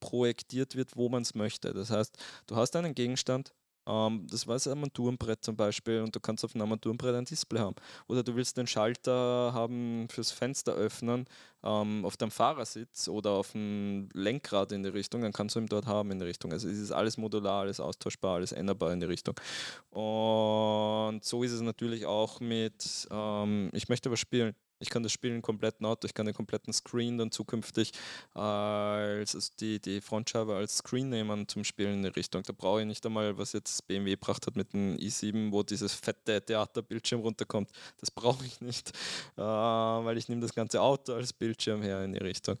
projektiert 0.00 0.76
wird, 0.76 0.96
wo 0.96 1.08
man 1.08 1.22
es 1.22 1.34
möchte. 1.34 1.72
Das 1.72 1.90
heißt, 1.90 2.16
du 2.46 2.56
hast 2.56 2.76
einen 2.76 2.94
Gegenstand, 2.94 3.52
Ähm, 3.88 4.26
das 4.28 4.46
war 4.48 4.56
das 4.56 4.66
Armaturenbrett 4.66 5.44
zum 5.44 5.56
Beispiel 5.56 6.00
und 6.00 6.14
du 6.14 6.18
kannst 6.20 6.44
auf 6.44 6.52
dem 6.52 6.60
Armaturenbrett 6.60 7.14
ein 7.14 7.24
Display 7.24 7.60
haben. 7.60 7.76
Oder 8.08 8.24
du 8.24 8.34
willst 8.34 8.56
den 8.56 8.66
Schalter 8.66 9.52
haben 9.54 10.08
fürs 10.10 10.32
Fenster 10.32 10.72
öffnen 10.74 11.26
ähm, 11.62 12.04
auf 12.04 12.16
dem 12.16 12.32
Fahrersitz 12.32 13.08
oder 13.08 13.30
auf 13.30 13.52
dem 13.52 14.08
Lenkrad 14.12 14.72
in 14.72 14.82
die 14.82 14.88
Richtung, 14.88 15.22
dann 15.22 15.32
kannst 15.32 15.54
du 15.54 15.60
ihn 15.60 15.66
dort 15.68 15.86
haben 15.86 16.10
in 16.10 16.18
die 16.18 16.24
Richtung. 16.26 16.52
Also 16.52 16.68
es 16.68 16.78
ist 16.78 16.90
alles 16.92 17.16
modular, 17.16 17.60
alles 17.62 17.78
austauschbar, 17.78 18.36
alles 18.36 18.50
änderbar 18.52 18.92
in 18.92 18.98
die 18.98 19.06
Richtung. 19.06 19.36
Und 19.90 21.24
so 21.24 21.44
ist 21.44 21.52
es 21.52 21.60
natürlich 21.60 22.06
auch 22.06 22.40
mit, 22.40 23.06
ähm, 23.12 23.70
ich 23.72 23.88
möchte 23.88 24.08
aber 24.08 24.16
spielen. 24.16 24.54
Ich 24.78 24.90
kann 24.90 25.02
das 25.02 25.12
Spiel 25.12 25.30
in 25.30 25.42
kompletten 25.42 25.86
Auto, 25.86 26.06
ich 26.06 26.14
kann 26.14 26.26
den 26.26 26.34
kompletten 26.34 26.72
Screen 26.72 27.18
dann 27.18 27.30
zukünftig 27.30 27.92
als 28.34 29.34
also 29.34 29.52
die, 29.58 29.80
die 29.80 30.00
Frontscheibe 30.00 30.54
als 30.54 30.78
Screen 30.78 31.08
nehmen 31.08 31.48
zum 31.48 31.64
Spielen 31.64 31.94
in 31.94 32.02
die 32.02 32.08
Richtung. 32.08 32.42
Da 32.42 32.52
brauche 32.52 32.80
ich 32.80 32.86
nicht 32.86 33.04
einmal, 33.06 33.38
was 33.38 33.52
jetzt 33.52 33.86
BMW 33.86 34.10
gebracht 34.10 34.46
hat 34.46 34.56
mit 34.56 34.72
dem 34.72 34.96
i7, 34.96 35.52
wo 35.52 35.62
dieses 35.62 35.94
fette 35.94 36.44
Theaterbildschirm 36.44 37.20
runterkommt. 37.20 37.70
Das 37.98 38.10
brauche 38.12 38.44
ich 38.44 38.60
nicht, 38.60 38.90
äh, 39.36 39.40
weil 39.40 40.18
ich 40.18 40.28
nehme 40.28 40.42
das 40.42 40.54
ganze 40.54 40.80
Auto 40.80 41.14
als 41.14 41.32
Bildschirm 41.32 41.82
her 41.82 42.04
in 42.04 42.12
die 42.12 42.18
Richtung. 42.18 42.58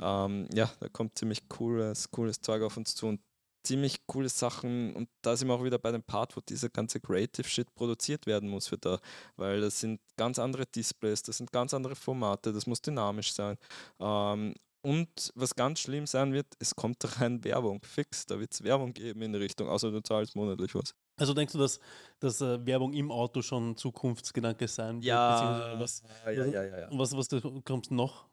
Ähm, 0.00 0.48
ja, 0.52 0.70
da 0.80 0.88
kommt 0.88 1.18
ziemlich 1.18 1.48
cooles, 1.48 2.10
cooles 2.10 2.40
Zeug 2.40 2.62
auf 2.62 2.76
uns 2.76 2.94
zu 2.94 3.06
und 3.06 3.20
ziemlich 3.68 4.06
coole 4.06 4.30
Sachen 4.30 4.96
und 4.96 5.08
da 5.20 5.36
sind 5.36 5.48
wir 5.48 5.54
auch 5.54 5.62
wieder 5.62 5.78
bei 5.78 5.92
dem 5.92 6.02
Part, 6.02 6.36
wo 6.36 6.40
dieser 6.40 6.70
ganze 6.70 7.00
Creative 7.00 7.46
Shit 7.46 7.74
produziert 7.74 8.26
werden 8.26 8.48
muss 8.48 8.68
für 8.68 8.78
da, 8.78 8.98
weil 9.36 9.60
das 9.60 9.80
sind 9.80 10.00
ganz 10.16 10.38
andere 10.38 10.64
Displays, 10.66 11.22
das 11.22 11.36
sind 11.36 11.52
ganz 11.52 11.74
andere 11.74 11.94
Formate, 11.94 12.52
das 12.52 12.66
muss 12.66 12.80
dynamisch 12.80 13.32
sein. 13.32 13.56
Ähm, 14.00 14.54
und 14.80 15.32
was 15.34 15.54
ganz 15.54 15.80
schlimm 15.80 16.06
sein 16.06 16.32
wird, 16.32 16.46
es 16.58 16.74
kommt 16.74 16.98
rein 17.20 17.44
Werbung, 17.44 17.82
fix, 17.82 18.24
da 18.24 18.40
wird 18.40 18.54
es 18.54 18.64
Werbung 18.64 18.94
geben 18.94 19.20
in 19.20 19.32
die 19.34 19.38
Richtung, 19.38 19.68
außer 19.68 19.90
du 19.90 20.00
zahlst 20.00 20.34
monatlich 20.34 20.74
was. 20.74 20.94
Also 21.18 21.34
denkst 21.34 21.52
du, 21.52 21.58
dass, 21.58 21.78
dass 22.20 22.40
äh, 22.40 22.64
Werbung 22.64 22.94
im 22.94 23.10
Auto 23.10 23.42
schon 23.42 23.76
Zukunftsgedanke 23.76 24.66
sein 24.66 24.96
wird? 24.96 25.04
Ja, 25.04 25.78
was, 25.78 26.02
ja, 26.24 26.30
ja, 26.30 26.46
ja, 26.46 26.78
ja. 26.78 26.88
Was, 26.92 27.14
was, 27.14 27.30
was 27.32 27.42
kommt 27.64 27.90
noch? 27.90 28.28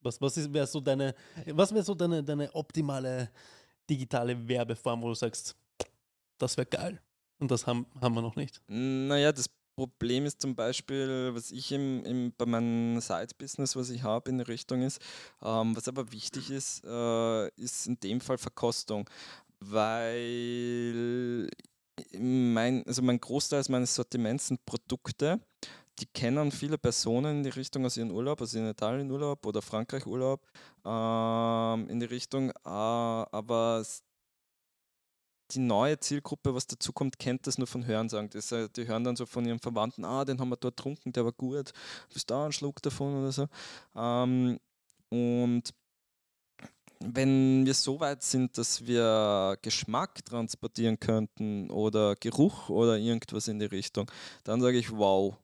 Was, 0.00 0.18
was 0.22 0.52
wäre 0.54 0.66
so 0.66 0.80
deine, 0.80 1.14
was 1.48 1.74
wäre 1.74 1.84
so 1.84 1.94
deine, 1.94 2.24
deine 2.24 2.54
optimale 2.54 3.30
digitale 3.90 4.48
Werbeform, 4.48 5.02
wo 5.02 5.08
du 5.08 5.14
sagst, 5.14 5.56
das 6.38 6.56
wäre 6.56 6.66
geil. 6.66 7.02
Und 7.38 7.50
das 7.50 7.66
haben, 7.66 7.86
haben 8.00 8.14
wir 8.14 8.22
noch 8.22 8.36
nicht. 8.36 8.62
Naja, 8.68 9.32
das 9.32 9.50
Problem 9.76 10.26
ist 10.26 10.40
zum 10.40 10.54
Beispiel, 10.54 11.30
was 11.32 11.50
ich 11.50 11.72
im, 11.72 12.04
im, 12.04 12.32
bei 12.36 12.44
meinem 12.44 13.00
Side-Business, 13.00 13.76
was 13.76 13.88
ich 13.90 14.02
habe 14.02 14.30
in 14.30 14.38
der 14.38 14.48
Richtung 14.48 14.82
ist, 14.82 15.00
ähm, 15.42 15.74
was 15.74 15.88
aber 15.88 16.12
wichtig 16.12 16.50
ist, 16.50 16.84
äh, 16.84 17.48
ist 17.56 17.86
in 17.86 17.98
dem 18.00 18.20
Fall 18.20 18.36
Verkostung, 18.36 19.08
weil 19.60 21.48
mein, 22.18 22.86
also 22.86 23.00
mein 23.02 23.20
Großteil 23.20 23.62
meines 23.68 23.94
Sortiments 23.94 24.48
sind 24.48 24.64
Produkte, 24.66 25.40
die 26.00 26.06
kennen 26.06 26.50
viele 26.50 26.78
Personen 26.78 27.38
in 27.38 27.42
die 27.42 27.50
Richtung 27.50 27.84
aus 27.84 27.96
ihrem 27.96 28.10
Urlaub, 28.10 28.40
also 28.40 28.58
in 28.58 28.68
Italien 28.68 29.10
Urlaub 29.10 29.44
oder 29.46 29.62
Frankreich 29.62 30.06
Urlaub, 30.06 30.46
ähm, 30.84 31.88
in 31.88 32.00
die 32.00 32.06
Richtung, 32.06 32.50
äh, 32.50 32.54
aber 32.64 33.84
die 35.52 35.58
neue 35.58 35.98
Zielgruppe, 35.98 36.54
was 36.54 36.66
dazu 36.66 36.92
kommt, 36.92 37.18
kennt 37.18 37.46
das 37.46 37.58
nur 37.58 37.66
von 37.66 37.84
Hörensagen. 37.84 38.30
Das, 38.30 38.48
die 38.48 38.86
hören 38.86 39.04
dann 39.04 39.16
so 39.16 39.26
von 39.26 39.44
ihren 39.44 39.58
Verwandten, 39.58 40.04
ah, 40.04 40.24
den 40.24 40.40
haben 40.40 40.48
wir 40.48 40.56
dort 40.56 40.76
getrunken, 40.76 41.12
der 41.12 41.24
war 41.24 41.32
gut, 41.32 41.72
bist 42.12 42.30
da 42.30 42.46
ein 42.46 42.52
Schluck 42.52 42.80
davon 42.82 43.20
oder 43.20 43.32
so. 43.32 43.46
Ähm, 43.96 44.58
und 45.08 45.74
wenn 47.00 47.64
wir 47.64 47.74
so 47.74 47.98
weit 48.00 48.22
sind, 48.22 48.58
dass 48.58 48.86
wir 48.86 49.56
Geschmack 49.62 50.24
transportieren 50.24 51.00
könnten 51.00 51.70
oder 51.70 52.14
Geruch 52.14 52.68
oder 52.68 52.98
irgendwas 52.98 53.48
in 53.48 53.58
die 53.58 53.66
Richtung, 53.66 54.10
dann 54.44 54.60
sage 54.60 54.78
ich, 54.78 54.90
wow, 54.92 55.36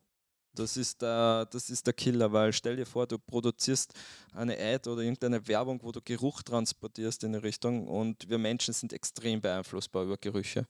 das 0.59 0.77
ist, 0.77 1.01
der, 1.01 1.45
das 1.45 1.69
ist 1.69 1.85
der 1.85 1.93
Killer, 1.93 2.31
weil 2.31 2.53
stell 2.53 2.75
dir 2.75 2.85
vor, 2.85 3.07
du 3.07 3.17
produzierst 3.17 3.93
eine 4.33 4.57
Ad 4.57 4.89
oder 4.89 5.01
irgendeine 5.01 5.47
Werbung, 5.47 5.79
wo 5.83 5.91
du 5.91 6.01
Geruch 6.01 6.41
transportierst 6.43 7.23
in 7.23 7.35
eine 7.35 7.43
Richtung 7.43 7.87
und 7.87 8.29
wir 8.29 8.37
Menschen 8.37 8.73
sind 8.73 8.93
extrem 8.93 9.41
beeinflussbar 9.41 10.03
über 10.03 10.17
Gerüche 10.17 10.65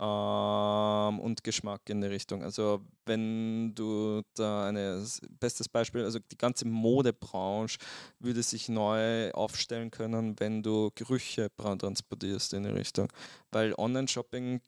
ähm, 0.00 1.20
und 1.20 1.42
Geschmack 1.42 1.82
in 1.88 2.00
die 2.00 2.06
Richtung. 2.06 2.42
Also 2.42 2.84
wenn 3.04 3.74
du 3.74 4.22
da 4.34 4.68
ein 4.68 5.06
bestes 5.40 5.68
Beispiel, 5.68 6.04
also 6.04 6.18
die 6.18 6.38
ganze 6.38 6.66
Modebranche 6.66 7.78
würde 8.20 8.42
sich 8.42 8.68
neu 8.68 9.30
aufstellen 9.32 9.90
können, 9.90 10.38
wenn 10.38 10.62
du 10.62 10.90
Gerüche 10.94 11.50
transportierst 11.56 12.54
in 12.54 12.64
die 12.64 12.70
Richtung. 12.70 13.08
Weil 13.50 13.74
Online-Shopping, 13.76 14.60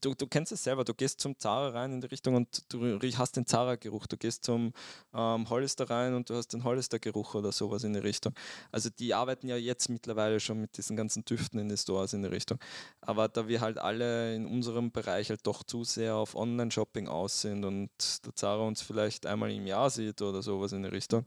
du, 0.00 0.14
du 0.14 0.26
kennst 0.26 0.52
es 0.52 0.62
selber, 0.62 0.84
du 0.84 0.94
gehst 0.94 1.20
zum 1.20 1.38
Zara 1.38 1.68
rein 1.70 1.92
in 1.92 2.00
die 2.00 2.06
Richtung 2.06 2.34
und 2.34 2.62
du 2.72 2.98
hast 3.16 3.36
den 3.36 3.46
Zara-Geruch, 3.46 4.06
du 4.06 4.16
gehst 4.16 4.44
zum 4.44 4.72
ähm, 5.14 5.48
Hollister 5.48 5.88
rein 5.88 6.14
und 6.14 6.28
du 6.28 6.34
hast 6.34 6.48
den 6.48 6.64
Hollister-Geruch 6.64 7.34
oder 7.34 7.52
sowas 7.52 7.84
in 7.84 7.94
die 7.94 8.00
Richtung. 8.00 8.34
Also 8.72 8.90
die 8.90 9.14
arbeiten 9.14 9.48
ja 9.48 9.56
jetzt 9.56 9.88
mittlerweile 9.88 10.40
schon 10.40 10.60
mit 10.60 10.76
diesen 10.76 10.96
ganzen 10.96 11.24
Düften 11.24 11.58
in 11.58 11.68
den 11.68 11.78
Stores 11.78 12.12
in 12.12 12.22
die 12.22 12.28
Richtung. 12.28 12.58
Aber 13.00 13.28
da 13.28 13.48
wir 13.48 13.60
halt 13.60 13.78
alle 13.78 14.34
in 14.34 14.46
unserem 14.46 14.90
Bereich 14.90 15.30
halt 15.30 15.46
doch 15.46 15.62
zu 15.62 15.84
sehr 15.84 16.16
auf 16.16 16.34
Online-Shopping 16.34 17.08
aus 17.08 17.40
sind 17.40 17.64
und 17.64 17.90
der 18.26 18.34
Zara 18.34 18.64
uns 18.64 18.82
vielleicht 18.82 19.26
einmal 19.26 19.50
im 19.50 19.66
Jahr 19.66 19.90
sieht 19.90 20.20
oder 20.20 20.42
sowas 20.42 20.72
in 20.72 20.82
die 20.82 20.88
Richtung, 20.88 21.24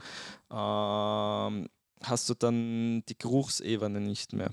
ähm, 0.52 1.68
hast 2.04 2.30
du 2.30 2.34
dann 2.36 3.04
die 3.08 3.18
Geruchsebene 3.18 4.00
nicht 4.00 4.34
mehr. 4.34 4.52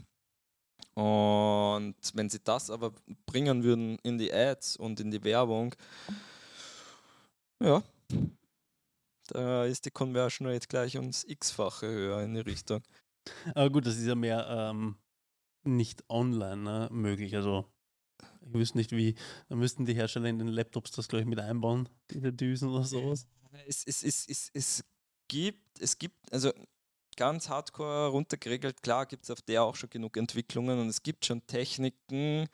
Und 0.94 1.96
wenn 2.14 2.28
sie 2.28 2.42
das 2.42 2.70
aber 2.70 2.92
bringen 3.26 3.64
würden 3.64 3.98
in 4.02 4.18
die 4.18 4.32
Ads 4.32 4.76
und 4.76 5.00
in 5.00 5.10
die 5.10 5.24
Werbung, 5.24 5.74
ja, 7.60 7.82
da 9.28 9.64
ist 9.64 9.86
die 9.86 9.90
Conversion 9.90 10.46
Rate 10.46 10.68
gleich 10.68 10.96
ums 10.96 11.24
x-fache 11.24 11.86
höher 11.86 12.22
in 12.22 12.34
die 12.34 12.40
Richtung. 12.40 12.82
Aber 13.54 13.70
gut, 13.70 13.86
das 13.86 13.96
ist 13.96 14.06
ja 14.06 14.14
mehr 14.14 14.46
ähm, 14.48 14.96
nicht 15.64 16.04
online 16.08 16.62
ne, 16.62 16.88
möglich. 16.92 17.34
Also 17.34 17.64
ich 18.42 18.52
wüsste 18.52 18.78
nicht 18.78 18.92
wie, 18.92 19.14
da 19.48 19.56
müssten 19.56 19.86
die 19.86 19.94
Hersteller 19.94 20.28
in 20.28 20.38
den 20.38 20.48
Laptops 20.48 20.90
das, 20.92 21.08
glaube 21.08 21.22
ich, 21.22 21.28
mit 21.28 21.40
einbauen, 21.40 21.88
diese 22.10 22.32
Düsen 22.32 22.68
oder 22.68 22.84
sowas. 22.84 23.26
Es, 23.66 23.84
es, 23.86 24.02
es, 24.02 24.28
es, 24.28 24.50
es 24.52 24.84
gibt, 25.28 25.80
es 25.80 25.98
gibt, 25.98 26.16
also 26.32 26.52
ganz 27.16 27.48
hardcore 27.48 28.08
runtergeregelt, 28.08 28.82
klar 28.82 29.06
gibt 29.06 29.24
es 29.24 29.30
auf 29.30 29.42
der 29.42 29.62
auch 29.62 29.76
schon 29.76 29.90
genug 29.90 30.16
Entwicklungen 30.16 30.78
und 30.78 30.88
es 30.88 31.02
gibt 31.02 31.26
schon 31.26 31.46
Techniken, 31.46 32.48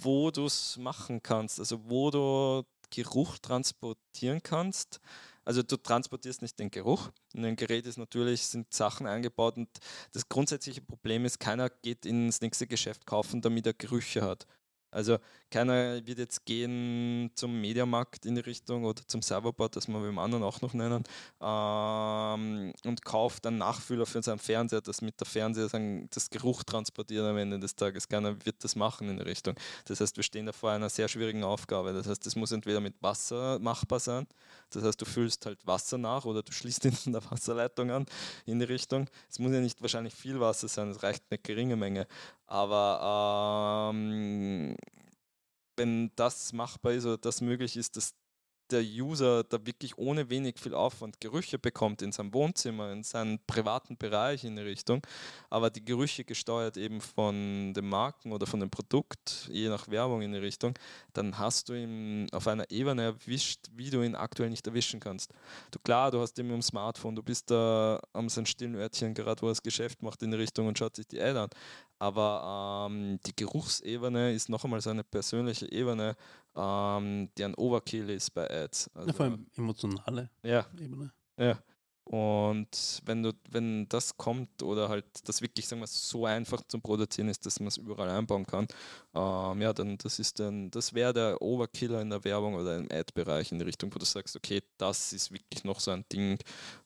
wo 0.00 0.30
du 0.30 0.46
es 0.46 0.76
machen 0.76 1.22
kannst, 1.22 1.58
also 1.58 1.80
wo 1.88 2.10
du 2.10 2.64
Geruch 2.90 3.38
transportieren 3.38 4.42
kannst. 4.42 5.00
Also 5.44 5.62
du 5.62 5.76
transportierst 5.76 6.42
nicht 6.42 6.58
den 6.58 6.70
Geruch. 6.70 7.10
In 7.32 7.42
dem 7.42 7.56
Gerät 7.56 7.86
ist 7.86 7.96
natürlich 7.96 8.46
sind 8.46 8.72
Sachen 8.72 9.06
eingebaut 9.06 9.56
und 9.56 9.68
das 10.12 10.28
grundsätzliche 10.28 10.82
Problem 10.82 11.24
ist, 11.24 11.40
keiner 11.40 11.68
geht 11.68 12.06
ins 12.06 12.40
nächste 12.40 12.66
Geschäft 12.66 13.06
kaufen, 13.06 13.40
damit 13.40 13.66
er 13.66 13.74
Gerüche 13.74 14.22
hat. 14.22 14.46
Also 14.90 15.18
keiner 15.52 16.04
wird 16.06 16.18
jetzt 16.18 16.44
gehen 16.46 17.30
zum 17.34 17.60
Mediamarkt 17.60 18.24
in 18.26 18.34
die 18.34 18.40
Richtung 18.40 18.84
oder 18.84 19.02
zum 19.06 19.22
Serverboard, 19.22 19.76
das 19.76 19.86
wir 19.86 20.00
beim 20.00 20.18
anderen 20.18 20.42
auch 20.42 20.60
noch 20.62 20.72
nennen, 20.72 21.04
ähm, 21.40 22.72
und 22.84 23.04
kauft 23.04 23.46
einen 23.46 23.58
Nachfüller 23.58 24.06
für 24.06 24.22
seinen 24.22 24.38
Fernseher, 24.38 24.80
das 24.80 25.02
mit 25.02 25.20
der 25.20 25.26
Fernseher 25.26 25.68
sagen, 25.68 26.08
das 26.10 26.30
Geruch 26.30 26.64
transportiert 26.64 27.24
am 27.24 27.36
Ende 27.36 27.60
des 27.60 27.76
Tages. 27.76 28.08
Keiner 28.08 28.34
wird 28.44 28.64
das 28.64 28.74
machen 28.74 29.08
in 29.10 29.18
die 29.18 29.22
Richtung. 29.22 29.54
Das 29.84 30.00
heißt, 30.00 30.16
wir 30.16 30.24
stehen 30.24 30.46
da 30.46 30.52
vor 30.52 30.70
einer 30.70 30.88
sehr 30.88 31.06
schwierigen 31.06 31.44
Aufgabe. 31.44 31.92
Das 31.92 32.08
heißt, 32.08 32.24
das 32.24 32.34
muss 32.34 32.50
entweder 32.50 32.80
mit 32.80 32.94
Wasser 33.02 33.58
machbar 33.60 34.00
sein, 34.00 34.26
das 34.70 34.84
heißt, 34.84 35.00
du 35.00 35.04
füllst 35.04 35.44
halt 35.44 35.66
Wasser 35.66 35.98
nach 35.98 36.24
oder 36.24 36.42
du 36.42 36.52
schließt 36.52 36.86
ihn 36.86 36.96
in 37.06 37.12
der 37.12 37.30
Wasserleitung 37.30 37.90
an 37.90 38.06
in 38.46 38.58
die 38.58 38.64
Richtung. 38.64 39.08
Es 39.30 39.38
muss 39.38 39.52
ja 39.52 39.60
nicht 39.60 39.82
wahrscheinlich 39.82 40.14
viel 40.14 40.40
Wasser 40.40 40.68
sein, 40.68 40.88
es 40.88 41.02
reicht 41.02 41.24
eine 41.30 41.38
geringe 41.38 41.76
Menge. 41.76 42.06
Aber 42.46 43.90
ähm, 43.92 44.76
wenn 45.82 46.12
das 46.14 46.52
machbar 46.52 46.92
ist 46.92 47.04
oder 47.04 47.18
das 47.18 47.40
möglich 47.40 47.76
ist, 47.76 47.96
dass 47.96 48.14
der 48.70 48.82
User 48.82 49.44
da 49.44 49.58
wirklich 49.66 49.98
ohne 49.98 50.30
wenig 50.30 50.58
viel 50.58 50.74
Aufwand 50.74 51.20
Gerüche 51.20 51.58
bekommt 51.58 52.00
in 52.00 52.12
seinem 52.12 52.32
Wohnzimmer, 52.32 52.90
in 52.92 53.02
seinem 53.02 53.38
privaten 53.46 53.98
Bereich 53.98 54.44
in 54.44 54.56
die 54.56 54.62
Richtung, 54.62 55.04
aber 55.50 55.68
die 55.68 55.84
Gerüche 55.84 56.24
gesteuert 56.24 56.76
eben 56.76 57.00
von 57.00 57.74
den 57.74 57.88
Marken 57.88 58.32
oder 58.32 58.46
von 58.46 58.60
dem 58.60 58.70
Produkt, 58.70 59.48
je 59.50 59.68
nach 59.68 59.88
Werbung 59.88 60.22
in 60.22 60.32
die 60.32 60.38
Richtung, 60.38 60.72
dann 61.12 61.38
hast 61.38 61.68
du 61.68 61.74
ihn 61.74 62.28
auf 62.32 62.46
einer 62.46 62.70
Ebene 62.70 63.02
erwischt, 63.02 63.66
wie 63.72 63.90
du 63.90 64.02
ihn 64.02 64.14
aktuell 64.14 64.48
nicht 64.48 64.66
erwischen 64.66 65.00
kannst. 65.00 65.34
Du 65.70 65.78
klar, 65.80 66.10
du 66.10 66.20
hast 66.20 66.38
ihn 66.38 66.48
im 66.48 66.62
Smartphone, 66.62 67.16
du 67.16 67.22
bist 67.22 67.50
da 67.50 68.00
am 68.12 68.28
sein 68.28 68.46
stillen 68.46 68.76
Örtchen, 68.76 69.12
gerade 69.12 69.42
wo 69.42 69.46
er 69.46 69.50
das 69.50 69.62
Geschäft 69.62 70.02
macht 70.02 70.22
in 70.22 70.30
die 70.30 70.38
Richtung 70.38 70.68
und 70.68 70.78
schaut 70.78 70.96
sich 70.96 71.08
die 71.08 71.20
Ad 71.20 71.38
an. 71.38 71.50
Aber 72.02 72.88
ähm, 72.90 73.20
die 73.24 73.36
Geruchsebene 73.36 74.32
ist 74.32 74.48
noch 74.48 74.64
einmal 74.64 74.80
so 74.80 74.90
eine 74.90 75.04
persönliche 75.04 75.70
Ebene, 75.70 76.16
ähm, 76.56 77.30
die 77.38 77.44
ein 77.44 77.54
Overkill 77.54 78.10
ist 78.10 78.34
bei 78.34 78.50
Ads. 78.50 78.90
Also, 78.92 79.06
ja, 79.06 79.14
vor 79.14 79.26
allem 79.26 79.46
emotionale 79.56 80.28
ja, 80.42 80.66
Ebene. 80.80 81.12
Ja. 81.38 81.62
Und 82.02 83.00
wenn 83.04 83.22
du, 83.22 83.30
wenn 83.48 83.88
das 83.88 84.16
kommt 84.16 84.64
oder 84.64 84.88
halt 84.88 85.04
das 85.28 85.42
wirklich 85.42 85.68
sagen 85.68 85.80
wir, 85.80 85.86
so 85.86 86.26
einfach 86.26 86.64
zum 86.66 86.82
Produzieren 86.82 87.28
ist, 87.28 87.46
dass 87.46 87.60
man 87.60 87.68
es 87.68 87.76
überall 87.76 88.10
einbauen 88.10 88.46
kann, 88.46 88.66
ähm, 89.14 89.62
ja, 89.62 89.72
dann 89.72 89.96
das 89.98 90.18
ist 90.18 90.40
dann, 90.40 90.72
das 90.72 90.94
wäre 90.94 91.12
der 91.12 91.40
Overkiller 91.40 92.00
in 92.02 92.10
der 92.10 92.24
Werbung 92.24 92.54
oder 92.56 92.78
im 92.78 92.88
Ad-Bereich 92.90 93.52
in 93.52 93.60
die 93.60 93.64
Richtung, 93.64 93.94
wo 93.94 94.00
du 94.00 94.04
sagst, 94.04 94.34
okay, 94.34 94.60
das 94.76 95.12
ist 95.12 95.30
wirklich 95.30 95.62
noch 95.62 95.78
so 95.78 95.92
ein 95.92 96.04
Ding. 96.12 96.36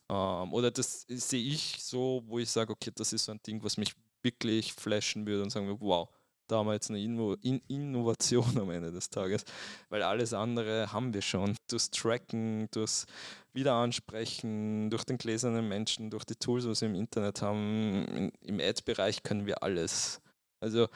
Ähm, 0.09 0.53
oder 0.53 0.69
das 0.69 1.07
sehe 1.09 1.41
ich 1.41 1.77
so, 1.81 2.21
wo 2.27 2.37
ich 2.37 2.51
sage, 2.51 2.71
okay, 2.71 2.91
das 2.93 3.13
ist 3.13 3.25
so 3.25 3.31
ein 3.31 3.41
Ding, 3.41 3.63
was 3.63 3.77
mich 3.77 3.95
wirklich 4.27 4.73
flashen 4.73 5.25
würde 5.25 5.43
und 5.43 5.49
sagen 5.49 5.67
würde, 5.67 5.81
wow, 5.81 6.09
da 6.47 6.57
haben 6.57 6.67
wir 6.67 6.73
jetzt 6.73 6.89
eine 6.89 7.01
Inno 7.01 7.33
In 7.41 7.61
Innovation 7.67 8.57
am 8.57 8.69
Ende 8.71 8.91
des 8.91 9.09
Tages, 9.09 9.43
weil 9.89 10.01
alles 10.01 10.33
andere 10.33 10.91
haben 10.91 11.13
wir 11.13 11.21
schon. 11.21 11.55
Durchs 11.69 11.89
Tracken, 11.91 12.67
durchs 12.71 13.05
Wiederansprechen, 13.53 14.89
durch 14.89 15.03
den 15.03 15.17
gläsernen 15.17 15.67
Menschen, 15.67 16.09
durch 16.09 16.25
die 16.25 16.35
Tools, 16.35 16.67
was 16.67 16.81
wir 16.81 16.89
im 16.89 16.95
Internet 16.95 17.41
haben, 17.41 18.31
im 18.41 18.59
Ad-Bereich 18.59 19.23
können 19.23 19.45
wir 19.45 19.63
alles. 19.63 20.21
Also 20.59 20.87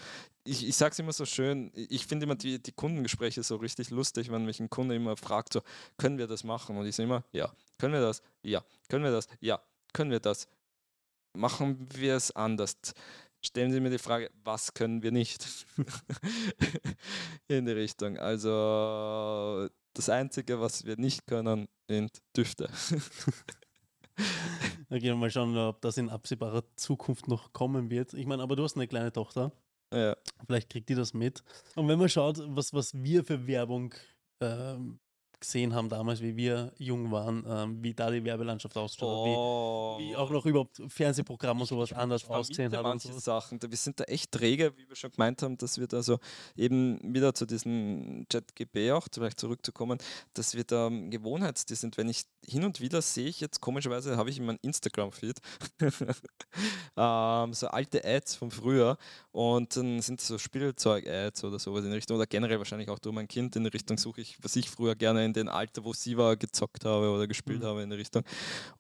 ich, 0.44 0.68
ich 0.68 0.76
sage 0.76 0.94
es 0.94 1.00
immer 1.00 1.14
so 1.14 1.26
schön, 1.26 1.72
ich 1.76 2.08
finde 2.08 2.26
immer 2.26 2.36
die, 2.36 2.62
die 2.62 2.72
Kundengespräche 2.72 3.44
so 3.44 3.58
richtig 3.58 3.92
lustig, 3.92 4.32
wenn 4.32 4.46
mich 4.46 4.60
ein 4.60 4.70
Kunde 4.70 4.96
immer 4.96 5.16
fragt, 5.18 5.54
so, 5.54 5.62
können 5.98 6.18
wir 6.18 6.28
das 6.28 6.44
machen? 6.44 6.78
Und 6.78 6.88
ich 6.88 6.96
sage 6.96 7.08
immer, 7.08 7.24
ja. 7.32 7.52
Können 7.78 7.94
wir 7.94 8.02
das? 8.02 8.22
Ja. 8.44 8.64
Können 8.90 9.04
wir 9.04 9.12
das? 9.12 9.28
Ja. 9.40 9.60
Können 9.94 10.12
wir 10.12 10.20
das? 10.20 10.48
Machen 11.34 11.88
wir 11.94 12.16
es 12.16 12.32
anders 12.32 12.94
stellen 13.42 13.72
Sie 13.72 13.80
mir 13.80 13.90
die 13.90 13.98
Frage, 13.98 14.30
was 14.44 14.74
können 14.74 15.04
wir 15.04 15.12
nicht? 15.12 15.66
in 17.48 17.66
die 17.66 17.72
Richtung. 17.72 18.18
Also 18.18 19.68
das 19.94 20.10
Einzige, 20.10 20.62
was 20.62 20.86
wir 20.86 20.98
nicht 20.98 21.26
können, 21.28 21.68
sind 21.90 22.22
Düfte. 22.36 22.70
okay, 24.90 25.14
mal 25.14 25.32
schauen, 25.32 25.58
ob 25.58 25.82
das 25.82 25.98
in 25.98 26.10
absehbarer 26.10 26.64
Zukunft 26.76 27.28
noch 27.28 27.52
kommen 27.52 27.90
wird. 27.90 28.14
Ich 28.14 28.26
meine, 28.26 28.44
aber 28.44 28.56
du 28.56 28.64
hast 28.64 28.76
eine 28.76 28.88
kleine 28.88 29.12
Tochter. 29.12 29.52
Ja. 29.94 30.16
Vielleicht 30.46 30.70
kriegt 30.70 30.90
die 30.90 30.96
das 30.96 31.14
mit. 31.14 31.44
Und 31.76 31.88
wenn 31.88 32.00
man 32.00 32.08
schaut, 32.08 32.42
was, 32.56 32.74
was 32.74 32.94
wir 32.94 33.26
für 33.26 33.48
Werbung 33.48 33.94
ähm, 34.40 35.00
gesehen 35.42 35.74
haben 35.74 35.90
damals, 35.90 36.22
wie 36.22 36.36
wir 36.38 36.72
jung 36.78 37.12
waren, 37.12 37.44
ähm, 37.48 37.84
wie 37.84 37.94
da 37.94 38.10
die 38.10 38.24
Werbelandschaft 38.24 38.78
ausschaut, 38.78 39.28
oh. 39.28 39.98
wie, 40.00 40.10
wie, 40.10 40.16
auch 40.16 40.30
noch 40.30 40.46
überhaupt 40.46 40.82
Fernsehprogramme 40.88 41.62
und 41.62 41.66
sowas 41.66 41.92
anders 41.92 42.30
ausgesehen 42.30 42.74
haben. 42.76 42.84
Manche 42.84 43.12
Sachen, 43.20 43.60
wir 43.62 43.78
sind 43.78 44.00
da 44.00 44.06
echt 44.06 44.32
träge, 44.32 44.72
wie 44.78 44.88
wir 44.88 44.96
schon 44.96 45.12
gemeint 45.12 45.42
haben, 45.42 45.58
dass 45.58 45.80
wir 45.80 45.88
da 45.88 46.02
so 46.02 46.20
eben 46.56 47.00
wieder 47.14 47.34
zu 47.34 47.46
diesem 47.46 48.26
JetGB 48.32 48.92
auch 48.94 49.08
vielleicht 49.12 49.40
zurückzukommen, 49.40 49.98
dass 50.34 50.56
wir 50.56 50.64
da 50.64 50.90
Gewohnheitstier 50.90 51.76
sind. 51.76 51.98
Wenn 51.98 52.10
ich 52.10 52.24
hin 52.46 52.64
und 52.64 52.80
wieder 52.80 53.02
sehe 53.02 53.28
ich 53.28 53.42
jetzt 53.42 53.60
komischerweise, 53.60 54.18
habe 54.18 54.30
ich 54.30 54.38
in 54.38 54.46
meinem 54.46 54.60
Instagram-Feed 54.62 55.40
ähm, 56.98 57.54
so 57.54 57.68
alte 57.68 58.06
Ads 58.06 58.36
von 58.36 58.52
früher 58.52 58.98
und 59.32 59.76
dann 59.76 60.02
sind 60.02 60.22
so 60.22 60.38
Spielzeug-Ads 60.38 61.44
oder 61.44 61.60
sowas 61.60 61.84
in 61.84 61.92
Richtung, 61.92 62.18
oder 62.18 62.28
generell 62.28 62.60
wahrscheinlich 62.60 62.90
auch 62.90 63.00
durch 63.00 63.16
mein 63.16 63.28
Kind 63.28 63.56
in 63.56 63.66
Richtung 63.66 63.98
suche 63.98 64.22
ich, 64.22 64.38
was 64.44 64.56
ich 64.56 64.70
früher 64.70 64.96
gerne 64.96 65.26
in 65.26 65.31
in 65.32 65.46
dem 65.46 65.50
Alter, 65.50 65.84
wo 65.84 65.94
sie 65.94 66.18
war, 66.18 66.36
gezockt 66.38 66.86
habe 66.86 67.10
oder 67.10 67.28
gespielt 67.28 67.62
mhm. 67.62 67.66
habe 67.66 67.84
in 67.84 67.90
der 67.90 68.00
Richtung. 68.00 68.24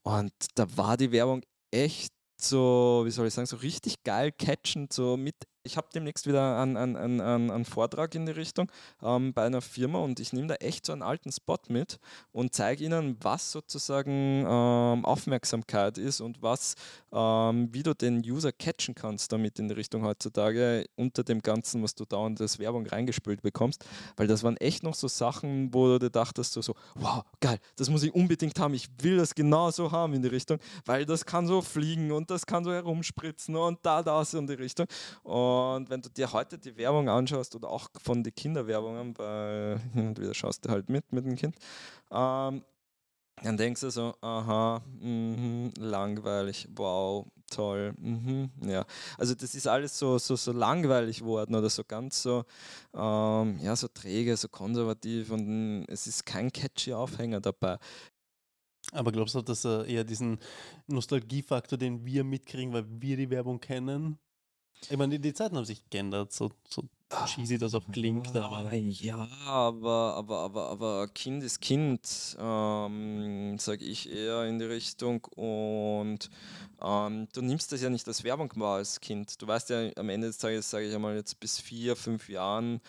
Und 0.04 0.34
da 0.56 0.66
war 0.78 0.98
die 0.98 1.12
Werbung 1.12 1.42
echt 1.72 2.14
so, 2.40 3.04
wie 3.06 3.12
soll 3.12 3.28
ich 3.28 3.34
sagen, 3.34 3.46
so 3.46 3.58
richtig 3.58 4.04
geil 4.04 4.32
catchend, 4.32 4.92
so 4.94 5.18
mit 5.18 5.36
ich 5.64 5.78
habe 5.78 5.88
demnächst 5.94 6.28
wieder 6.28 6.60
einen, 6.60 6.78
einen, 6.78 6.96
einen, 7.22 7.52
einen, 7.52 7.66
Vortrag 7.66 8.16
in 8.16 8.26
die 8.26 8.32
Richtung 8.32 8.72
ähm, 9.04 9.34
bei 9.34 9.46
einer 9.46 9.62
Firma 9.62 10.00
und 10.00 10.20
ich 10.20 10.34
nehme 10.34 10.48
da 10.48 10.56
echt 10.56 10.86
so 10.86 10.94
einen 10.94 11.04
alten 11.04 11.32
Spot 11.32 11.58
mit 11.70 12.00
und 12.32 12.54
zeige 12.54 12.84
ihnen, 12.84 13.18
was 13.22 13.52
sozusagen 13.52 14.46
ähm, 14.48 15.06
Aufmerksamkeit 15.06 15.98
ist 15.98 16.22
und 16.22 16.42
was, 16.42 16.76
ähm, 17.14 17.70
wie 17.72 17.84
du 17.84 17.94
den 17.94 18.20
User 18.20 18.52
catchen 18.52 18.96
kannst 18.96 19.32
damit 19.32 19.60
in 19.60 19.68
die 19.68 19.76
Richtung 19.76 20.04
heutzutage 20.04 20.86
unter 20.96 21.24
dem 21.24 21.42
Ganzen, 21.42 21.84
was 21.84 21.94
du 21.94 22.06
dauernd 22.06 22.42
als 22.42 22.58
Werbung 22.58 22.88
reingespült 22.88 23.42
bekommst. 23.42 23.86
Weil 24.18 24.28
das 24.28 24.44
waren 24.44 24.58
echt 24.58 24.84
noch 24.84 24.96
so 24.96 25.08
Sachen, 25.08 25.74
wo 25.74 25.88
du 25.88 26.00
dir 26.00 26.10
dachtest, 26.10 26.54
so, 26.54 26.74
wow, 26.96 27.24
geil, 27.40 27.60
das 27.76 27.90
muss 27.90 28.04
ich 28.04 28.14
unbedingt 28.14 28.60
haben, 28.60 28.74
ich 28.74 28.90
will 29.02 29.18
das 29.18 29.36
genauso 29.36 29.92
haben 29.92 30.14
in 30.14 30.22
die 30.22 30.30
Richtung, 30.30 30.58
weil 30.86 31.06
das 31.06 31.26
kann 31.26 31.46
so 31.48 31.62
fliegen 31.62 32.12
und 32.12 32.32
das 32.32 32.46
kann 32.46 32.64
so 32.64 32.72
herumspritzen 32.72 33.56
und 33.56 33.80
da, 33.84 34.02
das 34.02 34.34
in 34.34 34.48
die 34.48 34.54
Richtung. 34.54 34.88
Und 35.24 35.51
und 35.52 35.90
wenn 35.90 36.02
du 36.02 36.10
dir 36.10 36.32
heute 36.34 36.58
die 36.58 36.78
Werbung 36.78 37.10
anschaust 37.10 37.56
oder 37.56 37.70
auch 37.70 37.90
von 38.02 38.24
den 38.24 38.34
Kinderwerbungen, 38.36 39.18
weil 39.18 39.80
hin 39.94 40.08
und 40.10 40.20
wieder 40.20 40.34
schaust 40.34 40.66
du 40.66 40.70
halt 40.70 40.90
mit 40.90 41.12
mit 41.12 41.26
dem 41.26 41.36
Kind, 41.36 41.56
ähm, 42.12 42.64
dann 43.44 43.58
denkst 43.58 43.82
du 43.82 43.90
so, 43.90 44.14
aha, 44.22 44.82
mh, 45.02 45.72
langweilig, 45.80 46.68
wow, 46.76 47.26
toll, 47.50 47.94
mh, 47.98 48.50
ja. 48.68 48.86
Also 49.18 49.34
das 49.36 49.56
ist 49.56 49.68
alles 49.68 49.98
so, 49.98 50.18
so, 50.20 50.36
so 50.36 50.52
langweilig 50.52 51.20
geworden 51.20 51.56
oder 51.56 51.70
so 51.70 51.84
ganz 51.84 52.22
so, 52.22 52.46
ähm, 52.94 53.58
ja, 53.62 53.76
so 53.76 53.88
träge, 53.88 54.38
so 54.38 54.48
konservativ 54.48 55.32
und 55.32 55.86
es 55.88 56.08
ist 56.08 56.26
kein 56.26 56.52
catchy 56.52 56.94
Aufhänger 56.94 57.42
dabei. 57.42 57.78
Aber 58.92 59.12
glaubst 59.12 59.36
du, 59.36 59.42
dass 59.42 59.66
er 59.66 59.86
eher 59.86 60.04
diesen 60.04 60.40
Nostalgiefaktor, 60.88 61.78
den 61.78 62.06
wir 62.06 62.24
mitkriegen, 62.24 62.74
weil 62.74 62.86
wir 62.88 63.16
die 63.18 63.30
Werbung 63.30 63.60
kennen, 63.60 64.20
ich 64.90 64.98
meine, 64.98 65.14
die, 65.14 65.20
die 65.20 65.34
Zeiten 65.34 65.56
haben 65.58 65.66
sich 65.66 65.90
geändert, 65.90 66.32
so, 66.32 66.52
so 66.68 66.84
cheesy 67.26 67.58
das 67.58 67.76
auch 67.76 67.84
klingt. 67.92 68.36
Aber. 68.36 68.74
Ja, 68.74 69.28
aber, 69.46 70.16
aber, 70.16 70.40
aber, 70.40 70.70
aber 70.70 71.08
Kind 71.10 71.44
ist 71.44 71.62
Kind, 71.62 72.38
ähm, 72.40 73.58
sage 73.60 73.84
ich 73.84 74.12
eher 74.12 74.46
in 74.46 74.60
die 74.60 74.66
Richtung. 74.66 75.26
Und 75.36 76.30
ähm, 76.82 77.28
du 77.34 77.42
nimmst 77.42 77.72
das 77.72 77.82
ja 77.82 77.90
nicht 77.90 78.08
als 78.08 78.24
Werbung 78.24 78.52
wahr 78.56 78.78
als 78.78 79.00
Kind. 79.00 79.42
Du 79.42 79.48
weißt 79.48 79.70
ja 79.70 79.90
am 79.96 80.10
Ende 80.10 80.28
des 80.28 80.38
Tages, 80.38 80.70
sage 80.70 80.88
ich 80.88 80.96
einmal, 80.96 81.16
jetzt 81.16 81.40
bis 81.40 81.60
vier, 81.60 81.96
fünf 81.96 82.30
Jahren 82.30 82.82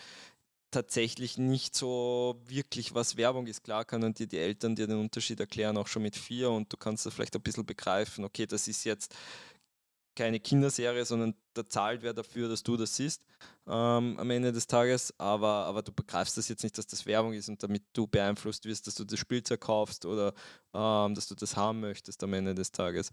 tatsächlich 0.71 1.37
nicht 1.37 1.75
so 1.75 2.35
wirklich, 2.47 2.95
was 2.95 3.15
Werbung 3.15 3.47
ist. 3.47 3.63
Klar 3.63 3.85
können 3.85 4.13
dir 4.13 4.27
die 4.27 4.39
Eltern 4.39 4.75
dir 4.75 4.87
den 4.87 4.99
Unterschied 4.99 5.39
erklären, 5.39 5.77
auch 5.77 5.87
schon 5.87 6.01
mit 6.01 6.15
vier, 6.15 6.49
und 6.49 6.73
du 6.73 6.77
kannst 6.77 7.05
das 7.05 7.13
vielleicht 7.13 7.35
ein 7.35 7.41
bisschen 7.41 7.65
begreifen, 7.65 8.25
okay, 8.25 8.47
das 8.47 8.67
ist 8.67 8.83
jetzt 8.83 9.15
keine 10.15 10.39
Kinderserie, 10.39 11.05
sondern 11.05 11.35
da 11.53 11.67
zahlt 11.67 12.01
wer 12.01 12.13
dafür, 12.13 12.49
dass 12.49 12.63
du 12.63 12.77
das 12.77 12.95
siehst 12.95 13.25
ähm, 13.67 14.17
am 14.19 14.29
Ende 14.29 14.51
des 14.51 14.67
Tages. 14.67 15.13
Aber, 15.17 15.65
aber 15.65 15.81
du 15.81 15.91
begreifst 15.91 16.37
das 16.37 16.49
jetzt 16.49 16.63
nicht, 16.63 16.77
dass 16.77 16.87
das 16.87 17.05
Werbung 17.05 17.33
ist 17.33 17.49
und 17.49 17.61
damit 17.63 17.83
du 17.93 18.07
beeinflusst 18.07 18.65
wirst, 18.65 18.87
dass 18.87 18.95
du 18.95 19.03
das 19.03 19.19
Spielzeug 19.19 19.61
kaufst 19.61 20.05
oder 20.05 20.33
ähm, 20.73 21.15
dass 21.15 21.27
du 21.27 21.35
das 21.35 21.55
haben 21.55 21.79
möchtest 21.79 22.23
am 22.23 22.33
Ende 22.33 22.55
des 22.55 22.71
Tages. 22.71 23.11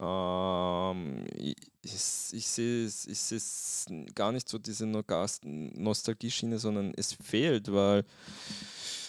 Ähm, 0.00 1.26
ich, 1.36 1.56
ich, 1.82 2.48
sehe 2.48 2.86
es 2.86 3.86
gar 4.14 4.32
nicht 4.32 4.48
so 4.48 4.58
diese 4.58 4.86
Nostalgie-Schiene, 4.86 6.58
sondern 6.58 6.92
es 6.96 7.12
fehlt, 7.12 7.72
weil 7.72 8.04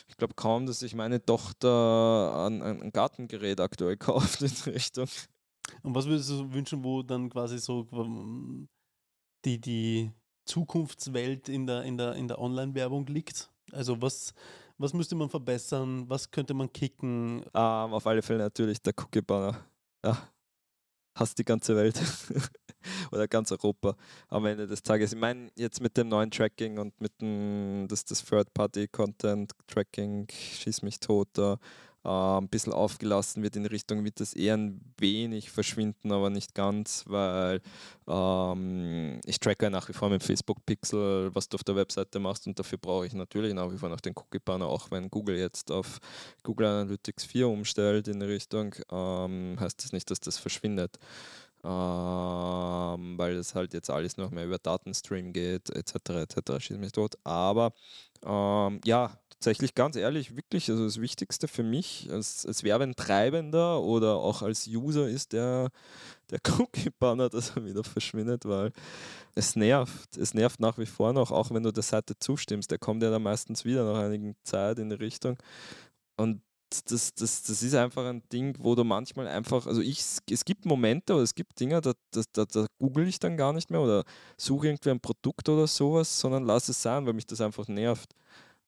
ich 0.08 0.18
glaube 0.18 0.36
kaum, 0.36 0.66
dass 0.66 0.80
sich 0.80 0.94
meine 0.94 1.26
Tochter 1.26 2.46
ein, 2.46 2.62
ein 2.62 2.92
Gartengerät 2.92 3.60
aktuell 3.60 3.98
kauft 3.98 4.42
in 4.42 4.52
Richtung. 4.72 5.08
Und 5.82 5.96
was 5.96 6.06
würdest 6.06 6.30
du 6.30 6.54
wünschen, 6.54 6.84
wo 6.84 7.04
dann 7.04 7.30
quasi 7.30 7.58
so 7.58 7.88
ähm, 7.92 8.68
die, 9.46 9.60
die 9.60 10.12
Zukunftswelt 10.46 11.50
in 11.50 11.66
der, 11.66 11.84
in 11.84 11.98
der, 11.98 12.14
in 12.14 12.28
der 12.28 12.40
Online-Werbung 12.40 13.06
liegt? 13.08 13.50
Also 13.72 14.02
was, 14.02 14.34
was 14.78 14.94
müsste 14.94 15.16
man 15.16 15.30
verbessern? 15.30 16.10
Was 16.10 16.30
könnte 16.30 16.54
man 16.54 16.72
kicken? 16.72 17.40
Um, 17.40 17.50
ähm, 17.54 17.94
auf 17.94 18.06
alle 18.06 18.22
Fälle 18.22 18.40
natürlich 18.40 18.82
der 18.82 18.94
Cookie-Banner. 18.98 19.58
Ja, 20.06 20.18
hast 21.16 21.38
die 21.38 21.46
ganze 21.46 21.76
Welt 21.76 22.00
oder 23.12 23.28
ganz 23.28 23.52
Europa 23.52 23.96
am 24.30 24.46
Ende 24.46 24.68
des 24.68 24.84
Tages. 24.84 25.14
Ich 25.14 25.20
meine, 25.20 25.52
jetzt 25.56 25.82
mit 25.82 25.98
dem 25.98 26.10
neuen 26.10 26.32
Tracking 26.32 26.80
und 26.80 27.00
mit 27.00 27.22
dem 27.22 27.88
das, 27.90 28.06
das 28.06 28.24
Third-Party-Content-Tracking, 28.26 30.28
schieß 30.30 30.82
mich 30.82 31.00
tot, 31.00 31.30
da 31.34 31.60
äh, 32.04 32.10
ein 32.10 32.50
bisschen 32.50 32.74
aufgelassen 32.74 33.44
wird 33.44 33.56
in 33.56 33.66
Richtung, 33.66 34.04
wird 34.04 34.20
das 34.20 34.34
eher 34.34 34.58
ein 34.58 34.82
wenig 34.98 35.52
verschwinden, 35.52 36.12
aber 36.12 36.30
nicht 36.30 36.54
ganz, 36.54 37.06
weil 37.08 37.62
ähm, 38.08 39.22
ich 39.26 39.40
tracke 39.40 39.70
nach 39.70 39.90
wie 39.90 39.94
vor 39.94 40.10
mit 40.10 40.24
Facebook 40.24 40.66
Pixel, 40.66 41.34
was 41.34 41.50
du 41.50 41.56
auf 41.56 41.64
der 41.64 41.76
Webseite 41.76 42.20
machst 42.20 42.48
und 42.48 42.60
dafür 42.60 42.78
brauche 42.78 43.06
ich 43.06 43.14
natürlich 43.14 43.54
nach 43.54 43.72
wie 43.72 43.78
vor 43.78 43.90
noch 43.90 44.02
den 44.02 44.14
Cookie 44.16 44.40
Banner, 44.40 44.68
auch 44.68 44.92
wenn 44.92 45.10
Google 45.10 45.38
jetzt 45.38 45.72
auf 45.72 46.00
Google 46.44 46.68
Analytics 46.68 47.26
4 47.26 47.48
umstellt 47.48 48.08
in 48.08 48.22
Richtung, 48.22 48.76
ähm, 48.92 49.58
heißt 49.60 49.84
das 49.84 49.92
nicht, 49.94 50.10
dass 50.12 50.20
das 50.20 50.38
verschwindet. 50.38 50.98
Ähm, 51.66 53.18
weil 53.18 53.38
es 53.38 53.56
halt 53.56 53.74
jetzt 53.74 53.90
alles 53.90 54.18
noch 54.18 54.32
mehr 54.32 54.46
über 54.46 54.58
Datenstream 54.58 55.32
geht, 55.32 55.70
etc. 55.70 56.10
etc. 56.10 56.60
schießt 56.60 56.80
mich 56.80 56.92
tot. 56.92 57.16
Aber 57.24 57.72
ähm, 58.26 58.82
ja, 58.84 59.18
tatsächlich 59.44 59.76
ganz 59.76 59.98
ehrlich, 59.98 60.38
wirklich, 60.38 60.70
also 60.70 60.86
das 60.86 61.02
Wichtigste 61.02 61.50
für 61.50 61.64
mich 61.64 62.08
als, 62.10 62.46
als 62.46 62.64
Werbentreibender 62.64 63.82
oder 63.82 64.16
auch 64.16 64.42
als 64.42 64.68
User 64.68 65.10
ist 65.10 65.34
der, 65.34 65.70
der 66.32 66.40
Cookie-Banner, 66.60 67.28
dass 67.28 67.50
er 67.58 67.66
wieder 67.66 67.84
verschwindet, 67.84 68.46
weil 68.46 68.72
es 69.36 69.58
nervt. 69.58 70.16
Es 70.16 70.34
nervt 70.34 70.62
nach 70.62 70.78
wie 70.78 70.86
vor 70.86 71.12
noch, 71.12 71.32
auch 71.32 71.52
wenn 71.52 71.64
du 71.64 71.74
der 71.74 71.84
Seite 71.84 72.18
zustimmst. 72.18 72.72
Der 72.72 72.78
kommt 72.80 73.04
ja 73.04 73.12
dann 73.12 73.22
meistens 73.22 73.66
wieder 73.66 73.84
nach 73.84 74.00
einigen 74.00 74.38
Zeit 74.44 74.80
in 74.80 74.90
die 74.90 74.96
Richtung. 74.96 75.36
Und 76.16 76.42
das, 76.86 77.14
das, 77.14 77.44
das 77.44 77.62
ist 77.62 77.76
einfach 77.76 78.06
ein 78.06 78.24
Ding, 78.32 78.56
wo 78.60 78.76
du 78.76 78.86
manchmal 78.86 79.28
einfach, 79.28 79.68
also 79.68 79.82
ich, 79.82 80.00
es 80.32 80.46
gibt 80.46 80.66
Momente 80.66 81.16
oder 81.16 81.24
es 81.24 81.36
gibt 81.36 81.60
Dinge, 81.60 81.82
da, 81.82 81.92
da, 82.12 82.22
da, 82.32 82.46
da 82.46 82.66
google 82.80 83.10
ich 83.10 83.20
dann 83.20 83.36
gar 83.36 83.52
nicht 83.52 83.70
mehr 83.70 83.82
oder 83.82 84.06
suche 84.38 84.68
irgendwie 84.68 84.92
ein 84.92 85.02
Produkt 85.02 85.50
oder 85.50 85.68
sowas, 85.68 86.18
sondern 86.18 86.46
lass 86.46 86.70
es 86.70 86.82
sein, 86.82 87.06
weil 87.06 87.14
mich 87.14 87.28
das 87.28 87.42
einfach 87.42 87.68
nervt. 87.68 88.16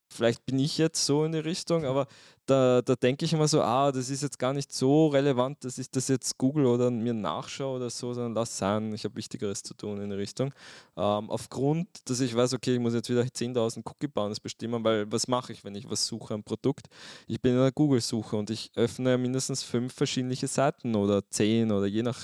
Vielleicht 0.08 0.46
bin 0.46 0.60
ich 0.60 0.78
jetzt 0.78 1.06
so 1.06 1.26
in 1.26 1.32
die 1.32 1.40
Richtung, 1.40 1.86
aber 1.86 2.08
da, 2.46 2.82
da 2.82 2.96
denke 2.96 3.26
ich 3.26 3.34
immer 3.34 3.48
so, 3.48 3.62
ah, 3.62 3.92
das 3.92 4.10
ist 4.10 4.24
jetzt 4.24 4.38
gar 4.40 4.54
nicht 4.54 4.72
so 4.72 5.08
relevant, 5.08 5.64
dass 5.64 5.78
ich 5.78 5.90
das 5.90 6.08
jetzt 6.08 6.38
google 6.38 6.66
oder 6.66 6.92
mir 6.92 7.14
nachschaue 7.14 7.78
oder 7.78 7.90
so, 7.90 8.14
sondern 8.14 8.34
lass 8.34 8.58
sein, 8.58 8.94
ich 8.94 9.04
habe 9.04 9.16
Wichtigeres 9.16 9.64
zu 9.64 9.74
tun 9.74 10.02
in 10.02 10.10
die 10.10 10.16
Richtung. 10.16 10.54
Ähm, 10.98 11.30
aufgrund, 11.30 11.88
dass 12.06 12.20
ich 12.20 12.36
weiß, 12.36 12.54
okay, 12.54 12.76
ich 12.76 12.80
muss 12.80 12.94
jetzt 12.94 13.10
wieder 13.10 13.22
10.000 13.22 13.82
Cookie-Bounds 13.86 14.40
bestimmen, 14.40 14.84
weil 14.84 15.12
was 15.12 15.28
mache 15.28 15.54
ich, 15.54 15.64
wenn 15.64 15.76
ich 15.76 15.90
was 15.90 16.06
suche, 16.06 16.34
ein 16.34 16.44
Produkt? 16.44 16.88
Ich 17.28 17.42
bin 17.42 17.54
in 17.54 17.60
der 17.60 17.72
Google-Suche 17.72 18.36
und 18.36 18.50
ich 18.50 18.72
öffne 18.76 19.18
mindestens 19.18 19.64
fünf 19.64 19.94
verschiedene 19.94 20.36
Seiten 20.36 20.96
oder 20.96 21.28
zehn 21.30 21.72
oder 21.72 21.88
je 21.88 22.04
nach 22.04 22.20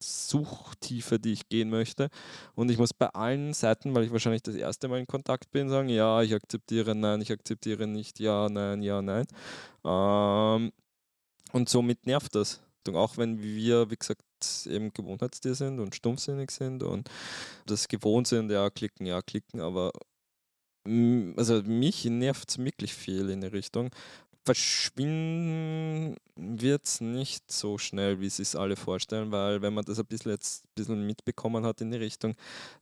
Suchtiefe, 0.00 1.18
die 1.18 1.32
ich 1.32 1.48
gehen 1.48 1.70
möchte. 1.70 2.08
Und 2.54 2.70
ich 2.70 2.78
muss 2.78 2.92
bei 2.92 3.08
allen 3.08 3.52
Seiten, 3.54 3.94
weil 3.94 4.04
ich 4.04 4.12
wahrscheinlich 4.12 4.42
das 4.42 4.54
erste 4.54 4.88
Mal 4.88 4.98
in 4.98 5.06
Kontakt 5.06 5.50
bin, 5.52 5.68
sagen, 5.68 5.88
ja, 5.88 6.22
ich 6.22 6.34
akzeptiere, 6.34 6.94
nein, 6.94 7.20
ich 7.20 7.30
akzeptiere 7.30 7.86
nicht, 7.86 8.18
ja, 8.20 8.48
nein, 8.48 8.82
ja, 8.82 9.00
nein. 9.02 9.26
Ähm, 9.84 10.72
und 11.52 11.68
somit 11.68 12.06
nervt 12.06 12.34
das. 12.34 12.60
Und 12.86 12.96
auch 12.96 13.16
wenn 13.16 13.42
wir, 13.42 13.90
wie 13.90 13.96
gesagt, 13.96 14.22
eben 14.66 14.92
Gewohnheitstier 14.92 15.54
sind 15.54 15.80
und 15.80 15.94
stumpfsinnig 15.94 16.50
sind 16.50 16.82
und 16.82 17.10
das 17.66 17.88
gewohnt 17.88 18.26
sind, 18.26 18.50
ja, 18.50 18.70
klicken, 18.70 19.06
ja, 19.06 19.20
klicken, 19.20 19.60
aber 19.60 19.92
also 21.36 21.62
mich 21.62 22.06
nervt 22.06 22.50
es 22.50 22.58
wirklich 22.58 22.94
viel 22.94 23.28
in 23.28 23.42
die 23.42 23.48
Richtung 23.48 23.90
verschwinden 24.44 26.16
wird 26.36 26.84
es 26.84 27.00
nicht 27.00 27.50
so 27.52 27.76
schnell, 27.76 28.20
wie 28.20 28.28
sie 28.28 28.42
es 28.42 28.56
alle 28.56 28.76
vorstellen, 28.76 29.30
weil 29.30 29.60
wenn 29.60 29.74
man 29.74 29.84
das 29.84 29.98
ein 29.98 30.06
bisschen 30.06 30.32
jetzt 30.32 30.64
ein 30.64 30.68
bisschen 30.74 31.06
mitbekommen 31.06 31.64
hat 31.64 31.80
in 31.80 31.90
die 31.90 31.98
Richtung, 31.98 32.34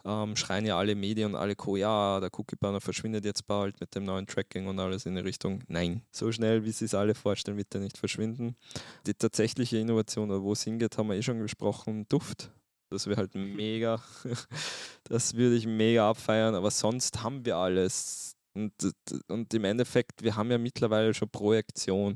ähm, 0.05 0.37
schreien 0.37 0.67
ja 0.67 0.79
alle 0.79 0.95
Medien 0.95 1.35
und 1.35 1.41
alle 1.41 1.57
Co, 1.57 1.77
ja, 1.77 2.21
der 2.21 2.31
Cookie-Banner 2.33 2.81
verschwindet 2.81 3.25
jetzt 3.25 3.47
bald 3.47 3.81
mit 3.81 3.95
dem 3.95 4.05
neuen 4.05 4.27
Tracking 4.27 4.67
und 4.69 4.79
alles 4.79 5.07
in 5.07 5.17
die 5.17 5.21
Richtung. 5.21 5.63
Nein, 5.67 6.03
so 6.13 6.31
schnell, 6.31 6.65
wie 6.65 6.73
sie 6.73 6.85
es 6.85 6.95
alle 6.95 7.15
vorstellen, 7.15 7.57
wird 7.57 7.75
er 7.75 7.81
nicht 7.81 7.99
verschwinden. 7.99 8.57
Die 9.07 9.15
tatsächliche 9.15 9.79
Innovation, 9.79 10.31
oder 10.31 10.43
wo 10.43 10.53
es 10.53 10.63
hingeht, 10.63 10.97
haben 10.97 11.09
wir 11.09 11.17
eh 11.17 11.23
schon 11.23 11.41
gesprochen, 11.41 12.07
Duft. 12.09 12.51
Das 12.91 13.07
wäre 13.07 13.19
halt 13.19 13.35
mega. 13.35 14.03
das 15.05 15.35
würde 15.35 15.57
ich 15.57 15.67
mega 15.67 16.09
abfeiern, 16.09 16.55
aber 16.55 16.71
sonst 16.71 17.23
haben 17.23 17.45
wir 17.45 17.57
alles 17.57 18.38
und, 18.59 18.95
und 19.29 19.55
im 19.55 19.65
Endeffekt, 19.65 20.23
wir 20.23 20.37
haben 20.37 20.51
ja 20.51 20.59
mittlerweile 20.59 21.15
schon 21.15 21.31
Projektion. 21.31 22.15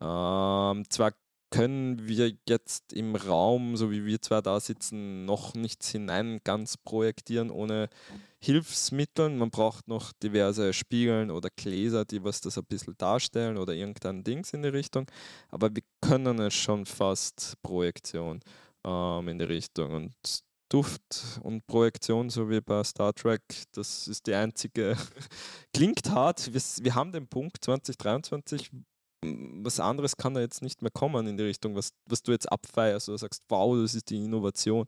Ähm, 0.00 0.84
zwar 0.88 1.12
können 1.50 2.06
wir 2.06 2.32
jetzt 2.46 2.92
im 2.92 3.16
Raum, 3.16 3.76
so 3.76 3.90
wie 3.90 4.04
wir 4.04 4.20
zwar 4.20 4.42
da 4.42 4.60
sitzen, 4.60 5.24
noch 5.24 5.54
nichts 5.54 5.90
hinein 5.90 6.40
ganz 6.44 6.76
projektieren 6.76 7.50
ohne 7.50 7.88
Hilfsmittel. 8.40 9.30
Man 9.30 9.50
braucht 9.50 9.88
noch 9.88 10.12
diverse 10.12 10.72
Spiegeln 10.72 11.30
oder 11.30 11.48
Gläser, 11.56 12.04
die 12.04 12.22
was 12.22 12.40
das 12.40 12.58
ein 12.58 12.64
bisschen 12.64 12.96
darstellen 12.98 13.56
oder 13.56 13.72
irgendein 13.72 14.24
Dings 14.24 14.52
in 14.52 14.62
die 14.62 14.68
Richtung. 14.68 15.06
Aber 15.48 15.74
wir 15.74 15.82
können 16.00 16.38
es 16.38 16.54
schon 16.54 16.84
fast 16.84 17.54
Projektion 17.62 18.40
ähm, 18.84 19.28
in 19.28 19.38
die 19.38 19.44
Richtung. 19.46 19.92
Und 19.92 20.14
Duft 20.68 21.40
und 21.42 21.66
Projektion, 21.66 22.28
so 22.30 22.50
wie 22.50 22.60
bei 22.60 22.84
Star 22.84 23.14
Trek. 23.14 23.42
Das 23.72 24.06
ist 24.06 24.26
die 24.26 24.34
einzige. 24.34 24.96
Klingt 25.74 26.10
hart. 26.10 26.52
Wir, 26.52 26.60
wir, 26.84 26.94
haben 26.94 27.12
den 27.12 27.26
Punkt 27.26 27.58
2023. 27.60 28.70
Was 29.22 29.80
anderes 29.80 30.16
kann 30.16 30.34
da 30.34 30.40
jetzt 30.40 30.62
nicht 30.62 30.82
mehr 30.82 30.92
kommen 30.92 31.26
in 31.26 31.36
die 31.36 31.44
Richtung, 31.44 31.74
was, 31.74 31.90
was 32.06 32.22
du 32.22 32.32
jetzt 32.32 32.50
abfeierst 32.52 33.08
oder 33.08 33.18
sagst, 33.18 33.42
wow, 33.48 33.76
das 33.76 33.94
ist 33.94 34.10
die 34.10 34.24
Innovation. 34.24 34.86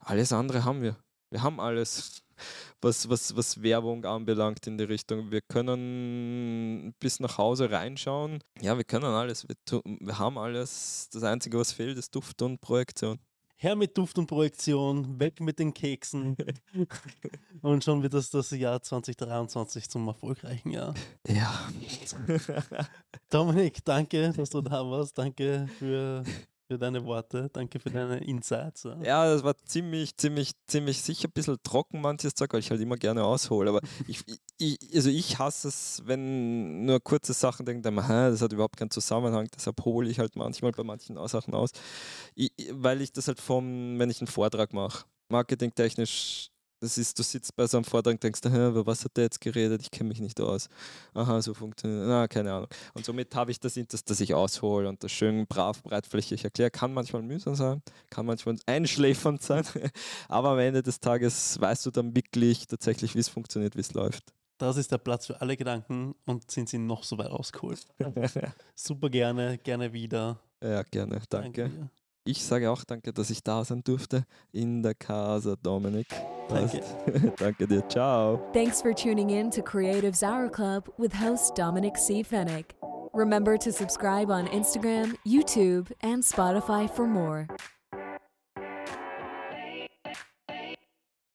Alles 0.00 0.32
andere 0.32 0.64
haben 0.64 0.82
wir. 0.82 0.96
Wir 1.30 1.42
haben 1.42 1.60
alles, 1.60 2.22
was, 2.80 3.08
was, 3.08 3.36
was 3.36 3.62
Werbung 3.62 4.04
anbelangt 4.04 4.66
in 4.66 4.78
die 4.78 4.84
Richtung. 4.84 5.30
Wir 5.30 5.42
können 5.42 6.94
bis 6.98 7.20
nach 7.20 7.38
Hause 7.38 7.70
reinschauen. 7.70 8.42
Ja, 8.60 8.76
wir 8.76 8.84
können 8.84 9.04
alles. 9.04 9.46
Wir, 9.46 9.82
wir 9.84 10.18
haben 10.18 10.38
alles. 10.38 11.08
Das 11.12 11.22
Einzige, 11.24 11.58
was 11.58 11.72
fehlt, 11.72 11.98
ist 11.98 12.14
Duft 12.14 12.40
und 12.42 12.60
Projektion. 12.60 13.18
Her 13.64 13.76
mit 13.76 13.96
Duft 13.96 14.18
und 14.18 14.26
Projektion, 14.26 15.18
weg 15.18 15.40
mit 15.40 15.58
den 15.58 15.72
Keksen. 15.72 16.36
und 17.62 17.82
schon 17.82 18.02
wird 18.02 18.12
das 18.12 18.28
das 18.28 18.50
Jahr 18.50 18.82
2023 18.82 19.88
zum 19.88 20.06
erfolgreichen 20.06 20.68
Jahr. 20.68 20.92
Ja. 21.26 21.70
Dominik, 23.30 23.82
danke, 23.82 24.34
dass 24.36 24.50
du 24.50 24.60
da 24.60 24.84
warst. 24.84 25.16
Danke 25.16 25.66
für 25.78 26.24
für 26.74 26.78
deine 26.78 27.04
Worte. 27.04 27.50
Danke 27.52 27.78
für 27.78 27.90
deine 27.90 28.18
Insights. 28.18 28.82
Ja, 28.82 28.96
ja 29.02 29.32
das 29.32 29.44
war 29.44 29.56
ziemlich, 29.64 30.16
ziemlich, 30.16 30.50
ziemlich 30.66 31.02
sicher 31.02 31.28
ein 31.28 31.32
bisschen 31.32 31.56
trocken 31.62 32.00
manches 32.00 32.34
Zeug, 32.34 32.52
weil 32.52 32.60
ich 32.60 32.70
halt 32.70 32.80
immer 32.80 32.96
gerne 32.96 33.22
aushole. 33.22 33.70
Aber 33.70 33.80
ich, 34.08 34.24
ich, 34.58 34.78
also 34.92 35.08
ich 35.08 35.38
hasse 35.38 35.68
es, 35.68 36.02
wenn 36.04 36.84
nur 36.84 36.98
kurze 37.00 37.32
Sachen 37.32 37.64
denken, 37.64 37.82
das 37.84 38.42
hat 38.42 38.52
überhaupt 38.52 38.76
keinen 38.76 38.90
Zusammenhang. 38.90 39.48
Deshalb 39.54 39.84
hole 39.84 40.10
ich 40.10 40.18
halt 40.18 40.34
manchmal 40.34 40.72
bei 40.72 40.82
manchen 40.82 41.16
Sachen 41.28 41.54
aus. 41.54 41.70
Ich, 42.34 42.52
weil 42.72 43.00
ich 43.00 43.12
das 43.12 43.28
halt 43.28 43.40
vom, 43.40 43.98
wenn 44.00 44.10
ich 44.10 44.20
einen 44.20 44.26
Vortrag 44.26 44.72
mache, 44.72 45.04
marketingtechnisch 45.28 46.50
das 46.80 46.98
ist, 46.98 47.18
du 47.18 47.22
sitzt 47.22 47.54
bei 47.56 47.66
so 47.66 47.76
einem 47.76 47.84
Vortrag 47.84 48.14
und 48.14 48.22
denkst, 48.22 48.40
über 48.44 48.86
was 48.86 49.04
hat 49.04 49.16
der 49.16 49.24
jetzt 49.24 49.40
geredet? 49.40 49.80
Ich 49.82 49.90
kenne 49.90 50.08
mich 50.08 50.20
nicht 50.20 50.40
aus. 50.40 50.68
Aha, 51.14 51.40
so 51.40 51.54
funktioniert. 51.54 52.06
Na, 52.06 52.28
keine 52.28 52.52
Ahnung. 52.52 52.68
Und 52.92 53.04
somit 53.04 53.34
habe 53.34 53.50
ich 53.50 53.60
das, 53.60 53.78
das, 53.88 54.04
dass 54.04 54.20
ich 54.20 54.34
aushole 54.34 54.88
und 54.88 55.02
das 55.02 55.12
schön 55.12 55.46
brav, 55.46 55.82
breitflächig 55.82 56.44
erkläre. 56.44 56.70
Kann 56.70 56.92
manchmal 56.92 57.22
mühsam 57.22 57.54
sein, 57.54 57.82
kann 58.10 58.26
manchmal 58.26 58.56
einschläfernd 58.66 59.42
sein. 59.42 59.64
Aber 60.28 60.50
am 60.50 60.58
Ende 60.58 60.82
des 60.82 61.00
Tages 61.00 61.60
weißt 61.60 61.86
du 61.86 61.90
dann 61.90 62.14
wirklich 62.14 62.66
tatsächlich, 62.66 63.14
wie 63.14 63.20
es 63.20 63.28
funktioniert, 63.28 63.76
wie 63.76 63.80
es 63.80 63.94
läuft. 63.94 64.32
Das 64.58 64.76
ist 64.76 64.92
der 64.92 64.98
Platz 64.98 65.26
für 65.26 65.40
alle 65.40 65.56
Gedanken 65.56 66.14
und 66.26 66.50
sind 66.50 66.68
sie 66.68 66.78
noch 66.78 67.02
so 67.02 67.18
weit 67.18 67.30
rausgeholt. 67.30 67.86
Super 68.74 69.10
gerne, 69.10 69.58
gerne 69.58 69.92
wieder. 69.92 70.38
Ja, 70.62 70.82
gerne. 70.82 71.20
Danke. 71.28 71.62
danke 71.62 71.90
ich 72.24 72.42
sage 72.44 72.70
auch 72.70 72.84
danke, 72.84 73.12
dass 73.12 73.30
ich 73.30 73.42
da 73.42 73.64
sein 73.64 73.82
durfte 73.84 74.24
in 74.52 74.82
der 74.82 74.94
Casa 74.94 75.56
Dominik. 75.62 76.08
Danke. 76.48 76.82
danke 77.36 77.66
dir. 77.66 77.86
Ciao. 77.88 78.40
Thanks 78.52 78.80
for 78.80 78.94
tuning 78.94 79.30
in 79.30 79.50
to 79.50 79.62
Creatives 79.62 80.22
Hour 80.22 80.48
Club 80.48 80.92
with 80.98 81.12
host 81.12 81.54
Dominic 81.56 81.96
C. 81.96 82.22
Fennick. 82.22 82.74
Remember 83.12 83.56
to 83.56 83.72
subscribe 83.72 84.30
on 84.30 84.48
Instagram, 84.48 85.16
YouTube, 85.24 85.92
and 86.02 86.22
Spotify 86.22 86.90
for 86.90 87.06
more. 87.06 87.46